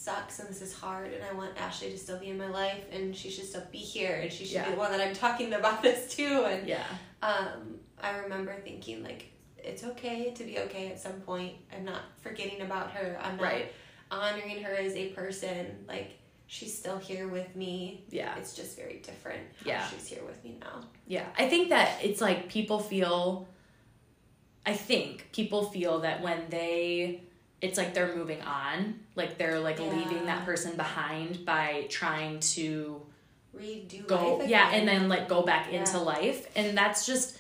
sucks 0.03 0.39
and 0.41 0.49
this 0.49 0.61
is 0.63 0.73
hard, 0.75 1.13
and 1.13 1.23
I 1.25 1.33
want 1.33 1.57
Ashley 1.59 1.91
to 1.91 1.99
still 1.99 2.19
be 2.19 2.29
in 2.31 2.39
my 2.39 2.49
life, 2.49 2.85
and 2.93 3.15
she 3.17 3.31
should 3.31 3.45
still 3.47 3.63
be 3.71 3.79
here, 3.79 4.17
and 4.23 4.33
she 4.33 4.45
should 4.45 4.55
Yeah. 4.55 4.65
be 4.67 4.73
the 4.73 4.77
one 4.79 4.91
that 4.91 5.01
I'm 5.01 5.15
talking 5.15 5.53
about 5.53 5.83
this 5.87 6.15
to. 6.17 6.45
And 6.45 6.67
Yeah. 6.67 6.85
um, 7.23 7.79
I 8.03 8.17
remember 8.19 8.55
thinking 8.65 9.03
like 9.05 9.27
it's 9.59 9.85
okay 9.85 10.33
to 10.33 10.43
be 10.45 10.59
okay 10.59 10.91
at 10.91 10.99
some 11.01 11.21
point. 11.21 11.55
I'm 11.73 11.85
not 11.85 12.03
forgetting 12.21 12.63
about 12.63 12.91
her. 12.93 13.19
I'm 13.23 13.37
not 13.37 13.43
Right. 13.45 13.73
honoring 14.11 14.61
her 14.65 14.75
as 14.75 14.95
a 14.95 15.11
person. 15.11 15.85
Like 15.87 16.19
she's 16.49 16.77
still 16.77 16.99
here 16.99 17.29
with 17.29 17.55
me. 17.55 18.05
Yeah. 18.11 18.37
It's 18.37 18.55
just 18.55 18.77
very 18.77 18.99
different 18.99 19.43
Yeah. 19.65 19.87
she's 19.89 20.07
here 20.09 20.25
with 20.25 20.43
me 20.43 20.57
now. 20.61 20.83
Yeah, 21.07 21.27
I 21.39 21.49
think 21.49 21.69
that 21.69 22.03
it's 22.03 22.21
like 22.21 22.49
people 22.49 22.81
feel. 22.81 23.47
I 24.67 24.75
think 24.75 25.31
people 25.33 25.65
feel 25.65 26.01
that 26.01 26.23
when 26.23 26.49
they, 26.49 27.23
it's 27.63 27.79
like 27.79 27.95
they're 27.95 28.15
moving 28.15 28.43
on, 28.43 28.99
like 29.15 29.39
they're 29.39 29.61
like 29.61 29.79
Yeah. 29.79 29.95
leaving 29.95 30.27
that 30.27 30.45
person 30.45 30.77
behind 30.77 31.47
by 31.47 31.87
trying 31.89 32.41
to 32.41 33.01
Redo 33.57 34.07
go, 34.07 34.43
yeah, 34.43 34.71
and 34.73 34.87
then 34.89 35.09
like 35.09 35.29
go 35.29 35.43
back 35.43 35.69
Yeah. 35.71 35.81
into 35.81 35.99
life, 35.99 36.47
and 36.57 36.77
that's 36.77 37.07
just, 37.07 37.39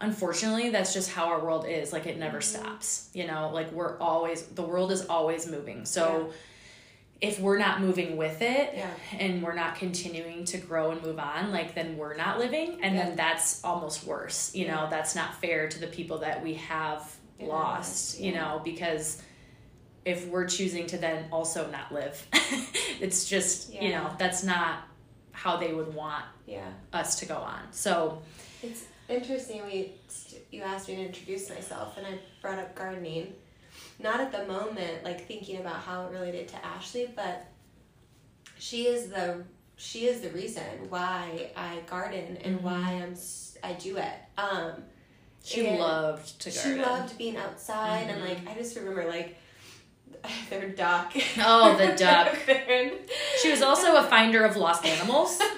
unfortunately, 0.00 0.70
that's 0.70 0.92
just 0.92 1.10
how 1.12 1.26
our 1.26 1.38
world 1.38 1.66
is. 1.68 1.92
Like 1.92 2.06
it 2.06 2.18
never 2.18 2.38
Mhm. 2.38 2.42
stops, 2.42 3.08
you 3.14 3.26
know. 3.26 3.50
Like 3.50 3.70
we're 3.70 3.98
always, 3.98 4.42
the 4.46 4.62
world 4.62 4.90
is 4.90 5.06
always 5.06 5.46
moving. 5.46 5.84
So, 5.86 6.32
if 7.20 7.38
we're 7.38 7.58
not 7.58 7.80
moving 7.80 8.16
with 8.16 8.42
it, 8.42 8.74
Yeah. 8.74 8.90
and 9.16 9.42
we're 9.44 9.54
not 9.54 9.76
continuing 9.76 10.44
to 10.46 10.58
grow 10.58 10.90
and 10.90 11.00
move 11.02 11.20
on, 11.20 11.52
like 11.52 11.72
then 11.76 11.96
we're 11.96 12.16
not 12.16 12.40
living, 12.40 12.80
and 12.82 12.96
Yeah. 12.96 13.04
then 13.04 13.16
that's 13.16 13.62
almost 13.62 14.02
worse. 14.04 14.52
You 14.56 14.66
know, 14.66 14.88
that's 14.90 15.14
not 15.14 15.40
fair 15.40 15.68
to 15.68 15.78
the 15.78 15.86
people 15.86 16.18
that 16.18 16.42
we 16.42 16.54
have 16.54 17.14
Yeah, 17.38 17.46
lost. 17.48 18.18
You 18.20 18.32
know, 18.34 18.60
because 18.64 19.20
if 20.04 20.26
we're 20.28 20.46
choosing 20.46 20.86
to 20.88 20.98
then 20.98 21.26
also 21.32 21.70
not 21.70 21.92
live, 21.92 22.26
it's 23.00 23.28
just 23.28 23.72
you 23.72 23.90
know 23.90 24.10
that's 24.18 24.42
not 24.42 24.80
how 25.32 25.56
they 25.56 25.72
would 25.72 25.94
want 25.94 26.24
Yeah. 26.46 26.68
us 26.92 27.18
to 27.20 27.26
go 27.26 27.36
on. 27.36 27.60
So 27.72 28.20
It's 28.62 28.84
interesting. 29.08 29.62
We 29.66 29.92
you 30.50 30.62
asked 30.62 30.88
me 30.88 30.96
to 30.96 31.02
introduce 31.06 31.48
myself, 31.48 31.96
and 31.98 32.06
I 32.06 32.18
brought 32.40 32.58
up 32.58 32.74
gardening. 32.74 33.34
Not 33.98 34.20
at 34.20 34.32
the 34.32 34.44
moment, 34.46 35.04
like 35.04 35.26
thinking 35.26 35.60
about 35.60 35.76
how 35.76 36.06
it 36.06 36.12
related 36.12 36.48
to 36.48 36.64
Ashley, 36.64 37.10
but 37.14 37.46
she 38.58 38.86
is 38.86 39.08
the 39.08 39.44
she 39.76 40.06
is 40.06 40.20
the 40.20 40.28
reason 40.30 40.62
why 40.88 41.50
I 41.56 41.80
garden 41.88 42.36
and 42.44 42.58
Mhm. 42.58 42.62
why 42.62 43.02
I'm 43.02 43.16
I 43.64 43.72
do 43.74 43.96
it. 43.96 44.12
Um, 44.36 44.84
she 45.44 45.62
loved 45.78 46.40
to 46.40 46.50
garden. 46.50 46.74
she 46.76 46.80
loved 46.82 47.18
being 47.18 47.36
outside, 47.36 48.08
and 48.10 48.22
Mhm. 48.22 48.28
like 48.28 48.48
I 48.48 48.54
just 48.60 48.76
remember 48.76 49.06
like 49.08 49.36
their 50.50 50.68
duck. 50.68 51.12
Oh, 51.38 51.76
the 51.76 51.94
duck. 51.96 52.36
She 53.40 53.50
was 53.50 53.62
also 53.62 53.96
a 53.96 54.02
finder 54.04 54.44
of 54.44 54.56
lost 54.56 54.84
animals. 54.84 55.40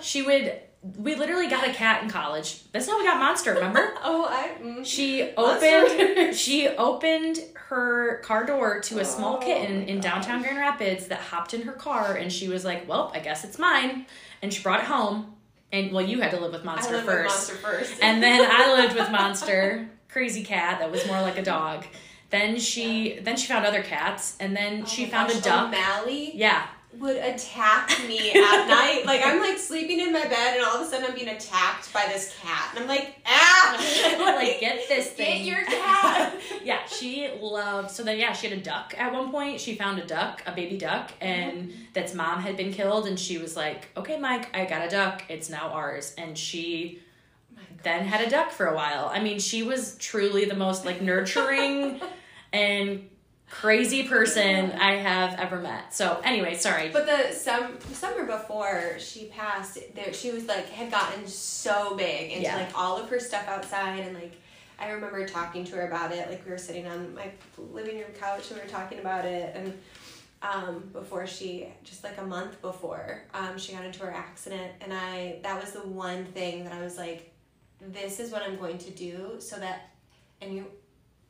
She 0.00 0.22
would. 0.22 0.52
We 0.98 1.16
literally 1.16 1.48
got 1.48 1.66
a 1.66 1.72
cat 1.72 2.02
in 2.02 2.10
college. 2.10 2.70
That's 2.70 2.86
how 2.86 2.98
we 2.98 3.04
got 3.04 3.18
Monster. 3.18 3.54
Remember? 3.54 3.92
oh, 4.04 4.26
I. 4.30 4.50
Mm. 4.62 4.86
She 4.86 5.32
opened 5.36 6.36
she 6.36 6.68
opened 6.68 7.38
her 7.54 8.18
car 8.18 8.44
door 8.44 8.80
to 8.82 9.00
a 9.00 9.04
small 9.04 9.38
Oh 9.38 9.40
kitten 9.40 9.82
in 9.88 9.98
downtown. 10.00 10.42
Grand 10.42 10.58
Rapids 10.58 11.08
that 11.08 11.18
hopped 11.18 11.54
in 11.54 11.62
her 11.62 11.72
car 11.72 12.14
and 12.14 12.30
she 12.32 12.48
was 12.48 12.64
like, 12.64 12.86
"Well, 12.86 13.10
I 13.14 13.18
guess 13.20 13.42
it's 13.42 13.58
mine." 13.58 14.06
And 14.42 14.52
she 14.52 14.62
brought 14.62 14.80
it 14.80 14.86
home. 14.86 15.34
And 15.72 15.92
well, 15.92 16.04
you 16.04 16.20
had 16.20 16.30
to 16.32 16.38
live 16.38 16.52
with 16.52 16.62
I 16.62 16.64
Monster 16.64 16.92
lived 16.92 17.06
with 17.06 17.16
first. 17.16 17.52
Monster 17.52 17.54
first. 17.56 18.02
And 18.02 18.22
then 18.22 18.48
I 18.48 18.72
lived 18.74 18.94
with 18.94 19.10
Monster, 19.10 19.88
crazy 20.08 20.44
cat 20.44 20.78
that 20.78 20.92
was 20.92 21.04
more 21.06 21.20
like 21.22 21.38
a 21.38 21.42
dog. 21.42 21.84
Then 22.30 22.58
she 22.58 23.18
then 23.20 23.36
she 23.36 23.46
found 23.46 23.64
other 23.66 23.82
cats 23.82 24.36
and 24.40 24.54
then 24.56 24.82
Oh 24.82 24.86
she 24.86 25.06
found 25.06 25.28
gosh, 25.28 25.38
a 25.38 25.42
duck. 25.42 25.68
O'Malley 25.68 26.32
Yeah. 26.36 26.66
would 26.98 27.16
attack 27.16 27.90
me 28.08 28.30
at 28.30 28.66
night. 28.68 29.02
Like 29.06 29.20
I'm 29.24 29.38
like 29.40 29.58
sleeping 29.58 30.00
in 30.00 30.12
my 30.12 30.22
bed, 30.24 30.56
and 30.56 30.64
all 30.64 30.76
of 30.80 30.86
a 30.86 30.90
sudden 30.90 31.06
I'm 31.08 31.14
being 31.14 31.28
attacked 31.28 31.92
by 31.92 32.06
this 32.12 32.34
cat, 32.42 32.70
and 32.74 32.80
I'm 32.82 32.88
like, 32.88 33.14
ah, 33.26 33.76
like 34.38 34.60
get 34.60 34.88
this 34.88 35.10
thing. 35.10 35.44
Get 35.44 35.46
your 35.46 35.64
cat. 35.66 36.34
yeah, 36.64 36.84
she 36.86 37.30
loved. 37.40 37.90
So 37.90 38.02
then, 38.02 38.18
yeah, 38.18 38.32
she 38.32 38.48
had 38.48 38.58
a 38.58 38.62
duck 38.62 38.94
at 38.98 39.12
one 39.12 39.30
point. 39.30 39.60
She 39.60 39.74
found 39.74 39.98
a 39.98 40.06
duck, 40.06 40.42
a 40.46 40.52
baby 40.52 40.78
duck, 40.78 41.12
and 41.20 41.72
that's 41.92 42.14
mom 42.14 42.40
had 42.40 42.56
been 42.56 42.72
killed. 42.72 43.06
And 43.06 43.18
she 43.20 43.38
was 43.38 43.56
like, 43.56 43.88
"Okay, 43.96 44.18
Mike, 44.18 44.48
I 44.56 44.64
got 44.64 44.84
a 44.84 44.88
duck. 44.88 45.22
It's 45.28 45.48
now 45.50 45.68
ours." 45.68 46.14
And 46.18 46.36
she 46.36 47.00
then 47.86 48.04
had 48.04 48.26
a 48.26 48.30
duck 48.30 48.50
for 48.50 48.66
a 48.66 48.74
while. 48.74 49.10
I 49.12 49.20
mean, 49.20 49.38
she 49.38 49.62
was 49.62 49.96
truly 49.98 50.44
the 50.44 50.56
most 50.56 50.84
like 50.84 51.00
nurturing 51.00 52.00
and 52.52 53.08
crazy 53.48 54.08
person 54.08 54.72
I 54.72 54.92
have 54.96 55.38
ever 55.38 55.60
met. 55.60 55.94
So, 55.94 56.20
anyway, 56.24 56.54
sorry. 56.56 56.88
But 56.90 57.06
the 57.06 57.32
some 57.32 57.78
summer 57.92 58.24
before 58.26 58.98
she 58.98 59.26
passed, 59.26 59.78
there 59.94 60.12
she 60.12 60.32
was 60.32 60.46
like 60.46 60.68
had 60.68 60.90
gotten 60.90 61.26
so 61.26 61.94
big 61.96 62.32
into 62.32 62.42
Yeah. 62.42 62.56
like 62.56 62.76
all 62.76 62.96
of 62.98 63.08
her 63.10 63.20
stuff 63.20 63.46
outside, 63.48 64.00
and 64.00 64.14
like 64.14 64.32
I 64.78 64.90
remember 64.90 65.26
talking 65.26 65.64
to 65.66 65.76
her 65.76 65.86
about 65.86 66.12
it. 66.12 66.28
Like 66.28 66.44
we 66.44 66.50
were 66.50 66.58
sitting 66.58 66.86
on 66.86 67.14
my 67.14 67.30
living 67.72 67.98
room 67.98 68.10
couch 68.18 68.50
and 68.50 68.58
we 68.58 68.64
were 68.66 68.70
talking 68.70 68.98
about 68.98 69.24
it, 69.24 69.54
and 69.56 69.78
um, 70.42 70.82
before 70.92 71.26
she 71.26 71.68
just 71.84 72.04
like 72.04 72.18
a 72.18 72.24
month 72.24 72.60
before 72.60 73.22
um, 73.32 73.56
she 73.58 73.72
got 73.72 73.84
into 73.84 74.00
her 74.00 74.10
accident, 74.12 74.72
and 74.80 74.92
I 74.92 75.38
that 75.44 75.60
was 75.60 75.70
the 75.72 75.80
one 75.86 76.24
thing 76.26 76.64
that 76.64 76.72
I 76.72 76.82
was 76.82 76.98
like, 76.98 77.32
this 77.80 78.20
is 78.20 78.30
what 78.30 78.42
I'm 78.42 78.56
going 78.56 78.78
to 78.78 78.90
do 78.90 79.36
so 79.38 79.56
that, 79.56 79.90
and 80.40 80.54
you. 80.54 80.66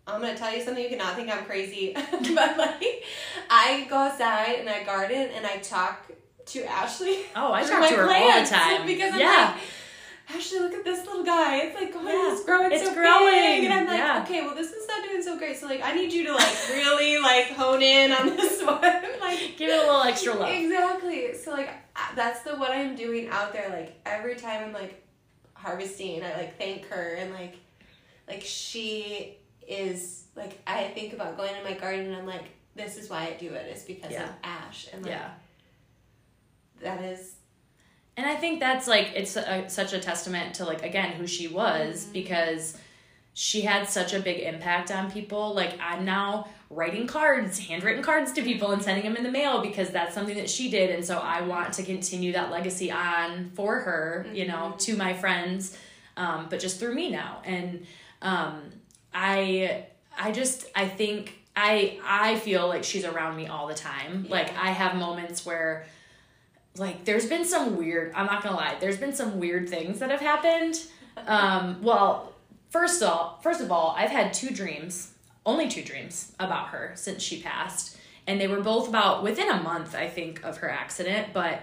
I'm 0.09 0.21
gonna 0.21 0.37
tell 0.37 0.55
you 0.55 0.63
something 0.63 0.85
you 0.85 0.89
cannot 0.89 1.17
think 1.17 1.29
I'm 1.29 1.45
crazy, 1.47 1.93
but 2.13 2.57
like 2.57 3.03
I 3.51 3.89
go 3.91 3.97
outside 3.97 4.61
and 4.61 4.69
I 4.69 4.85
garden 4.85 5.31
and 5.35 5.45
I 5.45 5.57
talk 5.57 6.09
to 6.47 6.65
Ashley. 6.65 7.23
Oh, 7.35 7.53
I 7.53 7.65
talk 7.65 7.89
to 7.89 7.97
her 7.97 8.09
all 8.09 8.41
the 8.41 8.49
time. 8.49 8.87
because 8.87 9.13
I'm 9.15 9.19
yeah. 9.19 9.55
like, 9.57 10.37
Ashley, 10.37 10.61
look 10.61 10.75
at 10.75 10.85
this 10.85 11.05
little 11.07 11.25
guy. 11.25 11.57
It's 11.59 11.75
like 11.75 11.93
going, 11.93 12.07
Yeah, 12.07 12.33
it's 12.33 12.45
growing 12.45 12.73
it's 12.73 12.85
so 12.85 12.95
growing, 12.95 13.33
big, 13.35 13.65
and 13.65 13.73
I'm 13.73 13.87
like, 13.87 13.99
yeah. 13.99 14.23
okay, 14.23 14.43
well, 14.43 14.55
this 14.55 14.73
is 14.73 14.87
not 14.89 15.05
doing 15.05 15.23
so 15.23 15.39
great. 15.39 15.57
So 15.57 15.67
like, 15.67 15.83
I 15.83 15.93
need 15.93 16.13
you 16.13 16.25
to 16.27 16.35
like 16.35 16.69
really 16.71 17.19
like 17.19 17.47
hone 17.51 17.83
in 17.83 18.13
on 18.13 18.29
this 18.29 18.63
one, 18.65 18.81
like. 19.21 19.57
Give 19.57 19.71
it 19.71 19.83
a 19.83 19.87
little 19.87 20.03
extra 20.03 20.35
love. 20.35 20.51
Exactly. 20.51 21.35
So 21.35 21.51
like 21.51 21.71
that's 22.15 22.43
the 22.43 22.57
what 22.57 22.71
I'm 22.71 22.95
doing 22.95 23.29
out 23.29 23.53
there. 23.53 23.71
Like 23.71 24.01
every 24.07 24.37
time 24.37 24.65
I'm 24.65 24.73
like 24.73 25.03
harvesting, 25.67 26.23
I 26.23 26.37
like 26.37 26.59
thank 26.59 26.87
her 26.87 27.15
and 27.19 27.33
like 27.35 27.57
like 28.29 28.43
she 28.43 29.37
is 29.67 30.25
like 30.37 30.61
I 30.67 30.85
think 30.89 31.13
about 31.13 31.37
going 31.37 31.55
in 31.57 31.65
my 31.65 31.73
garden 31.75 32.07
and 32.07 32.17
I'm 32.17 32.27
like 32.27 32.45
this 32.77 32.97
is 32.97 33.09
why 33.11 33.27
I 33.27 33.33
do 33.41 33.49
it. 33.53 33.67
It's 33.71 33.83
because 33.85 34.13
Yeah. 34.13 34.25
of 34.25 34.31
Ash 34.45 34.89
and 34.93 35.03
like 35.03 35.13
Yeah. 35.13 35.31
that 36.81 37.03
is 37.03 37.35
and 38.17 38.27
I 38.27 38.35
think 38.37 38.61
that's 38.61 38.87
like 38.87 39.13
it's 39.15 39.37
a, 39.37 39.69
such 39.69 39.93
a 39.93 39.99
testament 39.99 40.55
to 40.57 40.65
like 40.65 40.83
again 40.83 41.13
who 41.13 41.27
she 41.27 41.49
was 41.49 42.05
Mm-hmm. 42.05 42.13
because 42.13 42.79
she 43.35 43.61
had 43.63 43.87
such 43.89 44.15
a 44.15 44.21
big 44.21 44.41
impact 44.41 44.91
on 44.91 45.11
people. 45.11 45.53
Like 45.55 45.75
I'm 45.81 46.05
now 46.07 46.49
writing 46.69 47.07
cards, 47.07 47.59
handwritten 47.61 48.03
cards 48.03 48.33
to 48.33 48.43
people 48.43 48.73
and 48.73 48.83
sending 48.83 49.05
them 49.05 49.17
in 49.17 49.23
the 49.23 49.31
mail 49.31 49.61
because 49.63 49.91
that's 49.91 50.15
something 50.15 50.37
that 50.37 50.51
she 50.51 50.69
did 50.69 50.91
and 50.91 51.05
so 51.05 51.19
I 51.19 51.43
want 51.43 51.73
to 51.75 51.83
continue 51.85 52.33
that 52.33 52.51
legacy 52.51 52.91
on 52.91 53.51
for 53.55 53.79
her, 53.81 54.27
you 54.33 54.47
know, 54.49 54.55
Mm-hmm. 54.71 54.79
to 54.79 54.97
my 54.97 55.15
friends 55.15 55.79
um 56.17 56.47
but 56.51 56.59
just 56.61 56.81
through 56.81 56.95
me 56.95 57.11
now. 57.11 57.41
And 57.45 57.87
um 58.23 58.63
I 59.15 59.87
I 60.19 60.33
just 60.33 60.67
I 60.75 60.89
think 60.89 61.39
I 61.55 61.99
I 62.05 62.37
feel 62.41 62.67
like 62.69 62.85
she's 62.85 63.05
around 63.05 63.37
me 63.37 63.47
all 63.47 63.67
the 63.69 63.75
time. 63.75 64.27
Like 64.29 64.51
I 64.57 64.71
have 64.71 64.97
moments 64.97 65.47
where 65.47 65.87
like 66.77 67.05
there's 67.05 67.27
been 67.27 67.45
some 67.45 67.77
weird 67.77 68.13
I'm 68.15 68.27
not 68.27 68.43
gonna 68.43 68.57
lie, 68.57 68.77
there's 68.81 68.99
been 68.99 69.15
some 69.15 69.39
weird 69.39 69.69
things 69.69 70.01
that 70.01 70.11
have 70.11 70.21
happened. 70.21 70.83
Um 71.27 71.83
well 71.83 72.35
first 72.69 73.01
of 73.01 73.09
all 73.09 73.41
first 73.43 73.63
of 73.63 73.73
all, 73.73 73.95
I've 73.97 74.11
had 74.11 74.35
two 74.35 74.51
dreams, 74.51 75.13
only 75.47 75.69
two 75.69 75.83
dreams 75.83 76.33
about 76.39 76.69
her 76.69 76.93
since 76.95 77.23
she 77.23 77.41
passed. 77.41 77.97
And 78.27 78.41
they 78.41 78.49
were 78.49 78.61
both 78.61 78.89
about 78.89 79.23
within 79.23 79.49
a 79.49 79.63
month, 79.63 79.95
I 79.95 80.09
think, 80.09 80.45
of 80.45 80.59
her 80.59 80.69
accident. 80.69 81.29
But 81.33 81.63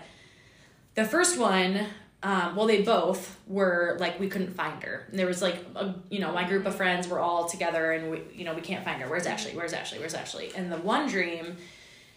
the 0.96 1.04
first 1.04 1.38
one 1.38 1.88
um, 2.24 2.56
well, 2.56 2.68
they 2.68 2.82
both 2.82 3.38
were 3.48 3.98
like 4.00 4.18
we 4.18 4.30
couldn't 4.30 4.54
find 4.54 4.82
her. 4.84 5.06
And 5.10 5.20
there 5.20 5.28
was 5.28 5.42
like 5.42 5.58
a, 5.76 5.94
you 6.10 6.20
know 6.20 6.32
my 6.32 6.48
group 6.48 6.66
of 6.66 6.74
friends 6.74 7.08
were 7.08 7.20
all 7.20 7.50
together 7.50 7.92
and 7.92 8.10
we 8.10 8.22
you 8.34 8.46
know 8.46 8.54
we 8.54 8.62
can't 8.62 8.86
find 8.86 9.02
her. 9.02 9.10
Where's 9.10 9.26
Ashley? 9.26 9.52
Where's 9.52 9.74
Ashley? 9.74 10.00
Where's 10.00 10.14
Ashley? 10.14 10.52
And 10.56 10.72
the 10.72 10.78
one 10.78 11.10
dream, 11.10 11.58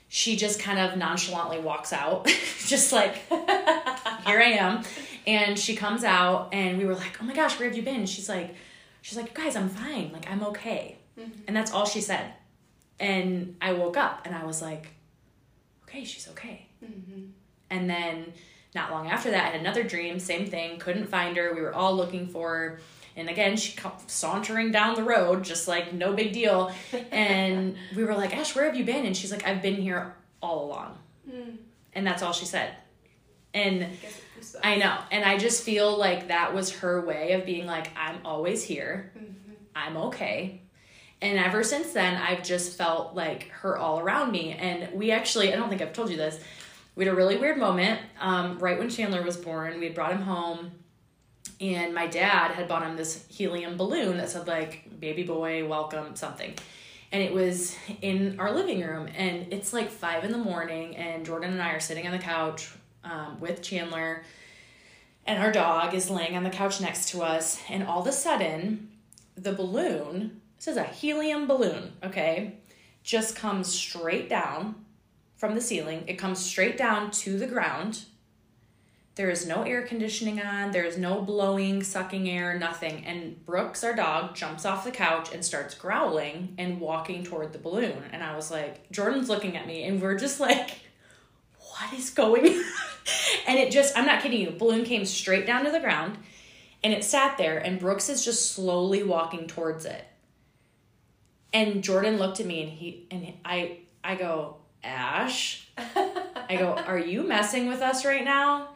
she 0.08 0.36
just 0.36 0.60
kind 0.60 0.78
of 0.78 0.96
nonchalantly 0.96 1.58
walks 1.58 1.92
out, 1.92 2.26
just 2.66 2.92
like 2.92 3.16
here 3.28 4.40
I 4.40 4.54
am, 4.56 4.84
and 5.26 5.58
she 5.58 5.74
comes 5.74 6.04
out 6.04 6.50
and 6.52 6.78
we 6.78 6.84
were 6.84 6.94
like, 6.94 7.20
oh 7.20 7.24
my 7.24 7.34
gosh, 7.34 7.58
where 7.58 7.68
have 7.68 7.76
you 7.76 7.82
been? 7.82 8.06
She's 8.06 8.28
like, 8.28 8.54
she's 9.02 9.18
like, 9.18 9.34
guys, 9.34 9.56
I'm 9.56 9.68
fine. 9.68 10.12
Like 10.12 10.30
I'm 10.30 10.44
okay, 10.44 10.98
and 11.46 11.56
that's 11.56 11.72
all 11.72 11.86
she 11.86 12.00
said. 12.00 12.32
And 12.98 13.56
I 13.60 13.72
woke 13.72 13.96
up 13.96 14.22
and 14.24 14.34
I 14.34 14.44
was 14.44 14.62
like, 14.62 14.88
okay, 15.84 16.04
she's 16.04 16.28
okay. 16.28 16.66
And 17.70 17.88
then 17.90 18.32
not 18.74 18.90
long 18.90 19.08
after 19.08 19.30
that, 19.30 19.44
I 19.44 19.46
had 19.50 19.60
another 19.60 19.82
dream, 19.82 20.18
same 20.18 20.46
thing, 20.46 20.78
couldn't 20.78 21.08
find 21.08 21.36
her. 21.36 21.54
We 21.54 21.60
were 21.60 21.74
all 21.74 21.94
looking 21.96 22.28
for 22.28 22.54
her. 22.54 22.80
And 23.16 23.30
again, 23.30 23.56
she 23.56 23.74
come 23.74 23.92
sauntering 24.06 24.70
down 24.72 24.94
the 24.94 25.02
road, 25.02 25.42
just 25.42 25.66
like 25.66 25.92
no 25.94 26.12
big 26.12 26.32
deal. 26.34 26.70
And 27.10 27.76
we 27.96 28.04
were 28.04 28.14
like, 28.14 28.36
Ash, 28.36 28.54
where 28.54 28.66
have 28.66 28.76
you 28.76 28.84
been? 28.84 29.06
And 29.06 29.16
she's 29.16 29.32
like, 29.32 29.46
I've 29.46 29.62
been 29.62 29.76
here 29.76 30.14
all 30.42 30.66
along. 30.66 30.98
And 31.94 32.06
that's 32.06 32.22
all 32.22 32.32
she 32.32 32.44
said. 32.44 32.74
And 33.54 33.86
I 34.62 34.76
know. 34.76 34.98
And 35.10 35.24
I 35.24 35.38
just 35.38 35.62
feel 35.62 35.96
like 35.96 36.28
that 36.28 36.52
was 36.54 36.70
her 36.76 37.00
way 37.00 37.32
of 37.32 37.46
being 37.46 37.66
like, 37.66 37.90
I'm 37.96 38.18
always 38.24 38.62
here. 38.62 39.12
I'm 39.74 39.96
okay. 39.96 40.60
And 41.22 41.38
ever 41.38 41.64
since 41.64 41.92
then, 41.92 42.20
I've 42.20 42.42
just 42.42 42.76
felt 42.76 43.14
like 43.14 43.48
her 43.48 43.76
all 43.78 44.00
around 44.00 44.32
me. 44.32 44.52
And 44.52 44.92
we 44.92 45.10
actually, 45.10 45.52
I 45.52 45.56
don't 45.56 45.68
think 45.68 45.80
I've 45.80 45.94
told 45.94 46.10
you 46.10 46.16
this, 46.16 46.38
we 46.94 47.04
had 47.04 47.12
a 47.12 47.16
really 47.16 47.36
weird 47.36 47.58
moment 47.58 48.00
um, 48.20 48.58
right 48.58 48.78
when 48.78 48.88
Chandler 48.88 49.22
was 49.22 49.36
born. 49.36 49.78
We 49.78 49.86
had 49.86 49.94
brought 49.94 50.12
him 50.12 50.22
home, 50.22 50.72
and 51.60 51.94
my 51.94 52.06
dad 52.06 52.52
had 52.52 52.68
bought 52.68 52.82
him 52.82 52.96
this 52.96 53.26
helium 53.28 53.76
balloon 53.76 54.16
that 54.18 54.30
said, 54.30 54.46
like, 54.46 55.00
baby 55.00 55.22
boy, 55.22 55.66
welcome, 55.66 56.16
something. 56.16 56.54
And 57.12 57.22
it 57.22 57.32
was 57.32 57.76
in 58.02 58.38
our 58.38 58.52
living 58.52 58.82
room. 58.82 59.08
And 59.16 59.52
it's 59.52 59.72
like 59.72 59.90
five 59.90 60.24
in 60.24 60.32
the 60.32 60.38
morning, 60.38 60.96
and 60.96 61.24
Jordan 61.24 61.52
and 61.52 61.62
I 61.62 61.72
are 61.72 61.80
sitting 61.80 62.06
on 62.06 62.12
the 62.12 62.18
couch 62.18 62.70
um, 63.04 63.40
with 63.40 63.62
Chandler, 63.62 64.24
and 65.26 65.42
our 65.42 65.52
dog 65.52 65.94
is 65.94 66.08
laying 66.08 66.36
on 66.36 66.44
the 66.44 66.50
couch 66.50 66.80
next 66.80 67.10
to 67.10 67.22
us. 67.22 67.60
And 67.68 67.84
all 67.84 68.00
of 68.00 68.06
a 68.06 68.12
sudden, 68.12 68.90
the 69.34 69.52
balloon, 69.52 70.40
this 70.56 70.68
is 70.68 70.76
a 70.76 70.84
helium 70.84 71.46
balloon, 71.46 71.92
okay, 72.02 72.54
just 73.02 73.36
comes 73.36 73.72
straight 73.72 74.28
down 74.28 74.74
from 75.36 75.54
the 75.54 75.60
ceiling. 75.60 76.04
It 76.06 76.14
comes 76.14 76.38
straight 76.38 76.76
down 76.76 77.10
to 77.12 77.38
the 77.38 77.46
ground. 77.46 78.04
There 79.14 79.30
is 79.30 79.46
no 79.46 79.62
air 79.62 79.82
conditioning 79.82 80.40
on. 80.40 80.72
There 80.72 80.84
is 80.84 80.98
no 80.98 81.22
blowing, 81.22 81.82
sucking 81.82 82.28
air, 82.28 82.58
nothing. 82.58 83.04
And 83.06 83.44
Brooks, 83.46 83.84
our 83.84 83.94
dog, 83.94 84.34
jumps 84.34 84.64
off 84.64 84.84
the 84.84 84.90
couch 84.90 85.32
and 85.32 85.44
starts 85.44 85.74
growling 85.74 86.54
and 86.58 86.80
walking 86.80 87.22
toward 87.22 87.52
the 87.52 87.58
balloon. 87.58 88.02
And 88.12 88.22
I 88.22 88.34
was 88.34 88.50
like, 88.50 88.90
Jordan's 88.90 89.28
looking 89.28 89.56
at 89.56 89.66
me, 89.66 89.84
and 89.84 90.02
we're 90.02 90.18
just 90.18 90.40
like, 90.40 90.78
what 91.58 91.92
is 91.94 92.10
going 92.10 92.46
on? 92.46 92.64
and 93.46 93.58
it 93.58 93.70
just, 93.70 93.96
I'm 93.96 94.06
not 94.06 94.22
kidding 94.22 94.40
you, 94.40 94.50
balloon 94.50 94.84
came 94.84 95.04
straight 95.04 95.46
down 95.46 95.64
to 95.64 95.70
the 95.70 95.80
ground 95.80 96.18
and 96.86 96.94
it 96.94 97.02
sat 97.02 97.36
there, 97.36 97.58
and 97.58 97.80
Brooks 97.80 98.08
is 98.08 98.24
just 98.24 98.52
slowly 98.52 99.02
walking 99.02 99.48
towards 99.48 99.84
it. 99.84 100.04
And 101.56 101.82
Jordan 101.82 102.18
looked 102.18 102.38
at 102.38 102.44
me 102.46 102.62
and 102.62 102.70
he, 102.70 103.06
and 103.10 103.32
I, 103.44 103.78
I 104.04 104.14
go, 104.16 104.56
Ash, 104.84 105.66
I 105.78 106.56
go, 106.58 106.74
Are 106.86 106.98
you 106.98 107.22
messing 107.22 107.66
with 107.66 107.80
us 107.80 108.04
right 108.04 108.24
now? 108.24 108.68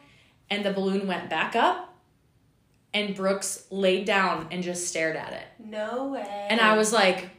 And 0.49 0.65
the 0.65 0.73
balloon 0.73 1.05
went 1.07 1.29
back 1.29 1.55
up, 1.55 1.93
and 2.93 3.15
Brooks 3.15 3.65
laid 3.69 4.05
down 4.05 4.47
and 4.51 4.63
just 4.63 4.87
stared 4.87 5.15
at 5.15 5.31
it. 5.31 5.43
No 5.63 6.07
way. 6.07 6.47
And 6.49 6.59
I 6.59 6.75
was 6.75 6.91
like, 6.91 7.29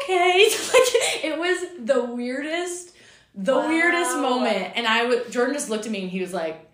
Okay. 0.00 0.48
like, 0.72 1.24
it 1.24 1.38
was 1.38 1.58
the 1.84 2.02
weirdest, 2.04 2.94
the 3.34 3.54
Wow. 3.54 3.68
weirdest 3.68 4.16
moment. 4.16 4.72
And 4.74 4.86
I 4.86 5.06
would, 5.06 5.30
Jordan 5.30 5.52
just 5.54 5.68
looked 5.68 5.84
at 5.86 5.92
me 5.92 6.02
and 6.02 6.10
he 6.10 6.20
was 6.20 6.32
like, 6.32 6.66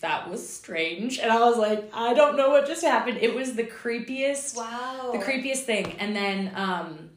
That 0.00 0.30
was 0.30 0.48
strange. 0.48 1.18
And 1.18 1.30
I 1.30 1.40
was 1.40 1.58
like, 1.58 1.90
I 1.92 2.14
don't 2.14 2.36
know 2.36 2.50
what 2.50 2.66
just 2.66 2.82
happened. 2.82 3.18
It 3.20 3.34
was 3.34 3.54
the 3.54 3.64
creepiest, 3.64 4.56
wow. 4.56 5.10
the 5.12 5.18
creepiest 5.18 5.64
thing. 5.64 5.92
And 5.98 6.16
then, 6.16 6.52
um, 6.54 7.10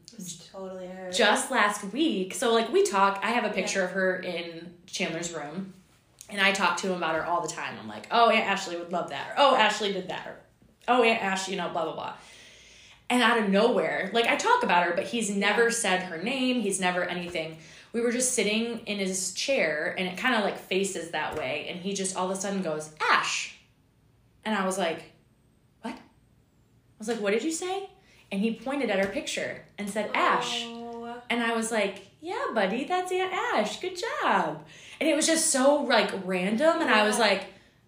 totally 0.52 0.86
her. 0.86 1.10
just 1.10 1.50
last 1.50 1.84
week 1.92 2.34
so 2.34 2.52
like 2.52 2.72
we 2.72 2.82
talk 2.84 3.18
i 3.22 3.30
have 3.30 3.44
a 3.44 3.52
picture 3.52 3.84
of 3.84 3.90
her 3.90 4.16
in 4.16 4.72
chandler's 4.86 5.32
room 5.34 5.72
and 6.30 6.40
i 6.40 6.52
talk 6.52 6.76
to 6.76 6.88
him 6.88 6.96
about 6.96 7.14
her 7.14 7.24
all 7.24 7.40
the 7.40 7.48
time 7.48 7.74
i'm 7.80 7.88
like 7.88 8.06
oh 8.10 8.30
aunt 8.30 8.46
ashley 8.46 8.76
would 8.76 8.92
love 8.92 9.10
that 9.10 9.30
or 9.30 9.34
oh 9.38 9.56
ashley 9.56 9.92
did 9.92 10.08
that 10.08 10.26
or 10.26 10.36
oh 10.88 11.02
aunt 11.02 11.22
ash 11.22 11.48
you 11.48 11.56
know 11.56 11.68
blah 11.70 11.84
blah 11.84 11.94
blah 11.94 12.12
and 13.10 13.22
out 13.22 13.38
of 13.38 13.48
nowhere 13.48 14.10
like 14.12 14.26
i 14.26 14.36
talk 14.36 14.62
about 14.62 14.84
her 14.84 14.92
but 14.94 15.04
he's 15.04 15.30
never 15.30 15.70
said 15.70 16.02
her 16.04 16.22
name 16.22 16.60
he's 16.60 16.80
never 16.80 17.04
anything 17.04 17.56
we 17.94 18.00
were 18.02 18.12
just 18.12 18.32
sitting 18.34 18.80
in 18.80 18.98
his 18.98 19.32
chair 19.32 19.94
and 19.96 20.06
it 20.06 20.18
kind 20.18 20.34
of 20.34 20.42
like 20.44 20.58
faces 20.58 21.12
that 21.12 21.36
way 21.38 21.66
and 21.70 21.80
he 21.80 21.94
just 21.94 22.14
all 22.16 22.30
of 22.30 22.36
a 22.36 22.40
sudden 22.40 22.60
goes 22.60 22.90
ash 23.10 23.56
and 24.44 24.54
i 24.54 24.66
was 24.66 24.76
like 24.76 25.00
what 25.80 25.94
i 25.94 25.98
was 26.98 27.08
like 27.08 27.20
what 27.20 27.30
did 27.32 27.42
you 27.42 27.52
say 27.52 27.88
and 28.32 28.40
he 28.42 28.52
pointed 28.54 28.90
at 28.90 28.98
her 28.98 29.06
picture 29.10 29.62
and 29.78 29.88
said 29.88 30.10
ash 30.12 30.64
Oh. 30.66 31.22
and 31.30 31.42
I 31.42 31.54
was 31.54 31.70
like, 31.70 32.08
yeah, 32.20 32.46
buddy, 32.54 32.84
that's 32.84 33.12
Aunt 33.12 33.32
Ash. 33.32 33.78
Good 33.80 33.96
job. 34.22 34.64
And 34.98 35.08
it 35.08 35.14
was 35.14 35.26
just 35.26 35.50
so 35.50 35.82
like 35.82 36.10
random. 36.24 36.80
And 36.80 36.90
I 36.90 37.06
was 37.06 37.18
like, 37.18 37.44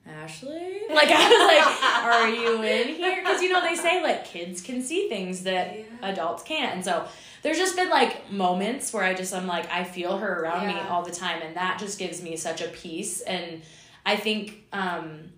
Ashley? 0.07 0.83
Like, 0.91 1.09
I 1.11 1.29
was 1.29 1.47
like, 1.49 2.05
are 2.05 2.29
you 2.29 2.63
in 2.63 2.89
here? 2.95 3.17
Because, 3.23 3.41
you 3.43 3.49
know, 3.49 3.63
they 3.63 3.75
say 3.75 4.03
like 4.03 4.27
kids 4.27 4.61
can 4.61 4.83
see 4.83 5.09
things 5.09 5.43
that 5.45 5.77
Yeah. 5.77 5.85
adults 6.11 6.43
can't. 6.45 6.75
And 6.77 6.85
so 6.85 7.07
there's 7.43 7.59
just 7.59 7.77
been 7.77 7.91
like 7.91 8.31
moments 8.31 8.93
where 8.93 9.05
I 9.05 9.15
just, 9.15 9.35
I'm 9.35 9.47
like, 9.47 9.71
I 9.71 9.85
feel 9.85 10.19
her 10.19 10.43
around 10.43 10.67
me 10.67 10.79
all 10.89 11.03
the 11.03 11.11
time. 11.11 11.43
And 11.43 11.57
that 11.57 11.79
just 11.79 11.99
gives 11.99 12.23
me 12.23 12.37
such 12.37 12.61
a 12.61 12.69
peace. 12.69 13.21
And 13.21 13.63
I 14.05 14.17
think, 14.17 14.65
um, 14.73 15.33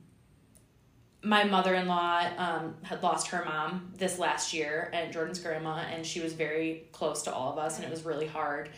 my 1.22 1.44
mother-in-law 1.44 2.30
um, 2.38 2.76
had 2.82 3.02
lost 3.02 3.28
her 3.28 3.44
mom 3.44 3.92
this 3.96 4.18
last 4.18 4.54
year 4.54 4.90
and 4.94 5.12
jordan's 5.12 5.40
grandma 5.40 5.78
and 5.92 6.06
she 6.06 6.20
was 6.20 6.32
very 6.32 6.86
close 6.92 7.22
to 7.22 7.34
all 7.34 7.52
of 7.52 7.58
us 7.58 7.76
and 7.76 7.84
it 7.84 7.90
was 7.90 8.04
really 8.04 8.26
hard 8.26 8.70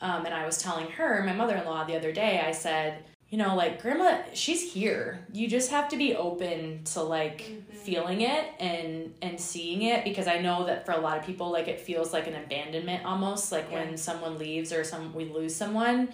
um, 0.00 0.24
and 0.24 0.32
i 0.32 0.46
was 0.46 0.58
telling 0.58 0.86
her 0.86 1.22
my 1.24 1.32
mother-in-law 1.32 1.84
the 1.84 1.96
other 1.96 2.12
day 2.12 2.40
i 2.46 2.52
said 2.52 3.04
you 3.30 3.38
know 3.38 3.54
like 3.54 3.80
grandma 3.80 4.18
she's 4.34 4.72
here 4.72 5.24
you 5.32 5.46
just 5.48 5.70
have 5.70 5.88
to 5.88 5.96
be 5.96 6.14
open 6.16 6.82
to 6.84 7.00
like 7.02 7.42
feeling 7.84 8.20
it 8.22 8.44
and 8.58 9.14
and 9.22 9.40
seeing 9.40 9.82
it 9.82 10.02
because 10.04 10.26
i 10.26 10.38
know 10.38 10.66
that 10.66 10.84
for 10.84 10.92
a 10.92 11.00
lot 11.00 11.16
of 11.16 11.24
people 11.24 11.50
like 11.50 11.68
it 11.68 11.80
feels 11.80 12.12
like 12.12 12.26
an 12.26 12.34
abandonment 12.34 13.04
almost 13.04 13.52
like 13.52 13.66
Yeah. 13.70 13.84
when 13.84 13.96
someone 13.96 14.38
leaves 14.38 14.72
or 14.72 14.82
some 14.84 15.14
we 15.14 15.24
lose 15.26 15.54
someone 15.54 16.08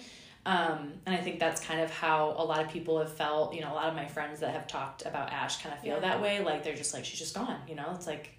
um, 0.45 0.93
and 1.05 1.13
I 1.13 1.17
think 1.17 1.39
that's 1.41 1.59
kind 1.59 1.81
of 1.81 1.91
how 1.91 2.33
a 2.37 2.45
lot 2.45 2.61
of 2.63 2.69
people 2.71 2.99
have 2.99 3.11
felt. 3.11 3.53
You 3.53 3.59
know, 3.59 3.73
a 3.73 3.75
lot 3.75 3.89
of 3.89 3.95
my 3.95 4.05
friends 4.05 4.39
that 4.39 4.51
have 4.51 4.65
talked 4.65 5.05
about 5.05 5.29
Ash 5.29 5.61
kind 5.61 5.75
of 5.75 5.81
feel 5.81 5.95
Yeah. 5.95 5.99
that 5.99 6.21
way. 6.21 6.41
Like 6.41 6.63
they're 6.63 6.73
just 6.73 6.93
like 6.93 7.03
she's 7.03 7.19
just 7.19 7.35
gone. 7.35 7.57
You 7.67 7.75
know, 7.75 7.91
it's 7.93 8.07
like 8.07 8.36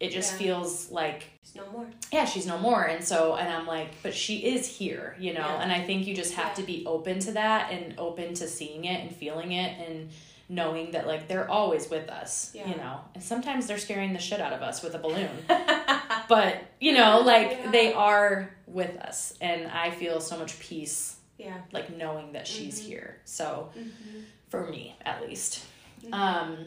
it 0.00 0.10
just 0.10 0.32
Yeah. 0.32 0.38
feels 0.38 0.90
like 0.90 1.24
There's 1.42 1.54
no 1.66 1.70
more. 1.72 1.86
yeah, 2.10 2.24
she's 2.24 2.46
no 2.46 2.58
more. 2.58 2.84
And 2.84 3.04
so, 3.04 3.36
and 3.36 3.48
I'm 3.52 3.66
like, 3.66 3.88
but 4.02 4.14
she 4.14 4.38
is 4.38 4.66
here. 4.66 5.14
You 5.20 5.34
know, 5.34 5.40
Yeah. 5.46 5.62
and 5.62 5.70
I 5.70 5.84
think 5.84 6.06
you 6.06 6.14
just 6.16 6.34
have 6.34 6.48
Yeah. 6.48 6.54
to 6.54 6.62
be 6.62 6.84
open 6.86 7.18
to 7.20 7.32
that 7.32 7.70
and 7.70 7.94
open 7.98 8.32
to 8.34 8.48
seeing 8.48 8.86
it 8.86 9.00
and 9.02 9.14
feeling 9.14 9.52
it 9.52 9.78
and 9.86 10.10
knowing 10.48 10.90
that 10.92 11.06
like 11.06 11.28
they're 11.28 11.48
always 11.48 11.88
with 11.90 12.08
us. 12.08 12.50
Yeah. 12.54 12.68
You 12.68 12.76
know, 12.76 13.00
and 13.14 13.22
sometimes 13.22 13.66
they're 13.68 13.78
scaring 13.78 14.12
the 14.14 14.18
shit 14.18 14.40
out 14.40 14.52
of 14.52 14.62
us 14.62 14.82
with 14.82 14.94
a 14.94 14.98
balloon 14.98 15.30
but 16.28 16.56
you 16.80 16.92
know 16.92 17.20
like 17.20 17.70
they 17.70 17.92
are 17.92 18.50
with 18.66 18.96
us 18.98 19.34
and 19.40 19.66
i 19.68 19.90
feel 19.90 20.20
so 20.20 20.36
much 20.38 20.58
peace 20.60 21.16
Yeah. 21.38 21.56
like 21.72 21.96
knowing 21.96 22.32
that 22.32 22.46
she's 22.48 22.80
Mhm. 22.80 22.84
here. 22.86 23.20
So 23.24 23.70
Mm-hmm. 23.78 24.20
for 24.48 24.66
me 24.68 24.96
at 25.04 25.22
least. 25.26 25.64
Mhm. 26.04 26.12
Um 26.14 26.66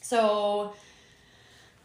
so 0.00 0.74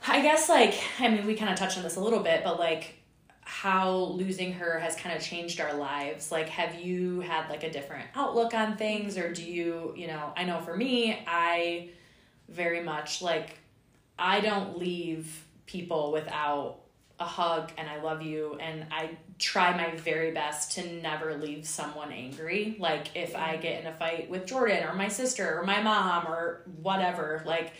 I 0.07 0.21
guess 0.21 0.49
like 0.49 0.75
I 0.99 1.09
mean 1.09 1.25
we 1.25 1.35
kind 1.35 1.51
of 1.51 1.57
touched 1.57 1.77
on 1.77 1.83
this 1.83 1.95
a 1.95 1.99
little 1.99 2.21
bit, 2.21 2.43
but 2.43 2.59
like 2.59 2.95
how 3.41 3.89
losing 3.89 4.53
her 4.53 4.79
has 4.79 4.95
kind 4.95 5.15
of 5.15 5.23
changed 5.23 5.59
our 5.59 5.73
lives. 5.73 6.31
Like 6.31 6.49
have 6.49 6.79
you 6.79 7.21
had 7.21 7.49
like 7.49 7.63
a 7.63 7.71
different 7.71 8.07
outlook 8.15 8.53
on 8.53 8.77
things 8.77 9.17
or 9.17 9.33
do 9.33 9.43
you, 9.43 9.93
you 9.97 10.07
know, 10.07 10.33
I 10.37 10.43
know 10.43 10.59
for 10.59 10.77
me, 10.77 11.19
I 11.27 11.89
very 12.47 12.81
much 12.81 13.21
like 13.21 13.57
I 14.17 14.39
don't 14.41 14.77
leave 14.77 15.45
people 15.65 16.11
without 16.11 16.79
a 17.19 17.25
hug 17.25 17.71
and 17.77 17.89
I 17.89 18.01
love 18.01 18.21
you 18.21 18.55
and 18.59 18.85
I 18.91 19.17
try 19.39 19.75
my 19.75 19.95
very 19.97 20.31
best 20.31 20.73
to 20.73 20.93
never 21.01 21.35
leave 21.35 21.65
someone 21.65 22.11
angry. 22.11 22.77
Like 22.79 23.15
if 23.15 23.35
I 23.35 23.57
get 23.57 23.81
in 23.81 23.87
a 23.87 23.93
fight 23.93 24.29
with 24.29 24.45
Jordan 24.45 24.83
or 24.87 24.93
my 24.93 25.07
sister 25.07 25.59
or 25.59 25.63
my 25.63 25.81
mom 25.81 26.27
or 26.27 26.61
whatever, 26.81 27.43
like 27.45 27.73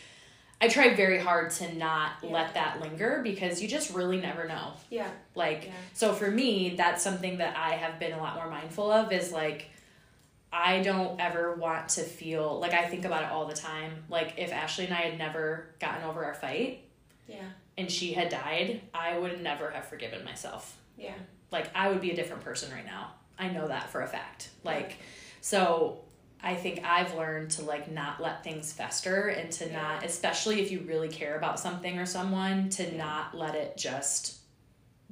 I 0.62 0.68
try 0.68 0.94
very 0.94 1.20
hard 1.20 1.52
to 1.52 1.74
not 1.76 2.14
Yeah. 2.22 2.32
let 2.32 2.54
that 2.56 2.82
linger 2.82 3.22
because 3.24 3.62
you 3.62 3.68
just 3.68 3.94
really 3.94 4.20
never 4.20 4.48
know. 4.48 4.74
Yeah. 4.90 5.10
Like 5.36 5.66
Yeah. 5.66 5.72
so 5.94 6.14
for 6.14 6.30
me, 6.30 6.76
that's 6.76 7.02
something 7.02 7.38
that 7.38 7.56
I 7.56 7.72
have 7.76 7.98
been 8.00 8.12
a 8.12 8.18
lot 8.18 8.36
more 8.36 8.50
mindful 8.50 8.92
of 8.92 9.12
is 9.14 9.32
like 9.32 9.70
I 10.52 10.82
don't 10.82 11.20
ever 11.22 11.54
want 11.56 11.90
to 11.90 12.02
feel 12.02 12.60
like 12.60 12.74
I 12.74 12.88
think 12.88 13.06
about 13.06 13.24
it 13.24 13.30
all 13.30 13.46
the 13.46 13.54
time. 13.56 14.04
Like 14.10 14.34
if 14.38 14.52
Ashley 14.52 14.86
and 14.86 14.94
I 14.94 15.02
had 15.02 15.18
never 15.18 15.68
gotten 15.80 16.04
over 16.04 16.26
our 16.26 16.34
fight 16.34 16.84
Yeah. 17.28 17.46
and 17.78 17.90
she 17.90 18.14
had 18.14 18.30
died, 18.30 18.82
I 18.94 19.18
would 19.18 19.42
never 19.42 19.70
have 19.70 19.86
forgiven 19.86 20.26
myself. 20.26 20.76
Yeah. 20.98 21.14
Like 21.52 21.70
I 21.76 21.90
would 21.90 22.02
be 22.02 22.12
a 22.12 22.16
different 22.16 22.44
person 22.44 22.74
right 22.74 22.86
now. 22.86 23.14
I 23.38 23.48
know 23.50 23.68
that 23.70 23.90
for 23.90 24.02
a 24.02 24.08
fact. 24.08 24.50
Like 24.64 24.98
so 25.40 26.02
I 26.42 26.56
think 26.56 26.84
I've 26.86 27.14
learned 27.16 27.52
to 27.52 27.64
like 27.64 27.92
not 27.92 28.22
let 28.22 28.44
things 28.44 28.72
fester 28.72 29.28
and 29.28 29.52
to 29.54 29.66
Yeah. 29.68 29.82
not 29.82 30.06
especially 30.06 30.62
if 30.62 30.72
you 30.72 30.80
really 30.82 31.10
care 31.10 31.36
about 31.38 31.60
something 31.60 31.98
or 32.00 32.06
someone 32.06 32.70
to 32.72 32.84
Yeah. 32.84 32.98
not 32.98 33.36
let 33.36 33.56
it 33.56 33.76
just 33.78 34.38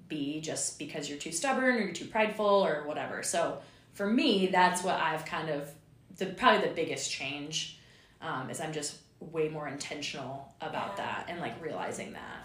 be 0.07 0.39
just 0.39 0.79
because 0.79 1.09
you're 1.09 1.17
too 1.19 1.33
stubborn 1.33 1.75
or 1.75 1.79
you're 1.79 1.91
too 1.93 2.05
prideful 2.07 2.45
or 2.45 2.83
whatever. 2.87 3.23
So 3.23 3.61
for 3.93 4.07
me, 4.07 4.47
that's 4.47 4.83
what 4.83 4.95
I've 4.95 5.25
kind 5.25 5.49
of 5.49 5.69
the 6.17 6.27
probably 6.27 6.67
the 6.67 6.73
biggest 6.73 7.11
change 7.11 7.79
um, 8.21 8.49
is 8.49 8.59
I'm 8.61 8.73
just 8.73 8.97
way 9.19 9.49
more 9.49 9.67
intentional 9.67 10.53
about 10.61 10.93
Yeah. 10.97 11.05
that 11.05 11.25
and 11.29 11.39
like 11.41 11.61
realizing 11.61 12.13
that. 12.13 12.43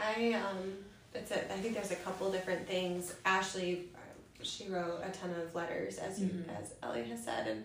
I 0.00 0.32
um, 0.32 0.72
it's 1.14 1.30
a. 1.30 1.52
I 1.52 1.58
think 1.58 1.74
there's 1.74 1.92
a 1.92 1.96
couple 1.96 2.32
different 2.32 2.66
things. 2.66 3.14
Ashley, 3.24 3.84
she 4.42 4.68
wrote 4.68 5.00
a 5.04 5.10
ton 5.10 5.30
of 5.40 5.54
letters, 5.54 5.98
as 5.98 6.20
you, 6.20 6.26
Mhm. 6.28 6.60
as 6.60 6.72
Ellie 6.82 7.04
has 7.04 7.22
said, 7.24 7.46
and 7.46 7.64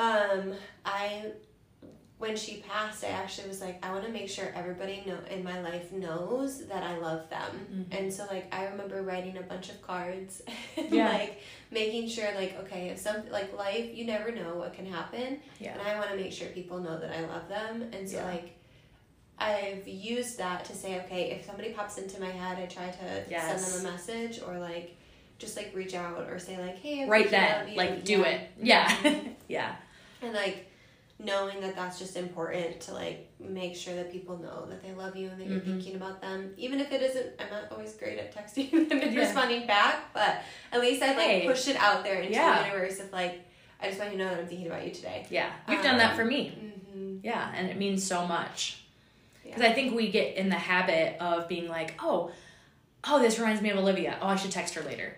um, 0.00 0.52
I, 0.84 1.32
when 2.18 2.36
she 2.36 2.56
passed, 2.68 3.02
I 3.04 3.08
actually 3.08 3.48
was 3.48 3.60
like, 3.60 3.84
I 3.84 3.92
want 3.92 4.04
to 4.04 4.10
make 4.12 4.28
sure 4.28 4.46
everybody 4.54 5.02
know 5.06 5.18
in 5.30 5.42
my 5.44 5.60
life 5.62 5.90
knows 5.92 6.66
that 6.66 6.82
I 6.82 6.98
love 6.98 7.28
them, 7.30 7.52
Mhm. 7.90 7.98
and 7.98 8.12
so 8.12 8.26
like 8.30 8.46
I 8.54 8.66
remember 8.66 9.02
writing 9.02 9.36
a 9.38 9.42
bunch 9.42 9.68
of 9.70 9.80
cards, 9.82 10.42
and 10.76 10.90
Yeah. 10.90 11.08
like 11.08 11.40
making 11.70 12.08
sure 12.08 12.28
like 12.34 12.58
okay 12.62 12.88
if 12.88 12.98
some 12.98 13.18
like 13.30 13.56
life 13.56 13.88
you 13.94 14.04
never 14.04 14.32
know 14.32 14.56
what 14.56 14.74
can 14.74 14.86
happen 14.86 15.40
Yeah. 15.58 15.72
and 15.74 15.82
I 15.88 15.98
want 15.98 16.10
to 16.10 16.16
make 16.16 16.32
sure 16.32 16.48
people 16.48 16.78
know 16.80 16.98
that 16.98 17.10
I 17.18 17.20
love 17.32 17.48
them. 17.48 17.74
And 17.94 18.08
so, 18.08 18.16
Yeah. 18.18 18.26
like, 18.34 18.48
I've 19.38 19.86
used 19.88 20.36
that 20.38 20.64
to 20.66 20.74
say, 20.74 21.00
okay, 21.02 21.30
if 21.30 21.46
somebody 21.46 21.70
pops 21.72 21.96
into 21.96 22.20
my 22.20 22.30
head, 22.30 22.58
I 22.58 22.66
try 22.66 22.90
to 22.90 23.24
Yes. 23.30 23.46
send 23.48 23.60
them 23.72 23.86
a 23.86 23.92
message 23.92 24.42
or, 24.46 24.58
like, 24.58 24.96
just, 25.38 25.56
like, 25.56 25.70
reach 25.74 25.94
out 25.94 26.28
or 26.30 26.38
say, 26.38 26.58
like, 26.58 26.76
hey, 26.78 27.04
I 27.04 27.06
right 27.08 27.30
then 27.30 27.74
like 27.76 28.04
do 28.04 28.24
it 28.24 28.40
yeah 28.62 28.88
Mhm. 29.02 29.34
yeah 29.48 29.76
and, 30.22 30.32
like, 30.34 30.66
knowing 31.18 31.60
that 31.60 31.76
that's 31.76 31.98
just 31.98 32.16
important 32.16 32.80
to, 32.80 32.94
like, 32.94 33.28
make 33.38 33.76
sure 33.76 33.94
that 33.94 34.10
people 34.10 34.38
know 34.38 34.64
that 34.70 34.82
they 34.82 34.92
love 34.92 35.14
you 35.16 35.28
and 35.28 35.38
that 35.40 35.46
you're 35.48 35.60
Mhm. 35.60 35.64
thinking 35.66 35.96
about 35.96 36.20
them. 36.22 36.54
Even 36.56 36.80
if 36.80 36.90
it 36.92 37.02
isn't, 37.02 37.38
I'm 37.38 37.50
not 37.50 37.70
always 37.70 37.92
great 37.94 38.18
at 38.18 38.34
texting 38.34 38.70
them 38.88 39.00
and 39.02 39.12
Yeah. 39.12 39.20
responding 39.20 39.66
back, 39.66 40.12
but 40.14 40.42
at 40.72 40.80
least 40.80 41.02
I've, 41.02 41.16
like, 41.18 41.26
Hey. 41.26 41.46
pushed 41.46 41.68
it 41.68 41.76
out 41.76 42.04
there 42.04 42.20
into 42.22 42.32
Yeah. 42.32 42.62
the 42.62 42.68
universe 42.68 43.00
of, 43.00 43.12
like, 43.12 43.40
I 43.82 43.88
just 43.88 43.98
want 43.98 44.12
you 44.12 44.18
to 44.18 44.24
know 44.24 44.30
that 44.30 44.40
I'm 44.40 44.46
thinking 44.46 44.66
about 44.66 44.84
you 44.86 44.92
today. 44.92 45.26
yeah 45.30 45.50
you've 45.68 45.82
done 45.82 45.96
that 45.98 46.10
Um, 46.10 46.16
for 46.16 46.24
me 46.26 46.50
Mm-hmm. 46.50 47.18
yeah 47.22 47.50
and 47.56 47.68
it 47.70 47.76
means 47.78 48.06
so 48.06 48.26
much 48.26 48.82
because 49.42 49.62
Yeah. 49.62 49.68
i 49.70 49.72
think 49.72 49.94
we 49.94 50.10
get 50.10 50.36
in 50.36 50.50
the 50.50 50.54
habit 50.56 51.16
of 51.18 51.48
being 51.48 51.66
like 51.66 51.94
oh 52.02 52.30
oh 53.04 53.18
this 53.22 53.38
reminds 53.38 53.62
me 53.62 53.70
of 53.70 53.78
olivia 53.78 54.18
oh 54.20 54.26
i 54.26 54.36
should 54.36 54.50
text 54.50 54.74
her 54.74 54.82
later 54.82 55.16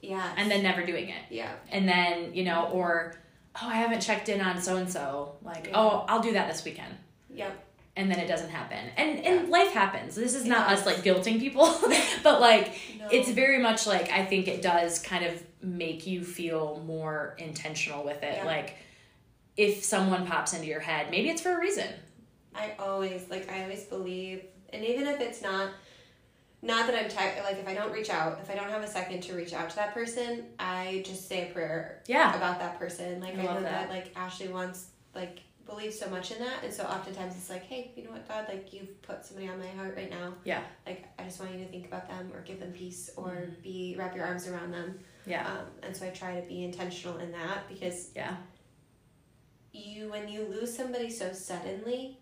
Yeah. 0.00 0.28
and 0.36 0.50
then 0.50 0.60
never 0.64 0.84
doing 0.84 1.08
it 1.08 1.22
Yeah. 1.30 1.52
and 1.70 1.88
then 1.88 2.34
you 2.34 2.42
know 2.44 2.64
or 2.72 3.14
oh 3.56 3.68
i 3.68 3.74
haven't 3.74 4.00
checked 4.00 4.28
in 4.28 4.40
on 4.40 4.60
so 4.60 4.76
and 4.76 4.90
so 4.90 5.34
like 5.42 5.66
Yeah. 5.68 5.72
oh 5.80 6.04
i'll 6.08 6.22
do 6.22 6.32
that 6.32 6.48
this 6.50 6.64
weekend 6.64 6.94
Yep. 7.32 7.52
and 7.96 8.10
then 8.10 8.18
it 8.18 8.26
doesn't 8.28 8.50
happen 8.50 8.78
and 8.96 9.24
and 9.24 9.48
life 9.48 9.72
happens 9.72 10.14
this 10.14 10.34
is 10.34 10.44
It 10.46 10.48
not 10.48 10.68
us 10.70 10.86
like 10.86 10.98
guilting 10.98 11.38
people 11.40 11.66
but 12.22 12.40
like 12.40 12.72
No. 12.98 13.08
it's 13.10 13.30
very 13.30 13.58
much 13.58 13.86
like 13.86 14.10
I 14.10 14.24
think 14.24 14.48
it 14.48 14.62
does 14.62 14.98
kind 15.00 15.24
of 15.24 15.42
make 15.62 16.06
you 16.06 16.24
feel 16.24 16.82
more 16.86 17.34
intentional 17.38 18.02
with 18.02 18.22
it. 18.22 18.36
Yeah. 18.36 18.44
Like 18.46 18.76
if 19.58 19.84
someone 19.84 20.26
pops 20.26 20.54
into 20.54 20.66
your 20.66 20.80
head, 20.80 21.10
maybe 21.10 21.28
it's 21.28 21.42
for 21.42 21.52
a 21.52 21.60
reason. 21.60 21.86
I 22.54 22.72
always 22.78 23.28
like 23.28 23.50
I 23.52 23.62
always 23.64 23.84
believe, 23.84 24.42
and 24.72 24.82
even 24.84 25.06
if 25.06 25.20
it's 25.20 25.42
not, 25.42 25.68
not 26.62 26.86
that 26.86 26.94
I'm 27.02 27.08
tech 27.08 27.42
like 27.44 27.58
if 27.58 27.66
I 27.68 27.74
don't 27.74 27.92
reach 27.92 28.10
out, 28.10 28.38
if 28.42 28.50
I 28.50 28.54
don't 28.54 28.68
have 28.70 28.82
a 28.82 28.88
second 28.88 29.22
to 29.22 29.34
reach 29.34 29.52
out 29.54 29.70
to 29.70 29.76
that 29.76 29.94
person, 29.94 30.44
I 30.58 31.02
just 31.06 31.28
say 31.28 31.48
a 31.48 31.52
prayer 31.52 32.02
Yeah. 32.06 32.34
about 32.36 32.58
that 32.58 32.78
person. 32.78 33.20
Like 33.20 33.36
I 33.38 33.42
I, 33.42 33.44
know 33.44 33.54
that. 33.62 33.62
that. 33.62 33.90
like 33.90 34.12
Ashley 34.16 34.48
wants 34.48 34.86
like 35.14 35.40
believes 35.66 35.96
so 35.98 36.10
much 36.10 36.32
in 36.32 36.38
that, 36.40 36.64
and 36.64 36.74
so 36.74 36.82
oftentimes 36.84 37.36
it's 37.36 37.48
like, 37.48 37.62
hey, 37.62 37.92
you 37.94 38.02
know 38.04 38.10
what, 38.10 38.26
God, 38.28 38.46
like 38.48 38.72
you've 38.72 39.00
put 39.02 39.24
somebody 39.24 39.48
on 39.48 39.58
my 39.58 39.68
heart 39.68 39.94
right 39.96 40.10
now. 40.10 40.34
Yeah. 40.44 40.62
Like 40.86 41.04
I 41.18 41.22
just 41.24 41.38
want 41.40 41.52
you 41.52 41.64
to 41.64 41.70
think 41.70 41.86
about 41.86 42.08
them 42.08 42.30
or 42.34 42.40
give 42.42 42.58
them 42.60 42.72
peace 42.72 43.08
or 43.16 43.28
Mhm. 43.30 43.62
be 43.62 43.94
wrap 43.98 44.14
your 44.16 44.24
arms 44.26 44.46
around 44.48 44.72
them. 44.72 44.98
Yeah. 45.26 45.46
Um, 45.46 45.66
and 45.82 45.96
so 45.96 46.06
I 46.06 46.10
try 46.10 46.40
to 46.40 46.46
be 46.46 46.64
intentional 46.64 47.18
in 47.18 47.30
that 47.32 47.68
because 47.68 48.10
Yeah. 48.16 48.36
you 49.72 50.10
when 50.10 50.28
you 50.28 50.42
lose 50.46 50.76
somebody 50.76 51.08
so 51.10 51.32
suddenly 51.32 52.18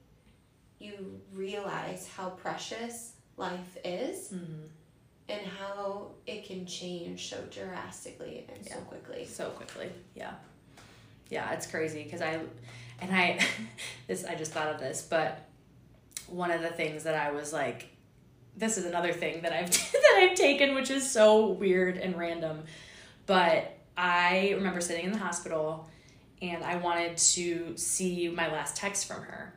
you 0.78 1.20
realize 1.32 2.06
how 2.16 2.30
precious 2.30 3.12
life 3.38 3.78
is 3.84 4.30
hmm 4.30 4.66
and 5.30 5.42
how 5.46 6.06
it 6.26 6.46
can 6.46 6.64
change 6.64 7.28
so 7.28 7.36
drastically 7.50 8.46
and 8.54 8.66
so 8.66 8.76
quickly 8.76 9.26
So 9.26 9.50
quickly. 9.50 9.90
Yeah. 10.14 10.32
Yeah, 11.28 11.52
it's 11.52 11.66
crazy 11.66 12.02
because 12.02 12.22
I 12.22 12.40
and 13.00 13.14
I 13.14 13.38
this 14.06 14.24
I 14.24 14.34
just 14.34 14.52
thought 14.52 14.68
of 14.68 14.80
this, 14.80 15.02
but 15.02 15.46
one 16.28 16.50
of 16.50 16.62
the 16.62 16.68
things 16.70 17.04
that 17.04 17.14
I 17.14 17.30
was 17.30 17.52
like 17.52 17.88
this 18.56 18.76
is 18.76 18.86
another 18.86 19.12
thing 19.12 19.42
that 19.42 19.52
I've 19.52 19.70
that 19.92 20.14
I've 20.30 20.34
taken 20.36 20.74
which 20.74 20.90
is 20.90 21.08
so 21.10 21.48
weird 21.48 21.98
and 21.98 22.18
random. 22.18 22.64
But 23.26 23.76
I 23.96 24.52
remember 24.54 24.80
sitting 24.80 25.04
in 25.04 25.12
the 25.12 25.18
hospital 25.18 25.86
and 26.40 26.64
I 26.64 26.76
wanted 26.76 27.18
to 27.18 27.76
see 27.76 28.28
my 28.28 28.50
last 28.50 28.76
text 28.76 29.06
from 29.06 29.22
her. 29.22 29.52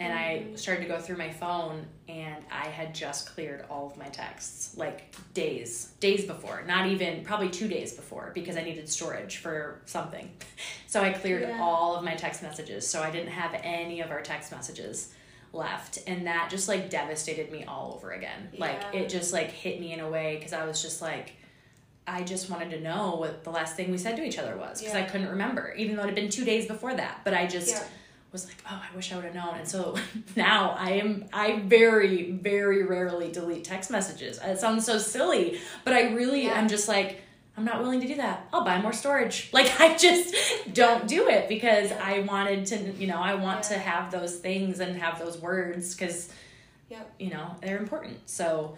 And 0.00 0.12
I 0.12 0.44
Mhm. 0.50 0.58
started 0.58 0.82
to 0.82 0.86
go 0.88 1.00
through 1.00 1.16
my 1.16 1.30
phone 1.30 1.84
and 2.08 2.44
I 2.52 2.68
had 2.68 2.94
just 2.94 3.34
cleared 3.34 3.64
all 3.68 3.86
of 3.88 3.96
my 3.96 4.06
texts 4.06 4.76
like 4.76 5.12
days, 5.34 5.92
days 5.98 6.24
before, 6.24 6.62
not 6.66 6.86
even 6.86 7.24
probably 7.24 7.48
2 7.50 7.66
days 7.66 7.94
before 7.94 8.30
because 8.32 8.56
I 8.56 8.62
needed 8.62 8.88
storage 8.88 9.38
for 9.38 9.80
something. 9.86 10.30
So 10.86 11.02
I 11.02 11.10
cleared 11.12 11.42
Yeah. 11.42 11.58
all 11.60 11.96
of 11.96 12.02
my 12.04 12.14
text 12.14 12.42
messages. 12.42 12.88
So 12.88 13.02
I 13.02 13.10
didn't 13.10 13.32
have 13.32 13.60
any 13.62 14.00
of 14.00 14.10
our 14.10 14.22
text 14.22 14.50
messages 14.52 15.12
left 15.52 15.98
and 16.06 16.26
that 16.26 16.48
just 16.48 16.66
like 16.68 16.88
devastated 16.88 17.50
me 17.52 17.64
all 17.64 17.92
over 17.94 18.12
again. 18.12 18.48
Like 18.56 18.80
it 18.94 19.08
just 19.10 19.32
like 19.34 19.50
hit 19.50 19.80
me 19.80 19.92
in 19.92 20.00
a 20.00 20.08
way 20.08 20.38
cuz 20.42 20.52
I 20.54 20.64
was 20.64 20.80
just 20.80 21.02
like 21.02 21.32
I 22.06 22.22
just 22.22 22.48
wanted 22.48 22.70
to 22.70 22.80
know 22.80 23.16
what 23.16 23.44
the 23.44 23.50
last 23.50 23.76
thing 23.76 23.90
we 23.90 23.98
said 23.98 24.16
to 24.16 24.24
each 24.24 24.38
other 24.38 24.56
was 24.56 24.80
because 24.80 24.94
I 24.94 25.02
couldn't 25.02 25.28
remember, 25.28 25.74
even 25.74 25.96
though 25.96 26.04
it 26.04 26.06
had 26.06 26.14
been 26.14 26.30
two 26.30 26.44
days 26.46 26.64
before 26.66 26.94
that. 26.94 27.20
But 27.24 27.34
I 27.34 27.46
just 27.46 27.68
yeah 27.68 27.84
was 28.32 28.44
like, 28.46 28.56
oh, 28.70 28.82
I 28.92 28.94
wish 28.94 29.12
I 29.12 29.16
would 29.16 29.24
have 29.24 29.34
known. 29.34 29.54
And 29.56 29.66
so 29.68 29.96
now 30.36 30.76
I 30.78 30.92
am, 30.92 31.24
I 31.32 31.60
very, 31.60 32.30
very 32.32 32.82
rarely 32.84 33.32
delete 33.32 33.64
text 33.64 33.90
messages. 33.90 34.38
Uh, 34.38 34.48
it 34.48 34.58
sounds 34.58 34.84
so 34.84 34.98
silly, 34.98 35.58
but 35.84 35.94
I 35.94 36.12
really 36.12 36.44
Yeah. 36.44 36.58
am 36.60 36.68
just 36.68 36.88
like, 36.88 37.22
I'm 37.56 37.64
not 37.64 37.80
willing 37.80 38.00
to 38.02 38.06
do 38.06 38.14
that. 38.16 38.46
I'll 38.52 38.64
buy 38.64 38.80
more 38.80 38.92
storage. 38.92 39.50
Like 39.52 39.80
I 39.80 39.96
just 39.96 40.34
don't 40.72 41.08
do 41.08 41.28
it 41.28 41.48
because 41.48 41.90
I 41.92 42.20
wanted 42.20 42.66
to, 42.66 42.92
you 42.92 43.06
know, 43.08 43.18
I 43.18 43.34
want 43.34 43.64
to 43.64 43.74
have 43.78 44.12
those 44.12 44.36
things 44.36 44.78
and 44.80 44.96
have 44.96 45.18
those 45.18 45.38
words 45.38 45.94
because, 45.94 46.30
Yep. 46.90 47.14
you 47.18 47.30
know, 47.30 47.54
they're 47.60 47.78
important. 47.78 48.18
So, 48.28 48.76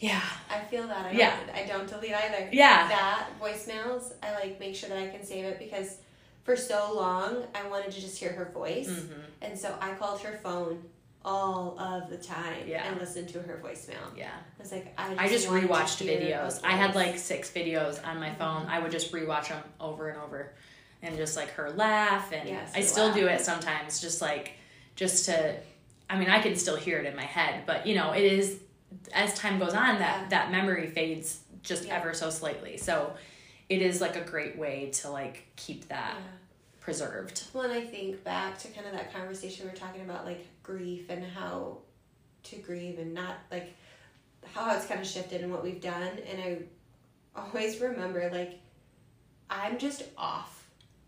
yeah, 0.00 0.22
i 0.48 0.60
feel 0.60 0.86
that 0.86 1.06
i 1.06 1.08
don't, 1.08 1.16
Yeah. 1.18 1.36
i 1.54 1.64
don't 1.66 1.88
delete 1.88 2.14
either 2.14 2.48
yeah, 2.52 2.86
that 2.88 3.26
voicemails 3.42 4.12
i 4.22 4.32
like 4.32 4.60
make 4.60 4.76
sure 4.76 4.88
that 4.90 4.98
i 4.98 5.08
can 5.08 5.24
save 5.24 5.44
it 5.44 5.58
because 5.58 5.96
for 6.48 6.56
so 6.56 6.92
long 6.94 7.44
i 7.54 7.66
wanted 7.68 7.90
to 7.90 8.00
just 8.00 8.16
hear 8.18 8.32
her 8.32 8.50
voice 8.54 8.88
Mhm. 8.88 9.20
and 9.42 9.58
so 9.58 9.76
i 9.82 9.92
called 9.94 10.18
her 10.20 10.38
phone 10.42 10.82
all 11.24 11.78
of 11.78 12.08
the 12.08 12.16
time 12.16 12.62
Yeah. 12.66 12.84
and 12.88 12.98
listened 12.98 13.28
to 13.30 13.42
her 13.42 13.60
voicemail. 13.62 14.16
Yeah. 14.16 14.30
I 14.58 14.62
was 14.62 14.72
like, 14.72 14.94
I 14.96 15.08
just, 15.08 15.20
I 15.20 15.28
just 15.28 15.48
rewatched 15.48 16.06
videos. 16.06 16.60
I 16.64 16.70
had 16.70 16.94
like 16.94 17.18
six 17.18 17.50
videos 17.50 18.02
on 18.06 18.18
my 18.20 18.32
phone. 18.36 18.64
I 18.66 18.78
would 18.78 18.92
just 18.92 19.12
rewatch 19.12 19.48
them 19.48 19.62
over 19.80 20.08
and 20.08 20.18
over, 20.22 20.54
and 21.02 21.16
just 21.18 21.36
like 21.36 21.50
her 21.50 21.70
laugh, 21.72 22.32
and 22.32 22.48
Yes, 22.48 22.72
I 22.74 22.80
still 22.80 23.12
do 23.12 23.26
it 23.26 23.40
sometimes, 23.42 24.00
just 24.00 24.22
like 24.22 24.52
just 24.94 25.26
to. 25.26 25.56
I 26.08 26.18
mean, 26.18 26.30
I 26.30 26.38
can 26.40 26.54
still 26.56 26.76
hear 26.76 26.98
it 27.00 27.04
in 27.04 27.16
my 27.16 27.24
head, 27.24 27.64
but 27.66 27.84
you 27.86 27.94
know, 27.96 28.12
it 28.12 28.24
is 28.24 28.60
as 29.12 29.34
time 29.34 29.58
goes 29.58 29.74
on 29.74 29.98
that 29.98 30.20
Yeah. 30.22 30.28
that 30.30 30.50
memory 30.52 30.86
fades 30.86 31.40
just 31.62 31.84
Yeah. 31.86 31.96
ever 31.96 32.14
so 32.14 32.30
slightly. 32.30 32.76
So, 32.78 33.12
it 33.68 33.82
is 33.82 34.00
like 34.00 34.16
a 34.16 34.22
great 34.22 34.56
way 34.56 34.90
to 35.00 35.10
like 35.10 35.42
keep 35.56 35.88
that. 35.88 36.14
Preserved. 36.88 37.44
Well, 37.52 37.64
and 37.64 37.72
I 37.72 37.82
think 37.82 38.24
back 38.24 38.58
to 38.60 38.68
kind 38.68 38.86
of 38.86 38.92
that 38.92 39.12
conversation 39.12 39.66
we 39.66 39.72
are 39.72 39.76
talking 39.76 40.00
about, 40.02 40.24
like 40.24 40.46
grief 40.62 41.10
and 41.10 41.22
how 41.24 41.78
to 42.44 42.56
grieve 42.56 42.98
and 42.98 43.12
not 43.12 43.36
like 43.50 43.74
how 44.54 44.74
it's 44.74 44.86
kind 44.86 45.00
of 45.00 45.06
shifted 45.06 45.42
and 45.42 45.52
what 45.52 45.62
we've 45.62 45.80
done. 45.82 46.10
And 46.30 46.40
I 46.40 46.58
always 47.40 47.78
remember, 47.80 48.30
like, 48.32 48.58
I'm 49.50 49.78
just 49.78 50.02
off. 50.16 50.54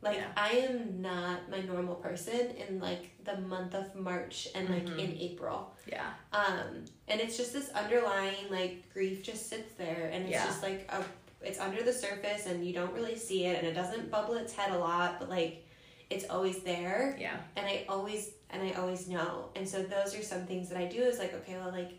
Like, 0.03 0.17
Yeah. 0.17 0.29
I 0.37 0.51
am 0.51 1.01
not 1.01 1.51
my 1.51 1.61
normal 1.61 1.95
person 1.95 2.51
in 2.57 2.79
like 2.81 3.11
the 3.25 3.37
month 3.39 3.75
of 3.75 3.95
March 3.95 4.49
and 4.55 4.69
like 4.69 4.87
Mhm. 4.87 4.99
in 4.99 5.19
April. 5.19 5.75
Yeah. 5.87 6.13
Um, 6.33 6.85
and 7.09 7.21
it's 7.21 7.37
just 7.37 7.53
this 7.53 7.69
underlying 7.71 8.51
like 8.51 8.91
grief 8.93 9.23
just 9.23 9.49
sits 9.49 9.75
there 9.75 10.11
and 10.13 10.25
it's 10.25 10.33
Yeah. 10.33 10.47
just 10.47 10.63
like 10.63 10.91
a 10.91 11.05
it's 11.43 11.59
under 11.59 11.83
the 11.83 11.93
surface 11.93 12.45
and 12.47 12.67
you 12.67 12.75
don't 12.75 12.93
really 12.93 13.17
see 13.17 13.47
it 13.47 13.57
and 13.59 13.67
it 13.67 13.73
doesn't 13.73 14.11
bubble 14.11 14.35
its 14.35 14.53
head 14.55 14.73
a 14.73 14.79
lot, 14.79 15.19
but 15.19 15.29
like 15.31 15.67
it's 16.11 16.25
always 16.29 16.59
there 16.63 17.17
Yeah. 17.19 17.37
and 17.57 17.67
I 17.67 17.85
always 17.89 18.31
and 18.51 18.63
I 18.63 18.73
always 18.73 19.07
know. 19.09 19.49
And 19.55 19.69
so 19.69 19.83
those 19.83 20.17
are 20.19 20.23
some 20.23 20.45
things 20.45 20.69
that 20.71 20.79
I 20.79 20.87
do 20.87 21.01
is 21.03 21.19
like, 21.21 21.33
okay, 21.35 21.57
well 21.57 21.71
like 21.71 21.93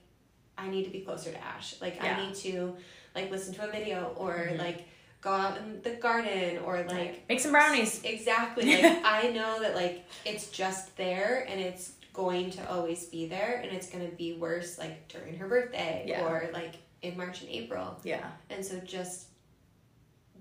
I 0.58 0.68
need 0.70 0.84
to 0.84 0.92
be 0.92 1.00
closer 1.00 1.32
to 1.32 1.42
Ash. 1.44 1.76
Like 1.82 1.96
Yeah. 1.96 2.18
I 2.18 2.26
need 2.26 2.36
to 2.36 2.76
like 3.16 3.32
listen 3.32 3.54
to 3.56 3.68
a 3.68 3.72
video 3.72 4.14
or 4.18 4.34
Mhm. 4.52 4.60
like 4.60 4.86
go 5.22 5.32
out 5.32 5.58
in 5.60 5.82
the 5.82 5.92
garden 5.92 6.58
or 6.66 6.84
like 6.84 7.28
Make 7.30 7.40
some 7.40 7.52
brownies. 7.52 8.04
Exactly. 8.04 8.66
Like 8.82 9.02
I 9.06 9.30
know 9.32 9.62
that 9.62 9.76
like 9.76 10.04
it's 10.26 10.50
just 10.50 10.96
there 10.98 11.46
and 11.50 11.60
it's 11.62 11.94
going 12.14 12.52
to 12.52 12.70
always 12.70 13.06
be 13.06 13.28
there 13.28 13.62
and 13.64 13.72
it's 13.72 13.88
going 13.90 14.06
to 14.10 14.14
be 14.18 14.34
worse 14.34 14.78
like 14.78 15.08
during 15.08 15.38
her 15.38 15.48
birthday 15.48 16.04
Yeah. 16.06 16.26
or 16.26 16.50
like 16.54 16.74
in 17.02 17.16
March 17.16 17.42
and 17.42 17.50
April. 17.50 17.98
Yeah. 18.04 18.30
And 18.50 18.66
so 18.66 18.78
just 18.80 19.28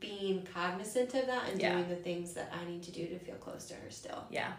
being 0.01 0.46
cognizant 0.55 1.14
of 1.14 1.26
that 1.26 1.48
and 1.51 1.61
Yeah. 1.61 1.72
doing 1.74 1.88
the 1.88 1.96
things 1.96 2.32
that 2.34 2.51
I 2.53 2.64
need 2.68 2.82
to 2.84 2.90
do 2.90 3.07
to 3.09 3.18
feel 3.18 3.36
close 3.36 3.66
to 3.68 3.74
her 3.74 3.90
still. 3.90 4.24
Yeah, 4.30 4.53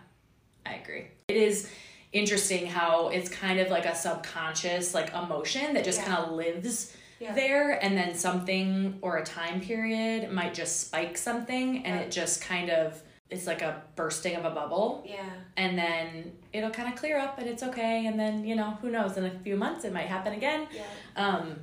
I 0.66 0.76
agree. 0.76 1.08
It 1.28 1.36
is 1.38 1.70
interesting 2.14 2.68
how 2.68 3.08
it's 3.10 3.30
kind 3.30 3.60
of 3.60 3.70
like 3.70 3.86
a 3.86 3.96
subconscious 3.96 4.94
like 4.94 5.14
emotion 5.14 5.74
that 5.74 5.84
just 5.84 6.00
Yeah. 6.02 6.06
kind 6.16 6.26
of 6.26 6.32
lives 6.34 6.96
Yeah. 7.20 7.34
there 7.34 7.72
and 7.84 7.98
then 7.98 8.14
something 8.16 8.98
or 9.02 9.18
a 9.18 9.24
time 9.24 9.62
period 9.62 10.32
might 10.32 10.54
just 10.54 10.80
spike 10.82 11.18
something 11.18 11.86
and 11.86 12.00
it 12.02 12.12
just 12.12 12.42
kind 12.42 12.70
of 12.70 13.02
it's 13.30 13.48
like 13.48 13.62
a 13.62 13.82
bursting 13.96 14.36
of 14.36 14.44
a 14.44 14.50
bubble 14.50 15.06
Yeah. 15.08 15.24
and 15.56 15.78
then 15.78 16.38
it'll 16.52 16.70
kind 16.72 16.92
of 16.92 17.00
clear 17.00 17.18
up 17.18 17.38
and 17.40 17.48
it's 17.48 17.64
okay 17.64 18.06
and 18.08 18.20
then 18.20 18.44
you 18.44 18.56
know 18.58 18.72
who 18.82 18.90
knows 18.92 19.16
in 19.16 19.24
a 19.24 19.40
few 19.40 19.56
months 19.56 19.86
it 19.86 19.94
might 19.94 20.08
happen 20.08 20.34
again 20.34 20.68
Yeah. 20.70 20.84
um, 21.16 21.58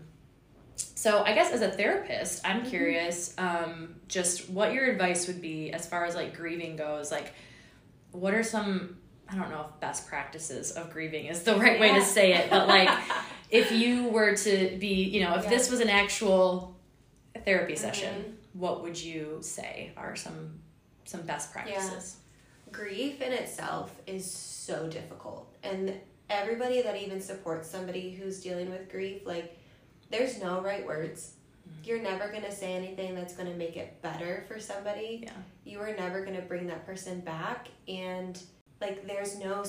so 0.99 1.23
I 1.23 1.33
guess 1.33 1.53
as 1.53 1.63
a 1.63 1.71
therapist, 1.71 2.45
I'm 2.45 2.63
Mm-hmm. 2.63 2.71
curious, 2.71 3.33
um, 3.39 3.95
just 4.09 4.51
what 4.51 4.73
your 4.73 4.87
advice 4.91 5.29
would 5.29 5.41
be 5.41 5.71
as 5.73 5.87
far 5.87 6.05
as 6.05 6.17
like 6.17 6.37
grieving 6.37 6.75
goes. 6.75 7.13
Like, 7.13 7.33
what 8.11 8.35
are 8.35 8.43
some 8.43 8.97
I 9.29 9.37
don't 9.37 9.49
know 9.51 9.67
if 9.69 9.79
best 9.81 10.09
practices 10.09 10.73
of 10.73 10.91
grieving 10.93 11.27
is 11.27 11.45
the 11.45 11.55
right 11.55 11.79
way 11.79 11.93
to 11.95 12.01
say 12.03 12.33
it, 12.35 12.51
but 12.51 12.67
like 12.67 12.89
if 13.51 13.71
you 13.71 14.09
were 14.09 14.35
to 14.35 14.77
be, 14.81 15.05
you 15.05 15.21
know, 15.21 15.37
if 15.37 15.45
Yeah. 15.45 15.51
this 15.51 15.71
was 15.71 15.79
an 15.81 15.89
actual 15.91 16.77
therapy 17.45 17.75
Mhm. 17.75 17.79
session, 17.79 18.39
what 18.55 18.83
would 18.83 19.01
you 19.01 19.39
say 19.41 19.93
are 19.97 20.17
some 20.17 20.59
some 21.05 21.23
best 21.23 21.53
practices? 21.53 22.17
grief 22.73 23.23
in 23.23 23.33
itself 23.33 23.95
is 24.07 24.29
so 24.31 24.89
difficult 24.89 25.55
and 25.63 25.95
everybody 26.29 26.83
that 26.83 27.01
even 27.01 27.19
supports 27.21 27.67
somebody 27.71 28.11
who's 28.11 28.41
dealing 28.41 28.69
with 28.71 28.91
grief 28.91 29.23
like 29.25 29.58
there's 30.11 30.41
no 30.41 30.61
right 30.61 30.87
words 30.87 31.35
mm-hmm. 31.69 31.81
you're 31.85 32.01
never 32.03 32.29
going 32.29 32.43
to 32.45 32.53
say 32.53 32.73
anything 32.75 33.15
that's 33.15 33.35
going 33.35 33.51
to 33.51 33.57
make 33.57 33.77
it 33.77 34.01
better 34.03 34.45
for 34.49 34.59
somebody 34.59 35.21
Yeah. 35.25 35.33
you 35.65 35.81
are 35.81 35.95
never 35.97 36.25
going 36.25 36.37
to 36.37 36.43
bring 36.43 36.67
that 36.69 36.87
person 36.87 37.21
back 37.21 37.69
and 37.87 38.41
like 38.81 39.07
there's 39.07 39.39
no 39.39 39.65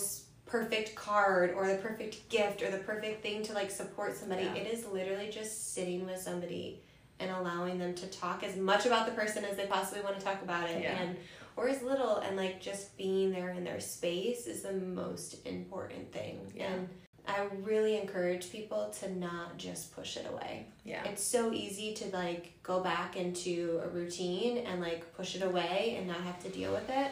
perfect 0.46 0.96
card 0.96 1.52
or 1.52 1.68
the 1.68 1.76
perfect 1.76 2.28
gift 2.30 2.64
or 2.64 2.72
the 2.72 2.80
perfect 2.80 3.22
thing 3.22 3.44
to 3.44 3.54
like 3.54 3.70
support 3.70 4.16
somebody 4.18 4.44
Yeah. 4.44 4.56
it 4.56 4.68
is 4.74 4.86
literally 4.88 5.30
just 5.30 5.74
sitting 5.74 6.06
with 6.06 6.20
somebody 6.20 6.82
and 7.20 7.30
allowing 7.32 7.78
them 7.78 7.94
to 7.96 8.08
talk 8.08 8.44
as 8.44 8.56
much 8.56 8.86
about 8.86 9.06
the 9.06 9.12
person 9.12 9.44
as 9.44 9.58
they 9.58 9.66
possibly 9.66 10.02
want 10.04 10.18
to 10.18 10.26
talk 10.26 10.42
about 10.42 10.70
it 10.70 10.82
Yeah. 10.82 11.00
and 11.02 11.18
or 11.56 11.68
as 11.68 11.82
little 11.82 12.18
and 12.18 12.38
like 12.38 12.62
just 12.62 12.98
being 12.98 13.32
there 13.32 13.50
in 13.52 13.64
their 13.66 13.82
space 13.82 14.48
is 14.48 14.62
the 14.64 14.72
most 14.74 15.46
important 15.46 16.12
thing 16.14 16.52
Yeah. 16.56 16.72
and 16.72 16.90
i 17.30 17.48
really 17.64 17.98
encourage 17.98 18.52
people 18.52 18.90
to 19.00 19.12
not 19.14 19.58
just 19.58 19.94
push 19.96 20.18
it 20.18 20.26
away 20.30 20.66
Yeah. 20.84 21.04
it's 21.06 21.24
so 21.24 21.54
easy 21.54 21.94
to 21.96 22.06
like 22.08 22.54
go 22.64 22.80
back 22.82 23.16
into 23.16 23.80
a 23.84 23.88
routine 23.90 24.58
and 24.60 24.82
like 24.82 25.14
push 25.16 25.36
it 25.36 25.42
away 25.44 25.96
and 25.98 26.08
not 26.08 26.22
have 26.22 26.40
to 26.44 26.50
deal 26.50 26.72
with 26.72 26.90
it 26.90 27.12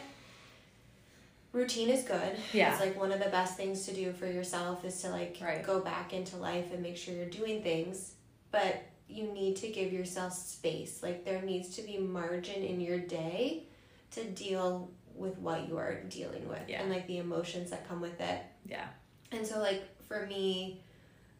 routine 1.52 1.88
is 1.88 2.04
good 2.04 2.36
Yeah. 2.52 2.72
it's 2.72 2.80
like 2.80 2.98
one 2.98 3.12
of 3.12 3.18
the 3.20 3.30
best 3.30 3.56
things 3.56 3.86
to 3.86 3.94
do 3.94 4.12
for 4.12 4.26
yourself 4.26 4.84
is 4.84 5.00
to 5.02 5.10
like 5.10 5.38
Right. 5.40 5.62
go 5.62 5.80
back 5.80 6.12
into 6.12 6.36
life 6.36 6.72
and 6.72 6.82
make 6.82 6.96
sure 6.96 7.14
you're 7.14 7.26
doing 7.26 7.62
things 7.62 8.12
but 8.50 8.82
you 9.08 9.24
need 9.32 9.56
to 9.56 9.68
give 9.68 9.92
yourself 9.92 10.34
space 10.34 11.02
like 11.02 11.24
there 11.24 11.40
needs 11.42 11.74
to 11.76 11.82
be 11.82 11.96
margin 11.98 12.62
in 12.62 12.80
your 12.80 12.98
day 12.98 13.64
to 14.10 14.24
deal 14.24 14.90
with 15.14 15.36
what 15.38 15.66
you 15.68 15.76
are 15.78 16.02
dealing 16.08 16.46
with 16.48 16.60
Yeah. 16.68 16.82
and 16.82 16.90
like 16.90 17.06
the 17.06 17.18
emotions 17.18 17.70
that 17.70 17.88
come 17.88 18.00
with 18.00 18.20
it 18.20 18.40
Yeah. 18.66 18.86
and 19.32 19.46
so, 19.46 19.58
like, 19.58 19.82
for 20.08 20.26
me, 20.26 20.80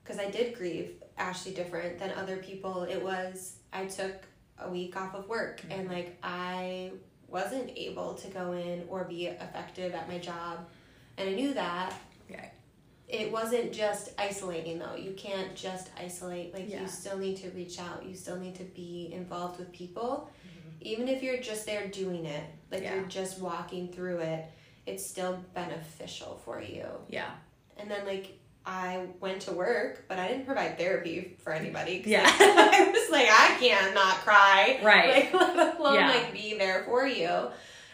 because 0.04 0.18
I 0.20 0.30
did 0.30 0.54
grieve 0.56 1.02
Ashley 1.16 1.52
different 1.52 1.98
than 1.98 2.10
other 2.12 2.36
people, 2.36 2.82
it 2.84 3.02
was 3.02 3.56
I 3.72 3.86
took 3.86 4.14
a 4.58 4.70
week 4.70 4.96
off 4.96 5.14
of 5.14 5.28
work 5.28 5.60
Mm-hmm. 5.62 5.72
and, 5.80 5.88
like, 5.90 6.18
I 6.22 6.92
wasn't 7.28 7.70
able 7.76 8.14
to 8.14 8.28
go 8.28 8.52
in 8.52 8.84
or 8.88 9.04
be 9.04 9.26
effective 9.26 9.94
at 9.94 10.08
my 10.08 10.18
job. 10.18 10.66
And 11.16 11.28
I 11.28 11.32
knew 11.34 11.52
that. 11.54 11.92
Yeah. 12.30 12.44
It 13.08 13.30
wasn't 13.32 13.72
just 13.72 14.10
isolating, 14.18 14.78
though. 14.78 14.94
You 14.96 15.12
can't 15.12 15.54
just 15.54 15.90
isolate. 15.98 16.54
Like, 16.54 16.68
Yeah. 16.70 16.82
you 16.82 16.88
still 16.88 17.18
need 17.18 17.36
to 17.38 17.50
reach 17.50 17.78
out, 17.78 18.04
you 18.06 18.14
still 18.14 18.36
need 18.38 18.54
to 18.56 18.64
be 18.64 19.10
involved 19.12 19.58
with 19.58 19.72
people. 19.72 20.30
Even 20.80 21.08
if 21.08 21.22
you're 21.24 21.38
just 21.40 21.66
there 21.66 21.88
doing 21.88 22.24
it, 22.26 22.44
like, 22.70 22.80
Mm-hmm. 22.82 22.84
Yeah. 22.84 22.94
you're 23.00 23.08
just 23.08 23.40
walking 23.40 23.88
through 23.92 24.18
it, 24.18 24.44
it's 24.86 25.04
still 25.04 25.38
beneficial 25.54 26.40
for 26.44 26.60
you. 26.62 26.86
Yeah. 27.08 27.30
And 27.76 27.90
then 27.90 28.06
like 28.06 28.37
I 28.70 29.06
went 29.18 29.40
to 29.42 29.52
work, 29.52 30.04
but 30.08 30.18
I 30.18 30.28
didn't 30.28 30.44
provide 30.44 30.76
therapy 30.76 31.36
for 31.42 31.54
anybody. 31.54 32.02
Yeah. 32.04 32.22
like, 32.24 32.34
I 32.40 32.90
was 32.92 33.10
like, 33.10 33.28
I 33.30 33.56
can't 33.58 33.94
not 33.94 34.16
cry. 34.16 34.78
Right. 34.82 35.32
Like 35.32 35.56
let 35.56 35.80
alone 35.80 35.94
Yeah. 35.94 36.08
like 36.08 36.32
be 36.34 36.58
there 36.58 36.82
for 36.84 37.06
you. 37.06 37.48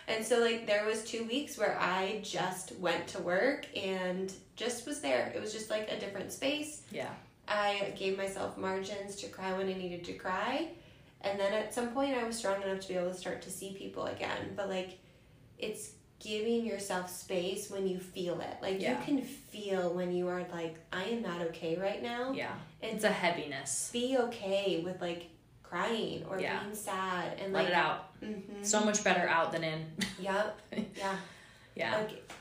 And 0.08 0.24
so 0.24 0.40
like 0.40 0.66
there 0.66 0.84
was 0.84 1.04
two 1.04 1.24
weeks 1.24 1.56
where 1.56 1.78
I 1.80 2.20
just 2.24 2.76
went 2.78 3.06
to 3.08 3.22
work 3.22 3.66
and 3.76 4.32
just 4.56 4.84
was 4.86 5.00
there. 5.00 5.32
It 5.34 5.40
was 5.40 5.52
just 5.52 5.70
like 5.70 5.88
a 5.92 5.98
different 6.00 6.32
space. 6.32 6.82
Yeah. 6.90 7.10
I 7.46 7.94
gave 7.96 8.18
myself 8.18 8.58
margins 8.58 9.14
to 9.16 9.28
cry 9.28 9.52
when 9.56 9.68
I 9.68 9.74
needed 9.74 10.02
to 10.04 10.14
cry. 10.14 10.70
And 11.20 11.38
then 11.38 11.54
at 11.54 11.72
some 11.72 11.90
point 11.90 12.16
I 12.16 12.24
was 12.24 12.36
strong 12.36 12.60
enough 12.62 12.80
to 12.80 12.88
be 12.88 12.94
able 12.96 13.10
to 13.12 13.16
start 13.16 13.42
to 13.42 13.50
see 13.50 13.74
people 13.78 14.06
again. 14.06 14.54
But 14.56 14.68
like 14.68 14.98
it's 15.58 15.92
giving 16.24 16.64
yourself 16.64 17.10
space 17.10 17.68
when 17.70 17.86
you 17.86 17.98
feel 17.98 18.40
it. 18.40 18.56
Like 18.62 18.80
Yeah. 18.80 18.98
you 18.98 19.04
can 19.04 19.22
feel 19.22 19.92
when 19.92 20.10
you 20.10 20.28
are 20.28 20.44
like, 20.50 20.76
I 20.90 21.04
am 21.04 21.20
not 21.22 21.42
okay 21.48 21.76
right 21.76 22.02
now. 22.02 22.32
Yeah. 22.32 22.54
And 22.82 22.94
It's 22.96 23.04
a 23.04 23.10
heaviness. 23.10 23.90
be 23.92 24.16
okay 24.18 24.80
with 24.82 25.00
like 25.02 25.28
crying 25.62 26.24
or 26.30 26.40
Yeah. 26.40 26.62
being 26.62 26.74
sad 26.74 27.38
and 27.38 27.52
Let 27.52 27.64
like 27.64 27.68
it 27.68 27.74
out. 27.74 28.20
Mhm. 28.22 28.64
So 28.64 28.80
much 28.84 29.04
better 29.04 29.28
out 29.28 29.52
than 29.52 29.64
in. 29.64 29.86
Yep. 30.18 30.58
Yeah. 30.96 31.16
Yeah. 31.74 31.98
Like 31.98 32.32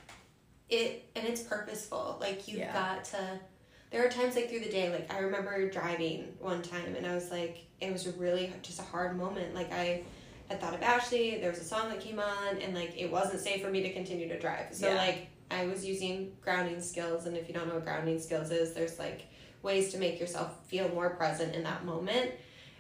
it 0.69 1.05
and 1.15 1.27
it's 1.27 1.41
purposeful. 1.41 2.17
Like 2.21 2.47
you've 2.47 2.59
Yeah. 2.59 2.73
got 2.73 3.03
to 3.05 3.39
there 3.91 4.03
are 4.03 4.09
times 4.09 4.35
like 4.35 4.49
through 4.49 4.61
the 4.61 4.69
day, 4.71 4.89
like 4.91 5.13
I 5.13 5.19
remember 5.19 5.69
driving 5.69 6.35
one 6.39 6.61
time 6.63 6.95
and 6.95 7.05
I 7.05 7.13
was 7.13 7.29
like 7.31 7.57
it 7.81 7.91
was 7.91 8.07
really 8.07 8.51
just 8.61 8.79
a 8.79 8.83
hard 8.83 9.17
moment. 9.17 9.53
Like 9.53 9.71
I 9.73 10.03
had 10.53 10.61
thought 10.61 10.73
of 10.73 10.81
Ashley, 10.81 11.37
there 11.39 11.49
was 11.49 11.59
a 11.59 11.63
song 11.65 11.89
that 11.89 11.99
came 11.99 12.19
on 12.19 12.57
and 12.61 12.73
like 12.73 12.93
it 12.97 13.11
wasn't 13.11 13.39
safe 13.41 13.61
for 13.61 13.69
me 13.69 13.81
to 13.83 13.91
continue 13.93 14.27
to 14.29 14.39
drive. 14.39 14.67
So 14.71 14.87
Yeah. 14.87 14.95
like 14.95 15.27
I 15.51 15.65
was 15.65 15.85
using 15.85 16.35
grounding 16.41 16.81
skills 16.81 17.25
and 17.25 17.35
if 17.37 17.47
you 17.47 17.53
don't 17.53 17.67
know 17.67 17.75
what 17.75 17.83
grounding 17.85 18.19
skills 18.19 18.49
is, 18.51 18.73
there's 18.73 18.97
like 18.99 19.25
ways 19.61 19.91
to 19.93 19.97
make 19.97 20.19
yourself 20.19 20.65
feel 20.67 20.89
more 20.89 21.11
present 21.11 21.55
in 21.55 21.63
that 21.63 21.85
moment. 21.85 22.31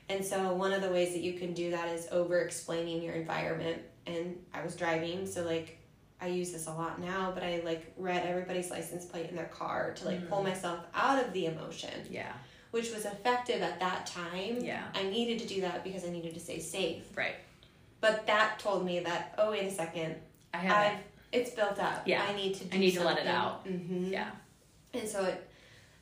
And 0.09 0.23
so 0.25 0.53
one 0.53 0.73
of 0.73 0.81
the 0.81 0.89
ways 0.89 1.13
that 1.13 1.21
you 1.21 1.33
can 1.33 1.53
do 1.53 1.71
that 1.71 1.89
is 1.89 2.07
over 2.11 2.39
explaining 2.39 3.01
your 3.01 3.13
environment. 3.15 3.81
And 4.05 4.37
I 4.53 4.63
was 4.63 4.75
driving, 4.75 5.25
so 5.25 5.43
like 5.43 5.77
I 6.19 6.27
use 6.27 6.51
this 6.51 6.67
a 6.67 6.71
lot 6.73 6.99
now, 7.01 7.31
but 7.33 7.43
I 7.43 7.61
like 7.65 7.93
read 7.97 8.25
everybody's 8.25 8.69
license 8.69 9.05
plate 9.05 9.29
in 9.29 9.35
their 9.35 9.45
car 9.45 9.93
to 9.95 10.05
like 10.05 10.21
Mm. 10.21 10.29
pull 10.29 10.43
myself 10.43 10.79
out 10.93 11.23
of 11.23 11.31
the 11.33 11.45
emotion, 11.47 12.07
Yeah. 12.09 12.31
which 12.71 12.91
was 12.93 13.05
effective 13.05 13.61
at 13.61 13.79
that 13.81 14.05
time. 14.05 14.59
Yeah. 14.61 14.83
I 14.93 15.03
needed 15.03 15.39
to 15.39 15.47
do 15.53 15.61
that 15.61 15.83
because 15.83 16.05
I 16.05 16.09
needed 16.09 16.33
to 16.33 16.39
stay 16.39 16.59
safe. 16.59 17.03
Right. 17.15 17.35
But 18.03 18.27
that 18.27 18.59
told 18.59 18.83
me 18.85 18.99
that, 18.99 19.33
oh, 19.37 19.51
wait 19.51 19.63
a 19.63 19.71
second, 19.71 20.15
I 20.53 20.57
have 20.57 20.75
I've, 20.91 20.99
it's 21.31 21.51
built 21.51 21.79
up. 21.79 22.05
Yeah. 22.05 22.21
I 22.27 22.35
need 22.35 22.53
to 22.55 22.65
do 22.65 22.75
I 22.75 22.79
need 22.81 22.91
to 22.95 23.03
let 23.05 23.17
it 23.17 23.27
out. 23.27 23.65
hmm 23.65 24.07
Yeah. 24.11 24.29
And 24.93 25.07
so 25.07 25.23
it, 25.23 25.49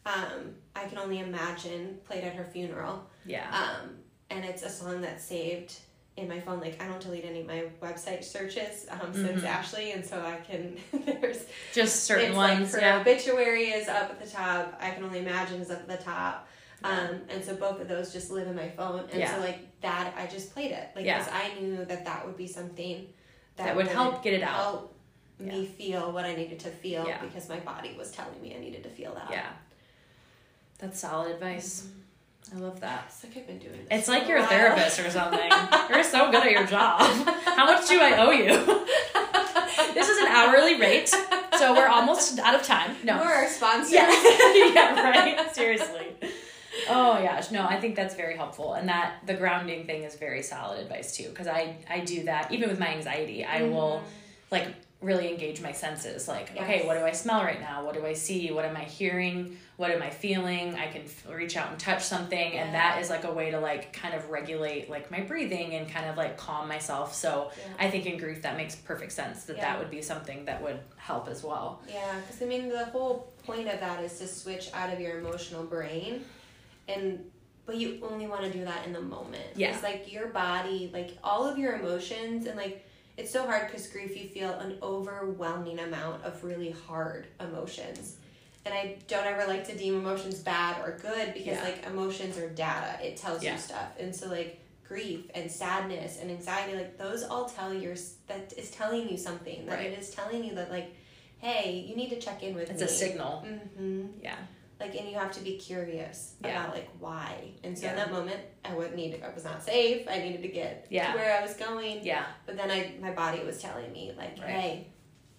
um, 0.07 0.55
I 0.75 0.85
can 0.85 0.97
only 0.97 1.19
imagine 1.19 1.99
played 2.07 2.23
at 2.23 2.33
her 2.33 2.43
funeral. 2.43 3.05
Yeah. 3.23 3.45
Um, 3.53 3.91
and 4.31 4.43
it's 4.43 4.63
a 4.63 4.69
song 4.69 5.01
that's 5.01 5.23
saved 5.23 5.75
in 6.17 6.27
my 6.27 6.39
phone. 6.39 6.59
Like 6.59 6.81
I 6.81 6.87
don't 6.87 6.99
delete 6.99 7.23
any 7.23 7.41
of 7.41 7.45
my 7.47 7.65
website 7.83 8.23
searches 8.23 8.87
um, 8.89 9.13
since 9.13 9.43
Mhm. 9.43 9.47
Ashley, 9.47 9.91
and 9.91 10.03
so 10.03 10.19
I 10.21 10.37
can. 10.37 10.77
there's 11.21 11.45
Just 11.71 12.05
certain 12.05 12.35
ones. 12.35 12.73
Like 12.73 12.81
her 12.81 12.87
yeah. 12.87 12.99
obituary 13.01 13.65
is 13.69 13.87
up 13.87 14.09
at 14.09 14.19
the 14.19 14.27
top. 14.27 14.75
I 14.81 14.89
can 14.89 15.03
only 15.03 15.19
imagine 15.19 15.61
is 15.61 15.69
up 15.69 15.81
at 15.81 15.87
the 15.87 16.03
top. 16.03 16.47
Yeah. 16.81 16.89
Um, 17.09 17.21
and 17.29 17.45
so 17.45 17.55
both 17.55 17.79
of 17.79 17.87
those 17.87 18.11
just 18.11 18.31
live 18.31 18.47
in 18.47 18.55
my 18.55 18.69
phone, 18.69 19.01
and 19.11 19.19
Yeah. 19.19 19.35
so 19.35 19.41
like 19.41 19.59
that, 19.81 20.13
I 20.17 20.27
just 20.27 20.53
played 20.53 20.71
it, 20.71 20.89
like 20.95 21.05
Yeah. 21.05 21.19
because 21.19 21.33
I 21.33 21.59
knew 21.59 21.85
that 21.85 22.05
that 22.05 22.25
would 22.25 22.37
be 22.37 22.47
something 22.47 23.07
That 23.57 23.75
would 23.75 23.87
help 23.87 24.23
get 24.23 24.33
it 24.33 24.43
out. 24.43 24.55
help 24.55 24.95
me 25.39 25.65
feel 25.65 26.11
what 26.11 26.25
I 26.25 26.35
needed 26.35 26.59
to 26.61 26.69
feel 26.69 27.05
Yeah. 27.07 27.19
because 27.21 27.49
my 27.49 27.59
body 27.59 27.95
was 27.97 28.11
telling 28.11 28.39
me 28.41 28.55
I 28.55 28.59
needed 28.59 28.83
to 28.83 28.89
feel 28.89 29.13
that. 29.15 29.29
Yeah. 29.31 29.47
That's 30.79 30.99
solid 30.99 31.31
advice. 31.31 31.81
Mm-hmm. 31.87 31.97
I 32.57 32.59
love 32.59 32.79
that. 32.81 33.05
It's 33.07 33.23
like 33.23 33.37
I've 33.37 33.47
been 33.47 33.59
doing 33.59 33.73
this. 33.87 33.99
It's 33.99 34.07
like 34.07 34.27
you're 34.27 34.39
a 34.39 34.45
therapist 34.45 34.99
or 34.99 35.09
something. 35.11 35.49
You're 35.89 36.03
so 36.03 36.31
good 36.31 36.43
at 36.43 36.51
your 36.51 36.65
job. 36.65 36.99
How 37.45 37.65
much 37.65 37.87
do 37.87 37.99
I 38.01 38.17
owe 38.17 38.31
you? 38.31 38.47
this 39.93 40.09
is 40.09 40.17
an 40.17 40.27
hourly 40.27 40.79
rate, 40.79 41.07
so 41.57 41.73
we're 41.73 41.87
almost 41.87 42.39
out 42.39 42.55
of 42.55 42.63
time. 42.63 42.95
No. 43.03 43.17
We're 43.17 43.31
our 43.31 43.47
sponsor. 43.47 43.93
Yeah. 43.95 44.09
yeah, 44.73 45.01
right. 45.09 45.55
Seriously. 45.55 46.07
Oh 46.89 47.21
gosh, 47.21 47.51
no, 47.51 47.65
I 47.65 47.79
think 47.79 47.95
that's 47.95 48.15
very 48.15 48.35
helpful, 48.35 48.73
and 48.73 48.87
that 48.89 49.25
the 49.25 49.33
grounding 49.33 49.85
thing 49.85 50.03
is 50.03 50.15
very 50.15 50.41
solid 50.41 50.79
advice 50.79 51.15
too. 51.15 51.29
Because 51.29 51.47
I 51.47 51.77
I 51.89 51.99
do 51.99 52.23
that 52.23 52.51
even 52.51 52.69
with 52.69 52.79
my 52.79 52.89
anxiety. 52.89 53.45
I 53.45 53.61
mm-hmm. 53.61 53.73
will 53.73 54.03
like 54.51 54.67
really 55.01 55.29
engage 55.29 55.61
my 55.61 55.71
senses. 55.71 56.27
Like, 56.27 56.55
okay, 56.55 56.85
what 56.85 56.93
do 56.97 57.03
I 57.03 57.11
smell 57.11 57.43
right 57.43 57.59
now? 57.59 57.83
What 57.83 57.95
do 57.95 58.05
I 58.05 58.13
see? 58.13 58.51
What 58.51 58.65
am 58.65 58.77
I 58.77 58.83
hearing? 58.83 59.57
What 59.77 59.89
am 59.89 60.03
I 60.03 60.11
feeling? 60.11 60.75
I 60.75 60.87
can 60.87 61.01
f- 61.01 61.27
reach 61.27 61.57
out 61.57 61.71
and 61.71 61.79
touch 61.79 62.03
something, 62.03 62.53
and 62.53 62.75
that 62.75 63.01
is 63.01 63.09
like 63.09 63.23
a 63.23 63.33
way 63.33 63.49
to 63.49 63.59
like 63.59 63.93
kind 63.93 64.13
of 64.13 64.29
regulate 64.29 64.91
like 64.91 65.09
my 65.09 65.21
breathing 65.21 65.73
and 65.73 65.89
kind 65.89 66.05
of 66.05 66.17
like 66.17 66.37
calm 66.37 66.67
myself. 66.67 67.15
So 67.15 67.51
Yeah. 67.57 67.85
I 67.87 67.89
think 67.89 68.05
in 68.05 68.17
grief 68.17 68.43
that 68.43 68.57
makes 68.57 68.75
perfect 68.75 69.11
sense 69.11 69.45
that 69.45 69.57
Yeah. 69.57 69.63
that 69.63 69.79
would 69.79 69.89
be 69.89 70.03
something 70.03 70.45
that 70.45 70.61
would 70.61 70.79
help 70.97 71.27
as 71.27 71.43
well. 71.43 71.81
Yeah, 71.89 72.19
because 72.19 72.41
I 72.41 72.45
mean, 72.45 72.69
the 72.69 72.85
whole 72.85 73.33
point 73.43 73.67
of 73.67 73.79
that 73.79 74.03
is 74.03 74.19
to 74.19 74.27
switch 74.27 74.69
out 74.71 74.93
of 74.93 74.99
your 74.99 75.17
emotional 75.17 75.63
brain, 75.63 76.23
and 76.95 77.25
but 77.65 77.77
you 77.77 77.99
only 78.09 78.27
want 78.27 78.41
to 78.43 78.49
do 78.51 78.65
that 78.65 78.85
in 78.87 78.91
the 78.93 79.01
moment. 79.01 79.43
Yeah. 79.55 79.73
It's 79.73 79.83
like 79.83 80.11
your 80.11 80.27
body, 80.27 80.89
like 80.93 81.17
all 81.23 81.45
of 81.45 81.57
your 81.57 81.75
emotions, 81.75 82.45
and 82.47 82.57
like 82.57 82.85
it's 83.17 83.31
so 83.31 83.45
hard 83.45 83.67
because 83.67 83.87
grief, 83.87 84.15
you 84.21 84.27
feel 84.29 84.51
an 84.53 84.77
overwhelming 84.81 85.79
amount 85.79 86.23
of 86.23 86.43
really 86.43 86.71
hard 86.87 87.27
emotions. 87.39 88.17
And 88.65 88.73
I 88.73 88.97
don't 89.07 89.25
ever 89.25 89.47
like 89.47 89.65
to 89.67 89.77
deem 89.77 89.95
emotions 89.95 90.39
bad 90.39 90.81
or 90.83 90.97
good 91.01 91.33
because 91.33 91.57
Yeah. 91.57 91.63
like 91.63 91.85
emotions 91.85 92.37
are 92.37 92.49
data. 92.49 92.97
It 93.05 93.17
tells 93.17 93.43
Yeah. 93.43 93.53
you 93.53 93.59
stuff. 93.59 93.89
And 93.99 94.15
so 94.15 94.27
like 94.27 94.59
grief 94.87 95.29
and 95.35 95.51
sadness 95.51 96.19
and 96.19 96.29
anxiety, 96.31 96.75
like 96.75 96.97
those 96.97 97.23
all 97.23 97.45
tell 97.49 97.73
you 97.73 97.95
that 98.27 98.53
is 98.57 98.69
telling 98.71 99.09
you 99.09 99.17
something. 99.17 99.65
That 99.65 99.75
Right. 99.79 99.91
it 99.91 99.99
is 99.99 100.09
telling 100.11 100.43
you 100.43 100.53
that 100.55 100.69
like, 100.69 100.93
hey, 101.39 101.71
you 101.87 101.95
need 101.95 102.09
to 102.09 102.19
check 102.19 102.43
in 102.43 102.53
with 102.55 102.69
It's 102.69 102.81
me. 102.81 102.85
a 102.85 102.89
signal. 102.89 103.43
Mm-hmm. 103.47 104.07
Yeah. 104.21 104.35
Like, 104.81 104.95
and 104.95 105.07
you 105.07 105.15
have 105.15 105.31
to 105.33 105.41
be 105.41 105.57
curious 105.57 106.33
Yeah. 106.43 106.49
about 106.63 106.75
like 106.75 106.89
why. 106.99 107.51
And 107.63 107.77
so 107.77 107.85
Yeah. 107.85 107.91
in 107.91 107.95
that 107.97 108.11
moment, 108.11 108.41
I 108.65 108.73
would 108.73 108.95
need. 108.95 109.21
I 109.23 109.33
was 109.33 109.43
not 109.45 109.63
safe. 109.63 110.07
I 110.09 110.17
needed 110.19 110.41
to 110.41 110.47
get 110.49 110.87
Yeah. 110.89 111.11
to 111.11 111.17
where 111.17 111.37
I 111.39 111.41
was 111.41 111.53
going. 111.55 112.03
Yeah. 112.03 112.25
But 112.45 112.57
then 112.57 112.69
I, 112.71 112.93
my 112.99 113.11
body 113.11 113.43
was 113.43 113.61
telling 113.61 113.91
me 113.93 114.11
like, 114.17 114.37
Right. 114.39 114.49
hey, 114.49 114.87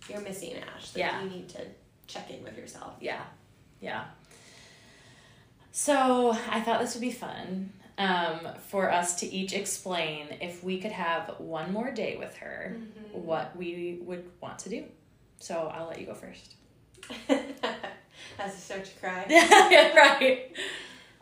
you're 0.08 0.20
missing 0.20 0.54
Ash. 0.54 0.94
Like, 0.94 1.00
Yeah. 1.00 1.22
You 1.22 1.28
need 1.30 1.48
to 1.50 1.60
check 2.06 2.30
in 2.30 2.42
with 2.44 2.56
yourself. 2.56 2.94
Yeah. 3.00 3.22
Yeah. 3.80 4.04
So 5.72 6.30
I 6.50 6.60
thought 6.60 6.80
this 6.80 6.94
would 6.94 7.00
be 7.00 7.10
fun 7.12 7.72
um, 7.98 8.40
for 8.68 8.90
us 8.90 9.16
to 9.20 9.26
each 9.26 9.52
explain 9.52 10.28
if 10.40 10.62
we 10.64 10.80
could 10.80 10.92
have 10.92 11.34
one 11.38 11.72
more 11.72 11.90
day 11.90 12.16
with 12.16 12.36
her, 12.36 12.76
Mm-hmm. 12.76 13.26
what 13.26 13.56
we 13.56 13.98
would 14.02 14.30
want 14.40 14.58
to 14.60 14.68
do. 14.68 14.84
So 15.40 15.70
I'll 15.74 15.88
let 15.88 15.98
you 16.00 16.06
go 16.06 16.14
first. 16.14 16.54
As 18.44 18.62
start 18.62 18.84
to 18.84 18.90
cry. 19.00 19.26
yeah, 19.30 19.94
right. 19.96 20.52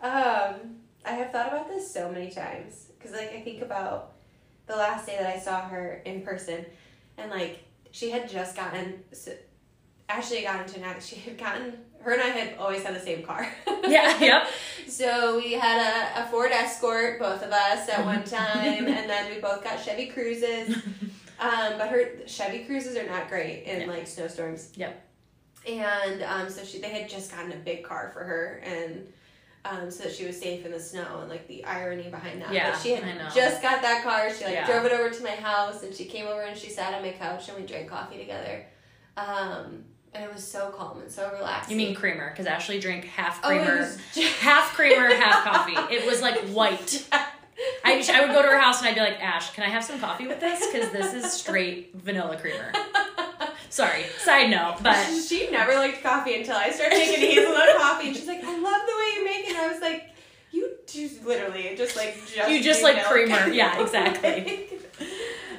Um, 0.03 0.77
I 1.05 1.13
have 1.13 1.33
thought 1.33 1.49
about 1.49 1.69
this 1.69 1.93
so 1.93 2.11
many 2.11 2.31
times 2.31 2.87
because, 2.99 3.13
like, 3.13 3.33
I 3.35 3.41
think 3.41 3.63
about 3.63 4.13
the 4.67 4.77
last 4.77 5.07
day 5.07 5.17
that 5.19 5.27
I 5.35 5.39
saw 5.39 5.61
her 5.63 6.03
in 6.05 6.23
person, 6.23 6.65
and 7.19 7.31
like 7.31 7.65
she 7.91 8.11
had 8.11 8.29
just 8.29 8.57
gotten. 8.57 9.03
So, 9.13 9.33
Ashley 10.09 10.43
had 10.43 10.57
gotten 10.67 10.73
to 10.83 10.89
an 10.89 11.01
She 11.01 11.17
had 11.17 11.39
gotten. 11.39 11.79
Her 12.03 12.13
and 12.13 12.23
I 12.23 12.29
had 12.29 12.57
always 12.59 12.83
had 12.83 12.95
the 12.97 13.01
same 13.01 13.23
car. 13.23 13.47
Yeah, 13.87 14.19
yep. 14.21 14.49
So 14.89 15.37
we 15.39 15.53
had 15.53 15.79
a, 16.17 16.23
a 16.25 16.31
Ford 16.31 16.51
Escort, 16.53 17.19
both 17.19 17.43
of 17.43 17.51
us 17.53 17.89
at 17.89 18.05
one 18.05 18.25
time, 18.25 18.87
and 18.87 19.09
then 19.11 19.35
we 19.35 19.41
both 19.41 19.63
got 19.65 19.83
Chevy 19.83 20.11
Cruzes. 20.11 20.75
Um, 21.41 21.79
but 21.79 21.89
her 21.89 22.11
Chevy 22.27 22.65
Cruzes 22.69 22.97
are 23.03 23.09
not 23.09 23.29
great 23.29 23.65
in 23.65 23.83
Yeah. 23.83 23.87
like 23.87 24.07
snowstorms. 24.07 24.73
Yep. 24.77 25.07
And 25.69 26.23
um, 26.23 26.49
so 26.51 26.65
she 26.65 26.79
they 26.81 26.89
had 26.89 27.09
just 27.09 27.31
gotten 27.31 27.53
a 27.53 27.57
big 27.57 27.85
car 27.85 28.11
for 28.15 28.25
her, 28.25 28.63
and 28.65 29.07
um, 29.65 29.91
so 29.91 30.05
that 30.05 30.13
she 30.15 30.25
was 30.25 30.41
safe 30.41 30.65
in 30.65 30.73
the 30.73 30.81
snow, 30.81 31.19
and 31.21 31.29
like 31.29 31.47
the 31.49 31.65
irony 31.65 32.09
behind 32.09 32.41
that. 32.43 32.53
Yeah, 32.53 32.71
but 32.71 32.81
she 32.81 32.95
had 32.95 33.05
just 33.35 33.61
got 33.61 33.83
that 33.83 34.03
car. 34.03 34.33
She 34.33 34.45
like 34.45 34.55
Yeah. 34.55 34.67
drove 34.67 34.87
it 34.87 34.93
over 34.93 35.11
to 35.11 35.23
my 35.23 35.31
house, 35.37 35.83
and 35.83 35.95
she 35.95 36.07
came 36.07 36.27
over 36.27 36.41
and 36.43 36.57
she 36.57 36.71
sat 36.71 36.95
on 36.95 37.03
my 37.03 37.13
couch, 37.13 37.49
and 37.49 37.59
we 37.59 37.67
drank 37.67 37.89
coffee 37.91 38.17
together. 38.19 38.65
Um, 39.19 39.85
and 40.15 40.25
it 40.25 40.33
was 40.33 40.45
so 40.45 40.71
calm 40.71 41.01
and 41.03 41.11
so 41.11 41.31
relaxing. 41.37 41.79
You 41.79 41.87
mean 41.87 41.95
creamer? 41.95 42.31
Because 42.31 42.47
Ashley 42.47 42.81
drank 42.81 43.05
half 43.05 43.39
Oh, 43.45 43.49
creamer, 43.49 43.79
was 43.81 43.99
just- 44.15 44.37
half 44.39 44.73
creamer, 44.75 45.15
half 45.15 45.45
coffee. 45.45 45.95
It 45.95 46.07
was 46.07 46.23
like 46.23 46.39
white. 46.49 47.07
I, 47.13 48.03
I 48.11 48.21
would 48.25 48.31
go 48.35 48.41
to 48.43 48.49
her 48.49 48.59
house 48.59 48.79
and 48.81 48.89
I'd 48.89 48.95
be 48.95 49.01
like, 49.03 49.23
Ash, 49.23 49.53
can 49.53 49.63
I 49.65 49.69
have 49.69 49.85
some 49.85 50.01
coffee 50.01 50.27
with 50.27 50.41
this? 50.41 50.67
Because 50.73 50.91
this 50.91 51.13
is 51.13 51.31
straight 51.31 51.91
vanilla 51.95 52.39
creamer. 52.39 52.73
Sorry, 53.71 54.05
side 54.19 54.51
note, 54.51 54.79
but 54.83 54.95
she 55.29 55.49
never 55.51 55.75
liked 55.77 56.03
coffee 56.03 56.35
until 56.35 56.57
I 56.57 56.71
started 56.71 56.99
making 56.99 57.21
hazelnut 57.21 57.69
coffee, 57.79 58.09
and 58.09 58.17
she's 58.17 58.27
like, 58.27 58.43
"I 58.45 58.53
love 58.59 58.83
the 58.87 58.97
way 58.99 59.15
you 59.17 59.25
make 59.25 59.49
it." 59.49 59.57
I 59.57 59.69
was 59.73 59.81
like, 59.81 60.11
"You 60.51 60.73
just 60.87 61.25
literally 61.25 61.75
just 61.77 61.97
like 61.97 62.17
just 62.27 62.51
You 62.51 62.63
just 62.63 62.83
like 62.83 62.97
milk." 62.97 63.07
creamer. 63.09 63.49
Yeah, 63.53 63.81
exactly. 63.81 64.67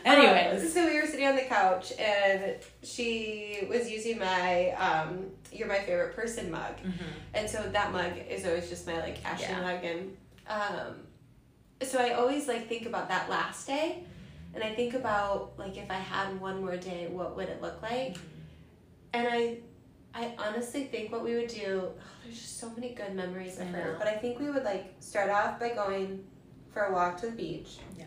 anyways. 0.06 0.62
Um, 0.64 0.68
so 0.70 0.86
we 0.88 1.00
were 1.00 1.06
sitting 1.08 1.26
on 1.28 1.36
the 1.36 1.44
couch, 1.44 1.94
and 1.98 2.56
she 2.84 3.66
was 3.70 3.90
using 3.90 4.20
my 4.20 4.72
um, 4.72 5.28
"You're 5.52 5.68
my 5.70 5.80
favorite 5.80 6.14
person" 6.16 6.52
mug, 6.52 6.76
Mhm. 6.84 7.06
and 7.34 7.50
so 7.50 7.64
that 7.72 7.92
mug 7.94 8.12
is 8.30 8.46
always 8.46 8.68
just 8.70 8.86
my 8.88 9.00
like 9.00 9.24
Ashley 9.26 9.46
Yeah. 9.50 9.62
mug, 9.62 9.84
and 9.84 10.18
um, 10.48 10.96
so 11.82 11.98
I 12.00 12.12
always 12.14 12.48
like 12.48 12.68
think 12.68 12.86
about 12.86 13.08
that 13.10 13.30
last 13.30 13.68
day, 13.68 14.04
and 14.54 14.64
I 14.64 14.74
think 14.74 14.94
about 14.94 15.54
like 15.58 15.78
if 15.78 15.90
I 15.90 15.96
had 15.96 16.40
one 16.40 16.62
more 16.62 16.78
day, 16.78 17.08
what 17.10 17.36
would 17.36 17.50
it 17.50 17.62
look 17.62 17.82
like? 17.82 18.18
And 19.14 19.28
I, 19.28 19.58
I 20.14 20.34
honestly 20.38 20.86
think 20.86 21.12
what 21.12 21.24
we 21.24 21.36
would 21.36 21.48
do. 21.50 21.84
Oh, 21.98 22.02
there's 22.24 22.38
just 22.40 22.60
so 22.60 22.70
many 22.72 22.94
good 22.94 23.14
memories 23.16 23.60
of 23.60 23.68
her, 23.68 23.96
but 23.98 24.08
I 24.08 24.16
think 24.16 24.40
we 24.40 24.50
would 24.50 24.64
like 24.64 24.94
start 25.00 25.30
off 25.30 25.60
by 25.60 25.70
going 25.70 26.24
for 26.74 26.84
a 26.84 26.94
walk 26.94 27.18
to 27.22 27.26
the 27.28 27.32
beach. 27.34 27.78
Yeah. 27.98 28.06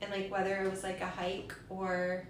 And 0.00 0.10
like 0.10 0.30
whether 0.30 0.62
it 0.64 0.70
was 0.70 0.82
like 0.82 1.00
a 1.00 1.06
hike 1.06 1.54
or 1.68 2.26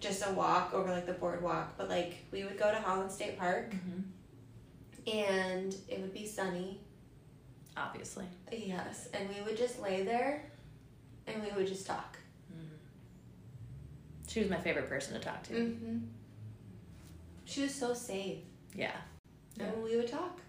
just 0.00 0.22
a 0.26 0.30
walk 0.32 0.72
over 0.74 0.90
like 0.90 1.06
the 1.06 1.12
boardwalk, 1.14 1.76
but 1.76 1.88
like 1.88 2.18
we 2.30 2.44
would 2.44 2.58
go 2.58 2.70
to 2.70 2.78
Holland 2.78 3.10
State 3.10 3.38
Park 3.38 3.72
Mhm. 3.74 4.04
and 5.12 5.74
it 5.88 6.00
would 6.00 6.12
be 6.14 6.26
sunny. 6.26 6.80
Obviously. 7.76 8.24
Yes, 8.52 9.08
and 9.14 9.28
we 9.28 9.40
would 9.42 9.56
just 9.56 9.80
lay 9.80 10.02
there 10.02 10.50
and 11.28 11.42
we 11.42 11.50
would 11.56 11.66
just 11.66 11.86
talk. 11.86 12.16
She 14.26 14.40
was 14.40 14.50
my 14.50 14.58
favorite 14.58 14.88
person 14.88 15.14
to 15.14 15.20
talk 15.20 15.42
to. 15.44 15.54
Mm-hmm. 15.54 15.98
She 17.46 17.62
was 17.62 17.74
so 17.74 17.94
safe. 17.94 18.38
Yeah, 18.74 18.92
Yeah. 19.56 19.64
And 19.66 19.82
we 19.82 19.96
would 19.96 20.06
talk. 20.08 20.40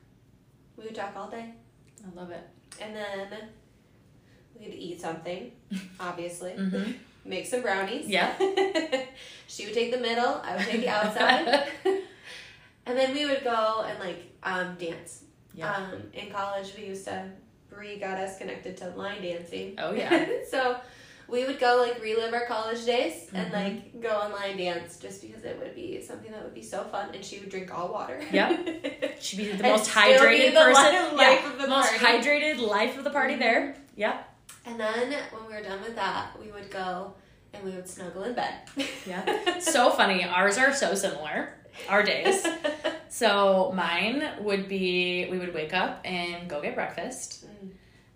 We 0.75 0.83
would 0.83 0.95
talk 0.95 1.13
all 1.15 1.29
day. 1.29 1.53
I 2.05 2.13
love 2.19 2.29
it. 2.31 2.45
And 2.81 2.93
then 2.95 3.49
we'd 4.59 4.73
eat 4.73 4.99
something, 4.99 5.51
obviously. 5.99 6.51
Mhm. 6.51 6.95
Make 7.25 7.45
some 7.45 7.61
brownies. 7.61 8.07
Yeah. 8.07 8.33
she 9.47 9.65
would 9.65 9.73
take 9.73 9.91
the 9.91 9.97
middle, 9.99 10.41
I 10.43 10.55
would 10.57 10.65
take 10.65 10.81
the 10.81 10.89
outside. 10.89 11.67
and 12.85 12.97
then 12.97 13.13
we 13.13 13.25
would 13.25 13.43
go 13.43 13.85
and 13.87 13.97
like 13.99 14.23
um, 14.43 14.75
dance. 14.75 15.23
Yeah. 15.53 15.73
Um, 15.73 16.01
in 16.13 16.29
college, 16.31 16.73
we 16.77 16.85
used 16.87 17.05
to, 17.05 17.29
Bree 17.69 17.97
got 17.99 18.17
us 18.19 18.37
connected 18.37 18.77
to 18.77 18.89
line 18.91 19.21
dancing. 19.21 19.75
Oh, 19.77 19.93
yeah. 19.93 20.27
so 20.49 20.77
we 21.27 21.45
would 21.45 21.59
go 21.59 21.77
like 21.85 22.01
relive 22.01 22.33
our 22.33 22.45
college 22.47 22.83
days 22.85 23.29
and 23.33 23.51
Mhm. 23.51 23.53
like 23.53 24.01
go 24.01 24.09
online 24.09 24.57
dance 24.57 24.97
just 24.97 25.21
because 25.21 25.43
it 25.43 25.57
would 25.59 25.75
be 25.75 26.01
something 26.01 26.31
that 26.31 26.43
would 26.43 26.55
be 26.55 26.63
so 26.63 26.83
fun. 26.85 27.09
And 27.13 27.23
she 27.23 27.39
would 27.39 27.49
drink 27.49 27.71
all 27.77 27.89
water. 27.89 28.19
Yep. 28.31 29.17
She'd 29.21 29.37
be 29.37 29.51
the 29.51 29.61
most 29.63 29.89
hydrated 29.91 30.53
the 30.53 30.59
person. 30.59 30.93
li- 31.11 31.17
life 31.17 31.41
yeah, 31.43 31.51
of 31.53 31.61
the 31.61 31.67
most 31.67 31.89
party. 31.97 32.17
Mm-hmm. 32.17 32.27
hydrated 32.29 32.67
life 32.67 32.97
of 32.97 33.03
the 33.03 33.11
party 33.11 33.35
there. 33.35 33.75
Yep. 33.95 34.25
And 34.65 34.79
then 34.79 35.11
when 35.31 35.45
we 35.47 35.53
were 35.53 35.61
done 35.61 35.81
with 35.81 35.95
that, 35.95 36.31
we 36.43 36.51
would 36.51 36.69
go 36.71 37.13
and 37.53 37.63
we 37.63 37.71
would 37.71 37.87
snuggle 37.87 38.23
in 38.23 38.33
bed. 38.33 38.53
Yeah. 39.07 39.59
So 39.59 39.89
funny. 39.91 40.23
Ours 40.23 40.57
are 40.57 40.73
so 40.73 40.95
similar. 40.95 41.53
Our 41.87 42.01
days. 42.03 42.45
So 43.09 43.71
mine 43.75 44.23
would 44.41 44.67
be 44.69 45.27
we 45.29 45.37
would 45.39 45.53
wake 45.53 45.73
up 45.73 46.01
and 46.05 46.47
go 46.49 46.61
get 46.61 46.75
breakfast. 46.75 47.45
Mm. 47.45 47.71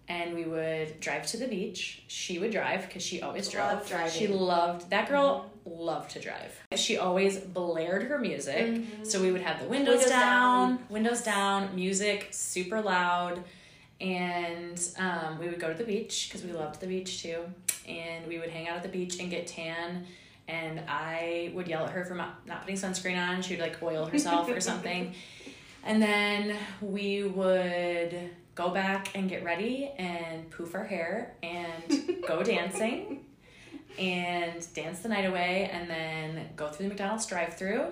And 0.10 0.36
we 0.36 0.44
would 0.44 1.00
drive 1.00 1.26
to 1.28 1.38
the 1.38 1.48
beach. 1.48 2.04
She 2.08 2.38
would 2.38 2.52
drive 2.52 2.86
because 2.88 3.02
she 3.02 3.22
always 3.22 3.48
drove. 3.50 3.72
Loved 3.74 3.90
driving. 3.90 4.12
She 4.12 4.28
loved 4.28 4.90
that 4.90 5.08
girl. 5.10 5.50
Loved 5.66 6.12
to 6.12 6.20
drive. 6.20 6.54
She 6.76 6.98
always 6.98 7.38
blared 7.38 8.04
her 8.04 8.20
music. 8.20 8.66
Mhm. 8.68 9.06
So 9.06 9.22
we 9.22 9.32
would 9.32 9.42
have 9.42 9.62
the 9.62 9.68
windows, 9.68 9.96
Windows 10.00 10.10
down, 10.10 10.70
down. 10.76 10.86
windows 10.90 11.22
down, 11.24 11.74
music 11.74 12.28
super 12.32 12.82
loud, 12.82 13.44
and 14.02 14.78
um, 14.98 15.40
we 15.40 15.48
would 15.48 15.60
go 15.60 15.70
to 15.70 15.78
the 15.78 15.86
beach 15.86 16.28
because 16.28 16.44
we 16.46 16.52
loved 16.52 16.82
the 16.82 16.88
beach 16.88 17.22
too. 17.24 17.40
And 17.88 18.28
we 18.28 18.40
would 18.40 18.50
hang 18.50 18.68
out 18.68 18.76
at 18.78 18.84
the 18.84 18.90
beach 18.90 19.20
and 19.20 19.30
get 19.32 19.48
tan. 19.48 20.06
And 20.48 20.82
I 20.88 21.52
would 21.54 21.68
yell 21.68 21.86
at 21.86 21.92
her 21.92 22.04
for 22.04 22.16
not, 22.16 22.46
putting 22.62 22.76
sunscreen 22.76 23.18
on. 23.18 23.42
She 23.42 23.54
would 23.54 23.62
like 23.62 23.82
oil 23.82 24.06
herself 24.06 24.50
or 24.50 24.60
something. 24.72 25.14
And 25.84 26.02
then 26.02 26.58
we 26.82 27.24
would 27.24 28.32
go 28.56 28.70
back 28.70 29.16
and 29.16 29.30
get 29.30 29.44
ready 29.44 29.92
and 29.98 30.50
poof 30.50 30.76
our 30.76 30.84
hair 30.84 31.36
and 31.42 32.24
go 32.28 32.44
dancing 32.44 33.26
and 33.98 34.66
dance 34.74 35.00
the 35.00 35.10
night 35.10 35.26
away 35.26 35.70
and 35.72 35.90
then 35.90 36.50
go 36.56 36.70
through 36.70 36.86
the 36.86 36.90
McDonald's 36.90 37.26
drive 37.26 37.56
through 37.56 37.86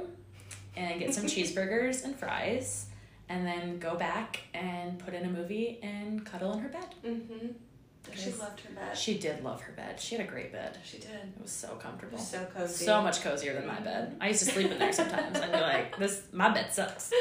and 0.76 1.00
get 1.00 1.14
some 1.14 1.26
cheeseburgers 1.28 2.04
and 2.04 2.16
fries 2.16 2.88
and 3.30 3.46
then 3.46 3.80
go 3.80 3.96
back 3.96 4.42
and 4.54 5.00
put 5.00 5.14
in 5.14 5.26
a 5.26 5.30
movie 5.30 5.80
and 5.82 6.26
cuddle 6.26 6.54
in 6.54 6.60
her 6.60 6.70
bed. 6.70 6.96
Mm-hmm. 7.06 7.48
She 8.16 8.32
loved 8.32 8.60
her 8.62 8.74
bed. 8.74 8.98
She 8.98 9.18
did 9.18 9.44
love 9.44 9.62
her 9.62 9.74
bed. 9.74 10.00
She 10.00 10.16
had 10.16 10.26
a 10.26 10.30
great 10.30 10.52
bed. 10.52 10.78
She 10.84 10.98
did. 10.98 11.12
It 11.12 11.42
was 11.42 11.52
so 11.52 11.70
comfortable. 11.76 12.18
was 12.18 12.28
so 12.28 12.46
cozy. 12.54 12.86
So 12.86 13.02
much 13.02 13.22
cozier 13.22 13.54
than 13.54 13.68
my 13.68 13.76
mm-hmm. 13.76 13.84
bed. 13.84 14.18
I 14.20 14.30
used 14.30 14.44
to 14.46 14.52
sleep 14.52 14.72
in 14.72 14.80
there 14.80 14.92
sometimes 14.92 15.40
and 15.40 15.52
be 15.52 15.58
like, 15.62 15.98
this 15.98 16.24
my 16.32 16.50
bed 16.50 16.74
sucks. 16.74 17.12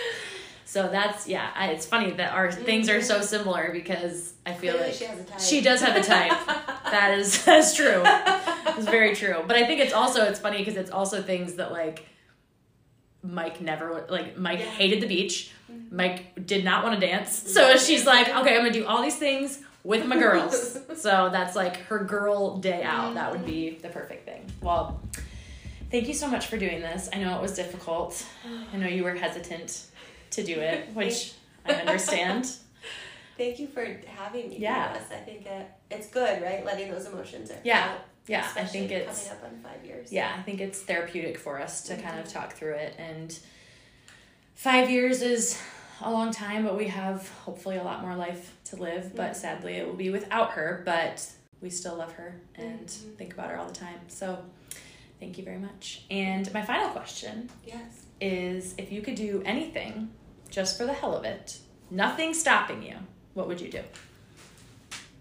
So 0.65 0.89
that's 0.89 1.27
yeah, 1.27 1.51
I, 1.55 1.69
it's 1.69 1.87
funny 1.87 2.13
that 2.13 2.33
our 2.33 2.49
mm-hmm. 2.49 2.65
things 2.65 2.89
are 2.89 3.03
so 3.03 3.21
similar 3.21 3.71
because 3.73 4.35
I 4.47 4.53
feel 4.53 4.73
Clearly 4.75 4.89
like 4.91 4.97
she 4.97 5.05
has 5.05 5.19
a 5.19 5.25
type. 5.25 5.41
she 5.41 5.61
does 5.61 5.81
have 5.81 5.97
a 5.97 6.03
type. 6.03 6.47
that 6.85 7.19
is 7.19 7.45
that's 7.45 7.75
true. 7.75 8.03
It's 8.05 8.87
very 8.87 9.15
true. 9.15 9.43
But 9.47 9.57
I 9.57 9.67
think 9.67 9.81
it's 9.81 9.93
also 9.93 10.25
it's 10.25 10.41
funny 10.41 10.59
because 10.59 10.77
it's 10.77 10.91
also 10.91 11.23
things 11.23 11.55
that 11.55 11.73
like 11.73 12.07
Mike 13.23 13.61
never 13.61 14.07
like 14.09 14.39
Mike 14.39 14.61
Yeah. 14.61 14.67
hated 14.67 15.01
the 15.03 15.09
beach. 15.09 15.51
Mhm. 15.71 15.93
Mike 15.93 16.47
did 16.47 16.65
not 16.65 16.85
want 16.85 16.99
to 16.99 17.07
dance. 17.07 17.41
Mm-hmm. 17.41 17.49
So 17.49 17.77
she's 17.77 18.07
like, 18.07 18.29
okay, 18.29 18.57
I'm 18.57 18.63
gonna 18.63 18.71
do 18.71 18.87
all 18.87 19.03
these 19.03 19.17
things 19.17 19.63
with 19.85 20.07
my 20.07 20.19
girls. 20.19 20.79
so 20.97 21.29
that's 21.31 21.57
like 21.57 21.79
her 21.85 21.99
girl 21.99 22.59
day 22.59 22.83
out. 22.83 23.15
That 23.15 23.33
would 23.33 23.47
be 23.47 23.71
the 23.71 23.89
perfect 23.89 24.27
thing. 24.27 24.45
Well, 24.61 25.01
thank 25.91 26.09
you 26.09 26.15
so 26.15 26.29
much 26.29 26.47
for 26.47 26.57
doing 26.57 26.81
this. 26.81 27.09
I 27.13 27.19
know 27.19 27.37
it 27.37 27.43
was 27.43 27.55
difficult. 27.55 28.25
I 28.73 28.77
know 28.77 28.87
you 28.87 29.05
were 29.05 29.15
hesitant 29.15 29.87
to 30.33 30.43
do 30.43 30.55
it, 30.61 30.89
which 30.95 31.33
I 31.67 31.73
understand. 31.73 32.51
Thank 33.37 33.59
you 33.59 33.69
for 33.69 33.87
having 34.07 34.51
me. 34.51 34.59
Yeah. 34.59 34.93
I 34.95 35.15
think 35.15 35.47
it, 35.47 35.67
it's 35.91 36.09
good, 36.09 36.43
right? 36.43 36.63
Letting 36.63 36.91
those 36.91 37.07
emotions 37.07 37.51
Yeah. 37.65 37.85
out. 37.85 38.01
Yeah, 38.27 38.47
yeah, 38.55 38.63
I 38.63 38.67
think 38.67 38.91
it's 38.93 39.29
coming 39.29 39.43
up 39.43 39.51
on 39.51 39.59
five 39.61 39.85
years. 39.85 40.13
yeah, 40.13 40.31
I 40.39 40.43
think 40.43 40.61
it's 40.61 40.83
therapeutic 40.83 41.39
for 41.39 41.61
us 41.61 41.83
to 41.85 41.97
kind 41.97 42.21
of 42.21 42.27
mm-hmm. 42.27 42.39
talk 42.39 42.53
through 42.53 42.75
it. 42.75 42.95
And 42.99 43.37
five 44.55 44.91
years 44.91 45.23
is 45.23 45.61
a 46.03 46.11
long 46.11 46.31
time, 46.33 46.65
but 46.65 46.77
we 46.77 46.89
have 46.89 47.29
hopefully 47.45 47.77
a 47.77 47.83
lot 47.83 48.03
more 48.03 48.15
life 48.17 48.57
to 48.65 48.77
live. 48.77 49.15
But 49.15 49.33
Mhm. 49.33 49.37
sadly, 49.37 49.75
it 49.75 49.87
will 49.87 49.95
be 49.95 50.11
without 50.11 50.53
her. 50.53 50.83
But 50.85 51.31
we 51.61 51.71
still 51.71 51.97
love 51.97 52.13
her 52.13 52.41
and 52.55 52.87
Mhm. 52.87 53.17
think 53.17 53.33
about 53.35 53.51
her 53.51 53.57
all 53.59 53.67
the 53.67 53.75
time. 53.75 54.01
So 54.09 54.45
thank 55.19 55.37
you 55.39 55.45
very 55.45 55.59
much. 55.59 56.05
And 56.11 56.53
my 56.55 56.63
final 56.63 56.89
question 56.91 57.51
Yes. 57.65 58.07
is 58.21 58.75
if 58.79 58.91
you 58.91 59.03
could 59.03 59.15
do 59.15 59.43
anything 59.45 60.11
just 60.49 60.77
for 60.79 60.85
the 60.87 60.93
hell 60.95 61.15
of 61.15 61.25
it, 61.25 61.59
nothing 61.91 62.33
stopping 62.35 62.83
you, 62.83 62.97
what 63.35 63.47
would 63.47 63.61
you 63.61 63.71
do? 63.71 63.83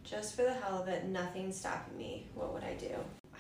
Just 0.04 0.36
for 0.36 0.44
the 0.44 0.54
hell 0.54 0.82
of 0.82 0.88
it, 0.88 1.06
nothing 1.06 1.52
stopping 1.52 1.96
me. 1.98 2.26
What 2.34 2.54
would 2.54 2.64
I 2.64 2.74
do? 2.74 2.96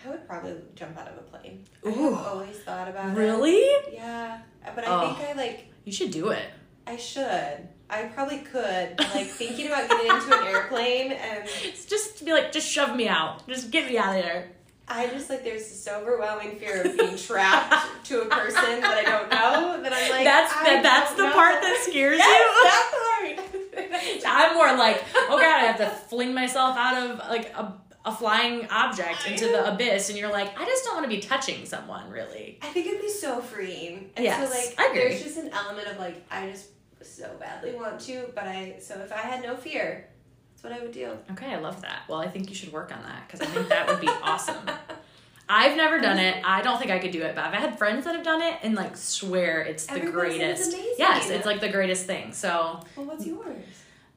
I 0.05 0.09
would 0.09 0.25
probably 0.27 0.55
jump 0.75 0.97
out 0.97 1.07
of 1.07 1.17
a 1.17 1.21
plane. 1.21 1.65
Ooh. 1.85 2.15
I've 2.15 2.27
always 2.27 2.57
thought 2.59 2.87
about 2.87 3.09
it. 3.09 3.19
Really? 3.19 3.65
Yeah, 3.93 4.39
but 4.75 4.85
I 4.85 4.87
Oh. 4.87 5.13
think 5.15 5.29
I 5.29 5.33
like. 5.33 5.65
You 5.83 5.91
should 5.91 6.11
do 6.11 6.29
it. 6.29 6.47
I 6.89 6.97
should. 6.97 7.67
I 7.89 8.03
probably 8.03 8.39
could. 8.39 8.99
Like 8.99 9.27
thinking 9.27 9.67
about 9.67 9.89
getting 9.89 10.11
into 10.11 10.39
an 10.39 10.47
airplane, 10.47 11.11
and 11.11 11.43
It's 11.63 11.85
just 11.85 12.17
to 12.19 12.25
be 12.25 12.31
like, 12.33 12.51
just 12.51 12.67
shove 12.69 12.95
me 12.95 13.07
out. 13.07 13.47
Just 13.47 13.71
get 13.71 13.89
me 13.89 13.97
out 13.97 14.15
of 14.17 14.23
there. 14.23 14.51
I 14.91 15.05
just 15.07 15.29
like 15.29 15.43
there's 15.43 15.69
this 15.69 15.87
overwhelming 15.87 16.57
fear 16.57 16.81
of 16.81 16.97
being 16.97 17.15
trapped 17.15 17.75
to 18.05 18.21
a 18.21 18.25
person 18.25 18.81
that 18.81 18.97
I 18.97 19.03
don't 19.03 19.29
know. 19.29 19.83
That 19.83 19.93
I'm 19.93 20.09
like. 20.09 20.23
that's 20.23 20.51
that, 20.53 20.81
that's 20.81 21.13
the 21.13 21.27
know. 21.27 21.33
part 21.33 21.61
that 21.61 21.77
scares 21.87 22.17
you. 22.17 22.23
that 22.23 23.37
part. 23.75 24.25
I'm 24.25 24.55
more 24.55 24.75
like, 24.75 25.03
oh 25.15 25.37
god, 25.39 25.43
I 25.43 25.65
have 25.65 25.77
to 25.77 25.89
fling 25.89 26.33
myself 26.33 26.75
out 26.75 26.97
of 27.07 27.19
like 27.29 27.53
a, 27.55 27.73
a 28.05 28.11
flying 28.15 28.67
object 28.71 29.27
into 29.27 29.45
the 29.45 29.71
abyss, 29.71 30.09
and 30.09 30.17
you're 30.17 30.31
like, 30.31 30.59
I 30.59 30.65
just 30.65 30.83
don't 30.85 30.95
want 30.95 31.05
to 31.09 31.15
be 31.15 31.21
touching 31.21 31.65
someone, 31.67 32.09
really. 32.09 32.57
I 32.63 32.67
think 32.67 32.87
it'd 32.87 33.01
be 33.01 33.09
so 33.09 33.41
freeing. 33.41 34.09
And 34.15 34.25
Yes, 34.25 34.49
so 34.49 34.55
like 34.55 34.73
I 34.79 34.87
agree. 34.91 35.09
there's 35.09 35.23
just 35.23 35.37
an 35.37 35.49
element 35.49 35.87
of 35.87 35.99
like 35.99 36.25
I 36.31 36.49
just 36.49 36.65
so 37.01 37.29
badly 37.39 37.73
want 37.73 37.99
to, 38.01 38.25
but 38.35 38.45
I 38.45 38.75
so 38.79 38.95
if 38.99 39.11
I 39.11 39.17
had 39.21 39.41
no 39.43 39.55
fear, 39.55 40.07
that's 40.51 40.63
what 40.63 40.73
I 40.73 40.81
would 40.83 40.91
do. 40.93 41.11
Okay, 41.31 41.47
I 41.53 41.57
love 41.59 41.81
that. 41.81 42.01
Well, 42.07 42.19
I 42.19 42.27
think 42.27 42.49
you 42.49 42.55
should 42.55 42.71
work 42.73 42.91
on 42.95 43.01
that 43.03 43.27
because 43.27 43.41
I 43.47 43.49
think 43.51 43.69
that 43.69 43.87
would 43.87 44.01
be 44.01 44.07
awesome. 44.07 44.57
I've 45.51 45.75
never 45.75 45.99
done 45.99 46.19
it. 46.19 46.43
I 46.45 46.61
don't 46.61 46.77
think 46.77 46.91
I 46.91 46.99
could 46.99 47.09
do 47.11 47.23
it, 47.23 47.33
but 47.33 47.43
I've 47.43 47.53
had 47.53 47.77
friends 47.79 48.05
that 48.05 48.13
have 48.13 48.23
done 48.23 48.41
it 48.43 48.59
and 48.61 48.75
like 48.75 48.95
swear 48.95 49.61
it's 49.61 49.87
the 49.87 49.93
Everybody 49.93 50.37
greatest. 50.37 50.67
it's 50.67 50.73
amazing. 50.75 50.95
Yes, 50.99 51.29
it's 51.31 51.45
like 51.45 51.59
the 51.59 51.69
greatest 51.69 52.05
thing. 52.05 52.33
So, 52.33 52.79
Well, 52.95 53.07
what's 53.07 53.25
yours? 53.25 53.63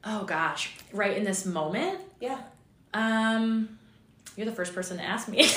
oh 0.03 0.25
gosh, 0.25 0.75
right 0.91 1.17
in 1.17 1.23
this 1.23 1.45
moment, 1.45 1.99
Yeah. 2.19 2.37
Um, 2.93 3.79
you're 4.35 4.45
the 4.45 4.51
first 4.51 4.75
person 4.75 4.97
to 4.97 5.03
ask 5.03 5.27
me. 5.27 5.39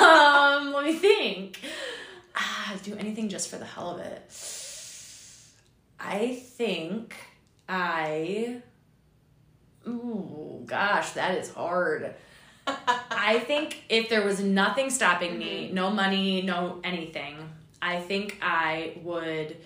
um, 0.00 0.72
let 0.72 0.84
me 0.84 0.94
think. 0.94 1.60
Ah, 2.34 2.74
do 2.82 2.94
anything 2.96 3.28
just 3.28 3.48
for 3.50 3.56
the 3.56 3.64
hell 3.66 3.90
of 3.90 4.00
it. 4.00 4.22
I 6.00 6.34
think 6.34 7.14
I. 7.68 8.62
Ooh, 9.86 10.62
gosh, 10.66 11.10
that 11.10 11.38
is 11.38 11.52
hard. 11.52 12.14
I 12.66 13.40
think 13.40 13.84
if 13.88 14.08
there 14.08 14.24
was 14.24 14.40
nothing 14.40 14.90
stopping 14.90 15.38
me, 15.38 15.66
mm-hmm. 15.66 15.74
no 15.74 15.90
money, 15.90 16.42
no 16.42 16.80
anything, 16.82 17.36
I 17.82 18.00
think 18.00 18.38
I 18.40 18.98
would 19.02 19.56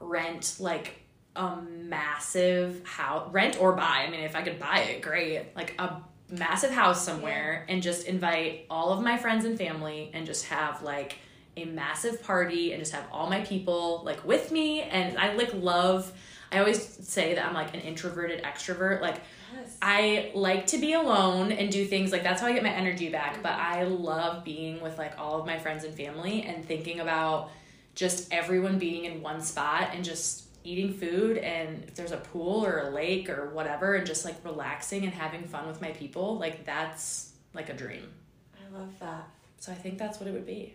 rent 0.00 0.56
like 0.58 1.00
a 1.36 1.56
massive 1.56 2.86
house, 2.86 3.32
rent 3.32 3.60
or 3.60 3.72
buy. 3.72 4.04
I 4.06 4.10
mean, 4.10 4.20
if 4.20 4.34
I 4.34 4.42
could 4.42 4.58
buy 4.58 4.80
it, 4.80 5.02
great. 5.02 5.46
Like 5.54 5.74
a 5.78 6.00
massive 6.30 6.70
house 6.70 7.04
somewhere 7.04 7.64
and 7.68 7.82
just 7.82 8.06
invite 8.06 8.66
all 8.68 8.92
of 8.92 9.02
my 9.02 9.16
friends 9.16 9.44
and 9.44 9.56
family 9.56 10.10
and 10.12 10.26
just 10.26 10.46
have 10.46 10.82
like 10.82 11.16
a 11.62 11.66
massive 11.66 12.22
party 12.22 12.72
and 12.72 12.80
just 12.80 12.92
have 12.92 13.04
all 13.12 13.28
my 13.28 13.40
people 13.40 14.02
like 14.04 14.24
with 14.24 14.50
me 14.50 14.82
and 14.82 15.18
I 15.18 15.34
like 15.34 15.52
love 15.54 16.12
I 16.50 16.58
always 16.58 16.82
say 16.82 17.34
that 17.34 17.44
I'm 17.44 17.54
like 17.54 17.74
an 17.74 17.80
introverted 17.80 18.42
extrovert 18.42 19.00
like 19.00 19.20
Yes. 19.54 19.76
I 19.80 20.30
like 20.34 20.66
to 20.68 20.78
be 20.78 20.92
alone 20.92 21.52
and 21.52 21.70
do 21.70 21.84
things 21.84 22.12
like 22.12 22.22
that's 22.22 22.40
how 22.40 22.48
I 22.48 22.52
get 22.52 22.62
my 22.62 22.70
energy 22.70 23.08
back. 23.08 23.42
But 23.42 23.52
I 23.52 23.84
love 23.84 24.44
being 24.44 24.80
with 24.80 24.98
like 24.98 25.18
all 25.18 25.40
of 25.40 25.46
my 25.46 25.58
friends 25.58 25.84
and 25.84 25.94
family 25.94 26.42
and 26.42 26.64
thinking 26.64 27.00
about 27.00 27.50
just 27.94 28.32
everyone 28.32 28.78
being 28.78 29.06
in 29.06 29.22
one 29.22 29.40
spot 29.40 29.90
and 29.94 30.04
just 30.04 30.44
eating 30.64 30.92
food 30.92 31.38
and 31.38 31.84
if 31.84 31.94
there's 31.94 32.12
a 32.12 32.18
pool 32.18 32.64
or 32.64 32.80
a 32.80 32.90
lake 32.90 33.30
or 33.30 33.50
whatever 33.50 33.94
and 33.94 34.06
just 34.06 34.24
like 34.24 34.36
relaxing 34.44 35.04
and 35.04 35.12
having 35.12 35.44
fun 35.44 35.66
with 35.66 35.80
my 35.80 35.90
people, 35.90 36.38
like 36.38 36.64
that's 36.64 37.32
like 37.54 37.70
a 37.70 37.74
dream. 37.74 38.08
I 38.54 38.76
love 38.76 38.90
that. 39.00 39.28
So 39.60 39.72
I 39.72 39.74
think 39.74 39.98
that's 39.98 40.20
what 40.20 40.28
it 40.28 40.32
would 40.32 40.46
be 40.46 40.74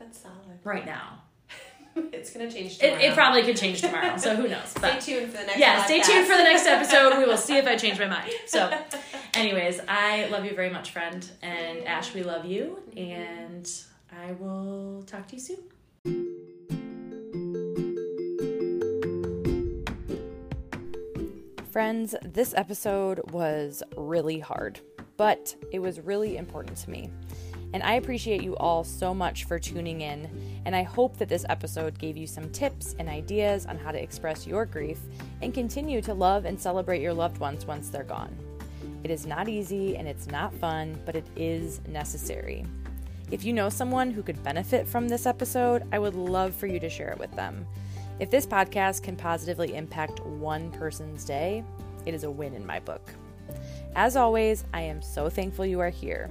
That's 0.00 0.18
solid. 0.18 0.58
right 0.64 0.84
now. 0.84 1.22
it's 2.12 2.32
gonna 2.32 2.50
change 2.50 2.74
It, 2.76 2.80
tomorrow. 2.80 3.00
it 3.02 3.14
probably 3.14 3.42
could 3.42 3.56
change 3.56 3.80
tomorrow, 3.80 4.16
so 4.16 4.34
who 4.34 4.48
knows? 4.48 4.68
Stay 4.70 4.98
tuned 5.00 5.30
for 5.30 5.38
the 5.38 5.44
next. 5.46 5.58
yeah, 5.58 5.84
stay 5.84 6.00
tuned 6.00 6.26
for 6.26 6.36
the 6.36 6.42
next 6.42 6.66
episode. 6.66 7.18
We 7.18 7.24
will 7.26 7.36
see 7.36 7.56
if 7.56 7.66
I 7.66 7.76
change 7.76 7.98
my 7.98 8.06
mind. 8.06 8.30
So, 8.46 8.70
anyways, 9.34 9.80
I 9.88 10.26
love 10.26 10.44
you 10.44 10.54
very 10.56 10.70
much, 10.70 10.90
friend. 10.90 11.28
And 11.42 11.86
Ash, 11.86 12.12
we 12.14 12.22
love 12.24 12.44
you. 12.46 12.78
And 12.96 13.70
I 14.26 14.32
will 14.32 15.04
talk 15.06 15.28
to 15.28 15.36
you 15.36 15.40
soon. 15.40 16.70
Friends, 21.70 22.16
this 22.22 22.52
episode 22.54 23.20
was 23.30 23.82
really 23.96 24.40
hard, 24.40 24.80
but 25.16 25.54
it 25.70 25.78
was 25.78 26.00
really 26.00 26.36
important 26.36 26.76
to 26.78 26.90
me. 26.90 27.10
And 27.72 27.82
I 27.82 27.94
appreciate 27.94 28.42
you 28.42 28.56
all 28.56 28.82
so 28.82 29.14
much 29.14 29.44
for 29.44 29.58
tuning 29.58 30.00
in, 30.00 30.28
and 30.64 30.74
I 30.74 30.82
hope 30.82 31.16
that 31.18 31.28
this 31.28 31.46
episode 31.48 31.98
gave 31.98 32.16
you 32.16 32.26
some 32.26 32.50
tips 32.50 32.96
and 32.98 33.08
ideas 33.08 33.66
on 33.66 33.78
how 33.78 33.92
to 33.92 34.02
express 34.02 34.46
your 34.46 34.66
grief 34.66 34.98
and 35.40 35.54
continue 35.54 36.02
to 36.02 36.14
love 36.14 36.44
and 36.44 36.60
celebrate 36.60 37.00
your 37.00 37.14
loved 37.14 37.38
ones 37.38 37.66
once 37.66 37.88
they're 37.88 38.02
gone. 38.02 38.36
It 39.04 39.10
is 39.10 39.26
not 39.26 39.48
easy 39.48 39.96
and 39.96 40.08
it's 40.08 40.26
not 40.26 40.52
fun, 40.54 41.00
but 41.06 41.16
it 41.16 41.26
is 41.36 41.80
necessary. 41.88 42.66
If 43.30 43.44
you 43.44 43.52
know 43.52 43.68
someone 43.68 44.10
who 44.10 44.22
could 44.22 44.42
benefit 44.42 44.86
from 44.86 45.08
this 45.08 45.24
episode, 45.24 45.84
I 45.92 46.00
would 46.00 46.16
love 46.16 46.54
for 46.54 46.66
you 46.66 46.80
to 46.80 46.90
share 46.90 47.10
it 47.10 47.18
with 47.18 47.34
them. 47.36 47.66
If 48.18 48.30
this 48.30 48.44
podcast 48.44 49.02
can 49.02 49.16
positively 49.16 49.74
impact 49.76 50.20
one 50.26 50.70
person's 50.72 51.24
day, 51.24 51.64
it 52.04 52.12
is 52.12 52.24
a 52.24 52.30
win 52.30 52.54
in 52.54 52.66
my 52.66 52.80
book. 52.80 53.08
As 53.94 54.16
always, 54.16 54.64
I 54.74 54.82
am 54.82 55.00
so 55.00 55.30
thankful 55.30 55.64
you 55.64 55.80
are 55.80 55.90
here, 55.90 56.30